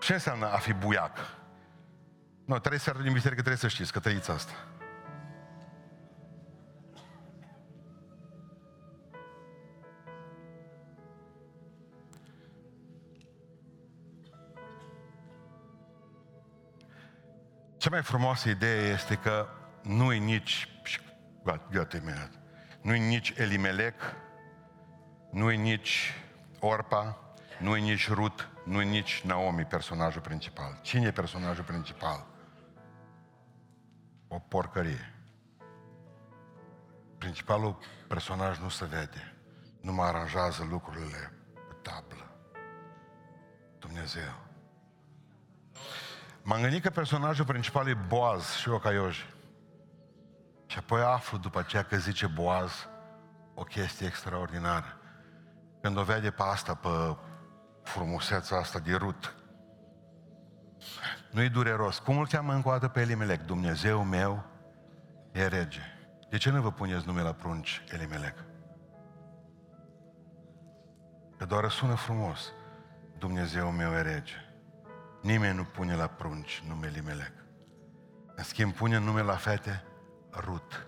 Ce 0.00 0.12
înseamnă 0.12 0.46
a 0.46 0.56
fi 0.56 0.72
buiac? 0.72 1.18
Nu, 2.44 2.58
trei 2.58 2.78
seara 2.78 3.00
din 3.00 3.12
biserică 3.12 3.40
trebuie 3.40 3.56
să 3.56 3.68
știți 3.68 3.92
că 3.92 3.98
trăiți 3.98 4.30
asta. 4.30 4.52
Cea 17.76 17.90
mai 17.90 18.02
frumoasă 18.02 18.48
idee 18.48 18.92
este 18.92 19.14
că 19.14 19.46
nu-i 19.82 20.18
nici, 20.18 20.68
gata, 21.70 21.96
imediat, 21.96 22.30
nu-i 22.82 22.98
nici 22.98 23.32
Elimelec, 23.36 23.94
nu-i 25.30 25.56
nici 25.56 26.14
Orpa, 26.60 27.18
nu-i 27.58 27.80
nici 27.80 28.08
Rut, 28.08 28.48
nu-i 28.64 28.88
nici 28.88 29.20
Naomi 29.20 29.64
personajul 29.64 30.20
principal. 30.20 30.78
Cine 30.82 31.06
e 31.06 31.10
personajul 31.10 31.64
principal? 31.64 32.26
O 34.28 34.38
porcărie. 34.38 35.12
Principalul 37.18 37.78
personaj 38.08 38.58
nu 38.58 38.68
se 38.68 38.84
vede. 38.84 39.34
Nu 39.80 39.92
mă 39.92 40.02
aranjează 40.02 40.66
lucrurile 40.70 41.32
pe 41.68 41.74
tablă. 41.82 42.30
Dumnezeu. 43.78 44.46
M-am 46.42 46.60
gândit 46.60 46.82
că 46.82 46.90
personajul 46.90 47.44
principal 47.44 47.88
e 47.88 47.94
Boaz 47.94 48.54
și 48.54 48.68
eu 48.68 48.78
ca 48.78 48.92
Ioji. 48.92 49.26
Și 50.66 50.78
apoi 50.78 51.00
aflu 51.00 51.38
după 51.38 51.58
aceea 51.58 51.82
că 51.82 51.96
zice 51.96 52.26
Boaz 52.26 52.88
o 53.54 53.62
chestie 53.62 54.06
extraordinară. 54.06 54.97
Când 55.80 55.96
o 55.96 56.02
vede 56.02 56.30
pe 56.30 56.42
asta, 56.42 56.74
pe 56.74 57.16
frumusețea 57.82 58.58
asta 58.58 58.78
de 58.78 58.94
rut, 58.94 59.34
nu-i 61.30 61.48
dureros. 61.48 61.98
Cum 61.98 62.18
îl 62.18 62.26
cheamă 62.26 62.52
încă 62.52 62.68
o 62.68 62.70
dată 62.70 62.88
pe 62.88 63.00
Elimelec? 63.00 63.40
Dumnezeu 63.40 64.04
meu 64.04 64.44
e 65.32 65.46
rege. 65.46 65.80
De 66.28 66.36
ce 66.36 66.50
nu 66.50 66.60
vă 66.60 66.72
puneți 66.72 67.06
numele 67.06 67.26
la 67.26 67.32
prunci 67.32 67.84
Elimelec? 67.92 68.44
Că 71.36 71.44
doar 71.44 71.70
sună 71.70 71.94
frumos. 71.94 72.52
Dumnezeu 73.18 73.70
meu 73.70 73.92
e 73.92 74.02
rege. 74.02 74.34
Nimeni 75.22 75.56
nu 75.56 75.64
pune 75.64 75.96
la 75.96 76.06
prunci 76.06 76.62
numele 76.66 76.92
Elimelec. 76.92 77.32
În 78.34 78.44
schimb, 78.44 78.72
pune 78.72 78.98
nume 78.98 79.22
la 79.22 79.34
fete 79.34 79.82
Rut. 80.32 80.86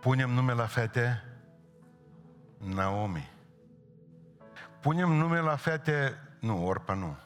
Punem 0.00 0.30
nume 0.30 0.52
la 0.52 0.66
fete 0.66 1.22
Naomi. 2.58 3.33
Punem 4.84 5.12
nume 5.12 5.40
la 5.40 5.56
fete, 5.56 6.18
nu, 6.40 6.66
Orpa 6.66 6.94
nu. 6.94 7.16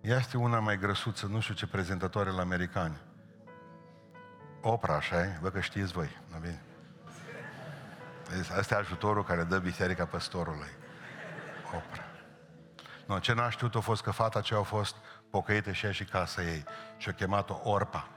Ea 0.00 0.16
este 0.16 0.36
una 0.36 0.58
mai 0.58 0.78
grăsuță, 0.78 1.26
nu 1.26 1.40
știu 1.40 1.54
ce 1.54 1.66
prezentatoare 1.66 2.30
la 2.30 2.40
americani. 2.40 3.00
Opra, 4.62 4.94
așa 4.94 5.20
e? 5.20 5.38
Vă 5.40 5.50
că 5.50 5.60
știți 5.60 5.92
voi, 5.92 6.08
nu 6.32 6.38
bine? 6.38 6.62
Asta 8.58 8.74
e 8.74 8.78
ajutorul 8.78 9.24
care 9.24 9.44
dă 9.44 9.58
biserica 9.58 10.06
păstorului. 10.06 10.70
Opra. 11.66 12.04
Nu, 13.06 13.18
ce 13.18 13.32
n-a 13.32 13.50
știut 13.50 13.74
a 13.74 13.80
fost 13.80 14.02
că 14.02 14.10
fata 14.10 14.40
ce 14.40 14.54
a 14.54 14.62
fost 14.62 14.96
pocăită 15.30 15.72
și 15.72 15.84
ea 15.84 15.92
și 15.92 16.04
casa 16.04 16.42
ei. 16.42 16.64
Și 16.96 17.08
a 17.08 17.12
chemat-o 17.12 17.60
Orpa. 17.62 18.08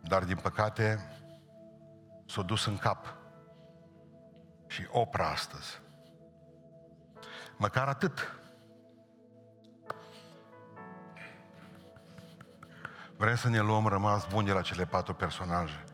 Dar, 0.00 0.24
din 0.24 0.36
păcate, 0.36 0.98
s-a 2.26 2.42
dus 2.42 2.66
în 2.66 2.78
cap. 2.78 3.14
Și 4.66 4.86
Opra 4.90 5.28
astăzi. 5.28 5.80
Măcar 7.56 7.88
atât. 7.88 8.36
Vrem 13.16 13.36
să 13.36 13.48
ne 13.48 13.60
luăm 13.60 13.86
rămas 13.86 14.26
bun 14.28 14.44
de 14.44 14.52
la 14.52 14.60
cele 14.60 14.86
patru 14.86 15.14
personaje. 15.14 15.84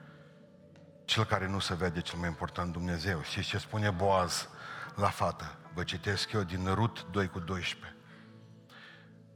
Cel 1.05 1.24
care 1.24 1.47
nu 1.47 1.59
se 1.59 1.74
vede 1.74 2.01
cel 2.01 2.18
mai 2.18 2.29
important, 2.29 2.72
Dumnezeu. 2.72 3.22
Și 3.22 3.43
ce 3.43 3.59
spune 3.59 3.91
Boaz 3.91 4.49
la 4.95 5.09
fată? 5.09 5.59
Vă 5.74 5.83
citesc 5.83 6.33
eu 6.33 6.43
din 6.43 6.74
Rut 6.74 7.07
2 7.11 7.29
cu 7.29 7.39
12. 7.39 7.97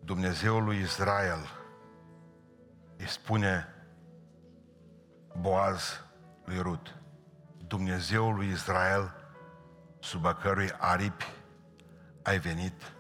Dumnezeul 0.05 0.65
lui 0.65 0.79
Israel 0.81 1.49
îi 2.97 3.09
spune 3.09 3.75
Boaz 5.41 6.05
lui 6.53 6.63
Rut, 6.63 6.95
Dumnezeul 7.67 8.35
lui 8.35 8.49
Israel, 8.49 9.15
sub 10.01 10.27
a 10.27 10.35
cărui 10.35 10.71
aripi 10.79 11.27
ai 12.23 12.39
venit 12.39 12.93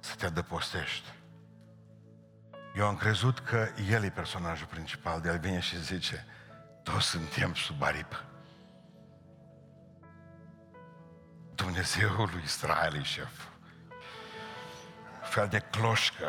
să 0.00 0.14
te 0.14 0.26
adăpostești. 0.26 1.08
Eu 2.76 2.86
am 2.86 2.96
crezut 2.96 3.38
că 3.38 3.68
el 3.90 4.04
e 4.04 4.10
personajul 4.10 4.66
principal, 4.66 5.20
de 5.20 5.28
el 5.28 5.38
vine 5.38 5.60
și 5.60 5.82
zice, 5.82 6.26
toți 6.82 7.06
suntem 7.06 7.54
sub 7.54 7.82
aripă. 7.82 8.24
Dumnezeul 11.54 12.28
lui 12.32 12.42
Israel 12.44 12.94
e 12.94 13.02
șef. 13.02 13.46
Fel 15.22 15.48
de 15.48 15.58
cloșcă, 15.58 16.28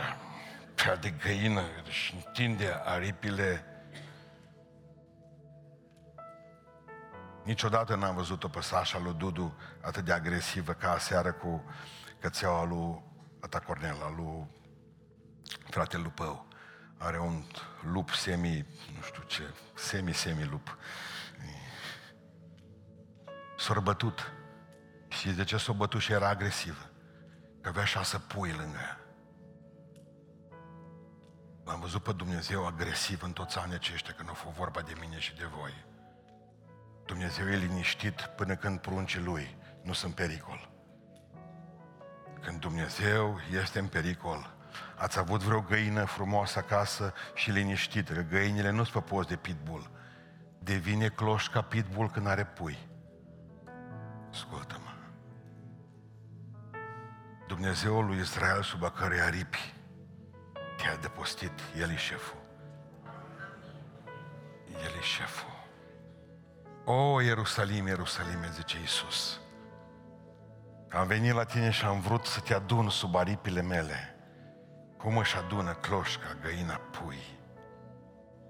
fel 0.76 0.98
de 1.02 1.10
găină, 1.10 1.64
și 1.90 2.24
întinde 2.26 2.82
aripile. 2.84 3.73
Niciodată 7.44 7.96
n-am 7.96 8.16
văzut-o 8.16 8.48
pe 8.48 8.62
Sasha 8.62 9.00
lui 9.00 9.14
Dudu 9.14 9.58
atât 9.82 10.06
de 10.06 10.14
agresivă 10.14 10.74
ca 10.74 10.92
aseară 10.92 11.32
cu 11.32 11.64
cățeaua 12.20 12.66
lui 12.66 13.04
Ata 13.40 13.60
Cornel, 13.60 13.98
lui 14.16 14.48
fratele 15.70 16.04
Lupău. 16.04 16.48
Are 16.98 17.20
un 17.20 17.44
lup 17.82 18.10
semi, 18.10 18.66
nu 18.96 19.02
știu 19.02 19.24
ce, 19.24 19.54
semi-semi-lup. 19.74 20.78
S-a 23.58 23.80
bătut. 23.80 24.32
Și 25.08 25.30
de 25.32 25.44
ce 25.44 25.58
s-a 25.58 25.72
bătut 25.72 26.02
și 26.02 26.12
era 26.12 26.28
agresivă? 26.28 26.90
Că 27.62 27.70
avea 27.70 27.86
șase 27.86 28.18
pui 28.18 28.52
lângă 28.52 28.78
ea. 28.82 29.00
L-am 31.66 31.80
văzut 31.80 32.04
pe 32.04 32.12
Dumnezeu 32.12 32.66
agresiv 32.66 33.24
în 33.24 33.32
toți 33.32 33.58
anii 33.58 33.76
aceștia 33.76 34.14
când 34.14 34.30
a 34.30 34.34
fost 34.34 34.56
vorba 34.56 34.82
de 34.82 34.94
mine 35.00 35.20
și 35.20 35.36
de 35.36 35.46
voi. 35.46 35.86
Dumnezeu 37.06 37.50
e 37.50 37.56
liniștit 37.56 38.22
până 38.36 38.56
când 38.56 38.80
pruncii 38.80 39.20
lui 39.20 39.58
nu 39.82 39.94
sunt 39.94 40.16
pericol. 40.16 40.70
Când 42.42 42.60
Dumnezeu 42.60 43.40
este 43.52 43.80
în 43.80 43.88
pericol, 43.88 44.56
ați 44.96 45.20
avut 45.20 45.42
vreo 45.42 45.62
găină 45.62 46.06
frumoasă 46.06 46.60
acasă 46.60 47.14
și 47.34 47.52
liniștită, 47.52 48.14
că 48.14 48.22
găinile 48.22 48.70
nu 48.70 48.84
sunt 48.84 49.04
pe 49.04 49.10
post 49.14 49.28
de 49.28 49.36
pitbull. 49.36 49.92
Devine 50.60 51.08
cloș 51.08 51.50
ca 51.50 51.62
pitbull 51.62 52.10
când 52.10 52.28
are 52.28 52.46
pui. 52.46 52.78
Ascultă-mă. 54.32 54.92
Dumnezeul 57.48 58.06
lui 58.06 58.20
Israel 58.20 58.64
sub 58.64 58.84
a 58.84 58.90
cărei 58.90 59.20
aripi 59.20 59.74
te-a 60.78 60.98
depostit, 60.98 61.52
El 61.80 61.90
e 61.90 61.96
șeful. 61.96 62.42
El 64.68 64.94
e 65.00 65.02
șeful. 65.02 65.53
O, 66.86 67.22
Ierusalim, 67.22 67.88
Ierusalim, 67.88 68.44
zice 68.52 68.78
Iisus. 68.78 69.42
Am 70.90 71.08
venit 71.08 71.34
la 71.34 71.44
tine 71.44 71.70
și 71.70 71.86
am 71.86 72.00
vrut 72.00 72.26
să 72.26 72.40
te 72.40 72.54
adun 72.54 72.90
sub 72.90 73.16
aripile 73.16 73.62
mele. 73.62 74.16
Cum 74.98 75.18
își 75.18 75.38
adună 75.38 75.74
cloșca, 75.74 76.38
găina, 76.42 76.76
pui. 76.76 77.24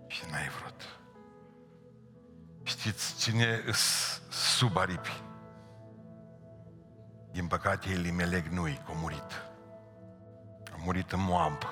Și 0.07 0.23
n-ai 0.31 0.49
vrut. 0.59 0.99
Știți 2.63 3.17
cine 3.17 3.59
sub 4.29 4.77
aripi? 4.77 5.23
Din 7.31 7.47
păcate, 7.47 7.89
Elimelec 7.89 8.45
nu-i, 8.45 8.81
că 8.85 8.91
a 8.91 8.99
murit. 8.99 9.45
A 10.71 10.75
murit 10.83 11.11
în 11.11 11.21
Moab. 11.21 11.63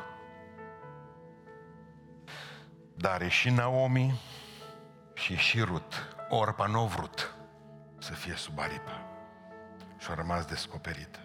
Dar 2.96 3.22
e 3.22 3.28
și 3.28 3.50
Naomi 3.50 4.22
și 5.14 5.36
și 5.36 5.62
Rut. 5.62 6.11
Orpa 6.34 6.66
nu 6.66 6.80
a 6.80 6.86
vrut 6.86 7.34
să 8.00 8.14
fie 8.14 8.34
sub 8.36 8.60
aripă 8.60 8.92
și 9.98 10.12
a 10.12 10.14
rămas 10.14 10.46
descoperită. 10.46 11.20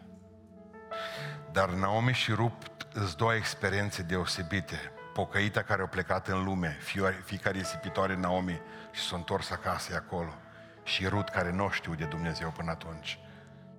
Dar 1.53 1.69
Naomi 1.69 2.13
și 2.13 2.33
Rupt 2.33 2.87
îți 2.93 3.17
două 3.17 3.35
experiențe 3.35 4.03
deosebite. 4.03 4.77
Pocăita 5.13 5.63
care 5.63 5.83
a 5.83 5.87
plecat 5.87 6.29
în 6.29 6.45
lume, 6.45 6.79
fiecare 7.25 7.59
risipitoare 7.59 8.17
Naomi 8.17 8.61
și 8.93 9.01
s-a 9.01 9.17
întors 9.17 9.51
acasă 9.51 9.95
acolo. 9.95 10.35
Și 10.83 11.07
Rut 11.07 11.29
care 11.29 11.51
nu 11.51 11.71
știu 11.71 11.95
de 11.95 12.05
Dumnezeu 12.05 12.51
până 12.51 12.71
atunci, 12.71 13.19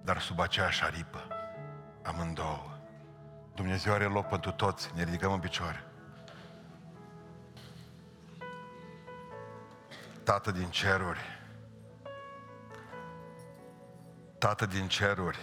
dar 0.04 0.20
sub 0.20 0.40
aceeași 0.40 0.84
aripă, 0.84 1.28
amândouă. 2.04 2.80
Dumnezeu 3.56 3.94
are 3.94 4.06
loc 4.06 4.28
pentru 4.28 4.52
toți, 4.52 4.92
ne 4.96 5.04
ridicăm 5.04 5.32
în 5.32 5.40
picioare. 5.40 5.87
Tată 10.28 10.52
din 10.52 10.70
ceruri, 10.70 11.20
Tată 14.38 14.66
din 14.66 14.88
ceruri, 14.88 15.38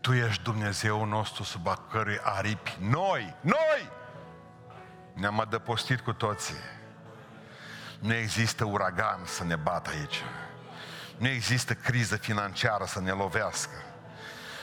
Tu 0.00 0.12
ești 0.12 0.42
Dumnezeu 0.42 1.04
nostru 1.04 1.42
sub 1.42 1.66
a 1.66 1.86
cărui 1.90 2.18
aripi 2.22 2.76
noi, 2.80 3.36
noi 3.40 3.90
ne-am 5.14 5.40
adăpostit 5.40 6.00
cu 6.00 6.12
toții. 6.12 6.54
Nu 8.00 8.14
există 8.14 8.64
uragan 8.64 9.20
să 9.24 9.44
ne 9.44 9.56
bată 9.56 9.90
aici. 9.90 10.22
Nu 11.18 11.28
există 11.28 11.74
criză 11.74 12.16
financiară 12.16 12.84
să 12.84 13.00
ne 13.00 13.10
lovească. 13.10 13.76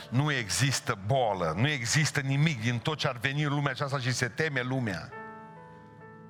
Nu 0.09 0.31
există 0.31 0.97
bolă, 1.05 1.53
nu 1.55 1.67
există 1.67 2.19
nimic 2.19 2.61
din 2.61 2.79
tot 2.79 2.97
ce 2.97 3.07
ar 3.07 3.17
veni 3.17 3.43
în 3.43 3.53
lumea 3.53 3.71
aceasta 3.71 3.99
și 3.99 4.13
se 4.13 4.27
teme 4.27 4.61
lumea. 4.61 5.18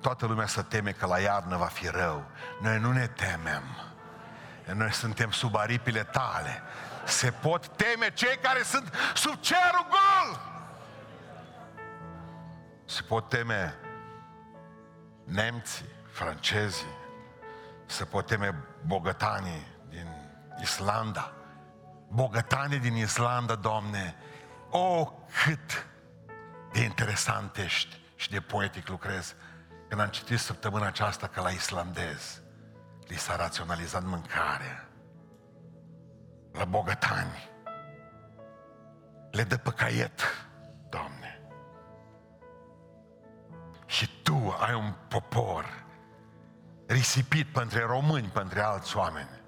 Toată 0.00 0.26
lumea 0.26 0.46
se 0.46 0.62
teme 0.62 0.90
că 0.90 1.06
la 1.06 1.18
iarnă 1.18 1.56
va 1.56 1.66
fi 1.66 1.88
rău. 1.88 2.24
Noi 2.60 2.78
nu 2.78 2.92
ne 2.92 3.06
temem 3.06 3.62
noi 4.74 4.92
suntem 4.92 5.30
sub 5.30 5.56
aripile 5.56 6.04
tale. 6.04 6.62
Se 7.04 7.30
pot 7.30 7.66
teme 7.66 8.12
cei 8.12 8.38
care 8.42 8.62
sunt 8.62 8.94
sub 9.14 9.40
cerul 9.40 9.86
gol. 9.88 10.40
Se 12.84 13.02
pot 13.02 13.28
teme 13.28 13.74
nemții, 15.24 15.88
francezii, 16.10 16.98
se 17.86 18.04
pot 18.04 18.26
teme 18.26 18.54
bogătanii 18.86 19.66
din 19.88 20.06
Islanda, 20.60 21.32
bogătane 22.08 22.76
din 22.76 22.96
Islanda, 22.96 23.54
Doamne, 23.54 24.16
o, 24.70 25.04
cât 25.44 25.86
de 26.72 26.80
interesant 26.80 27.56
ești 27.56 28.00
și 28.16 28.30
de 28.30 28.40
poetic 28.40 28.88
lucrezi. 28.88 29.34
Când 29.90 30.02
am 30.02 30.08
citit 30.08 30.38
săptămâna 30.38 30.86
aceasta 30.86 31.26
că 31.26 31.40
la 31.40 31.48
islandez 31.48 32.42
li 33.06 33.16
s-a 33.16 33.36
raționalizat 33.36 34.04
mâncarea, 34.04 34.88
la 36.52 36.64
bogătani, 36.64 37.50
le 39.30 39.42
dă 39.42 39.56
pe 39.56 39.70
caiet, 39.70 40.20
Doamne. 40.88 41.40
Și 43.86 44.22
Tu 44.22 44.56
ai 44.60 44.74
un 44.74 44.94
popor 45.08 45.84
risipit 46.86 47.52
pentru 47.52 47.86
români, 47.86 48.28
pentru 48.28 48.60
alți 48.60 48.96
oameni, 48.96 49.40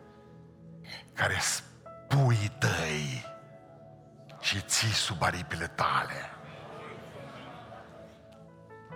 care 1.12 1.36
spui 1.38 2.52
tăi 2.58 3.26
și 4.40 4.60
ții 4.60 4.92
sub 4.92 5.22
aripile 5.22 5.66
tale. 5.66 6.31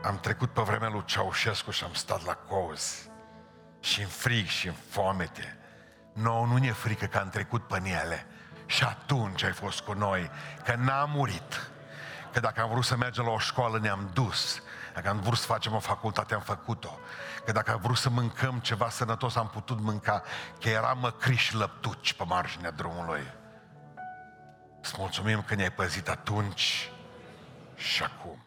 Am 0.03 0.19
trecut 0.21 0.51
pe 0.51 0.61
vremea 0.61 0.89
lui 0.89 1.05
Ceaușescu 1.05 1.71
și 1.71 1.85
am 1.85 1.93
stat 1.93 2.25
la 2.25 2.35
cozi 2.35 3.11
și 3.81 4.01
în 4.01 4.09
frig 4.09 4.47
și 4.47 4.67
în 4.67 4.75
foamete. 4.89 5.59
Nouă 6.13 6.47
nu 6.47 6.57
ne 6.57 6.73
frică 6.73 7.07
că 7.07 7.19
am 7.19 7.29
trecut 7.29 7.67
pe 7.67 7.81
ele 7.85 8.27
și 8.67 8.85
atunci 8.85 9.43
ai 9.43 9.53
fost 9.53 9.81
cu 9.81 9.93
noi, 9.93 10.31
că 10.65 10.75
n-am 10.75 11.11
murit. 11.11 11.71
Că 12.33 12.41
dacă 12.41 12.61
am 12.61 12.69
vrut 12.69 12.85
să 12.85 12.97
mergem 12.97 13.25
la 13.25 13.31
o 13.31 13.39
școală, 13.39 13.79
ne-am 13.79 14.11
dus. 14.13 14.63
Dacă 14.95 15.09
am 15.09 15.21
vrut 15.21 15.39
să 15.39 15.47
facem 15.47 15.75
o 15.75 15.79
facultate, 15.79 16.35
am 16.35 16.41
făcut-o. 16.41 16.99
Că 17.45 17.53
dacă 17.53 17.73
am 17.73 17.81
vrut 17.81 17.97
să 17.97 18.11
mâncăm 18.11 18.59
ceva 18.59 18.89
sănătos, 18.89 19.37
am 19.37 19.49
putut 19.49 19.81
mânca. 19.81 20.23
Că 20.61 20.69
era 20.69 20.93
măcriș 20.93 21.53
lăptuci 21.53 22.13
pe 22.13 22.25
marginea 22.25 22.71
drumului. 22.71 23.33
Îți 24.83 24.95
mulțumim 24.99 25.43
că 25.43 25.55
ne-ai 25.55 25.73
păzit 25.73 26.09
atunci 26.09 26.91
și 27.75 28.03
acum. 28.03 28.46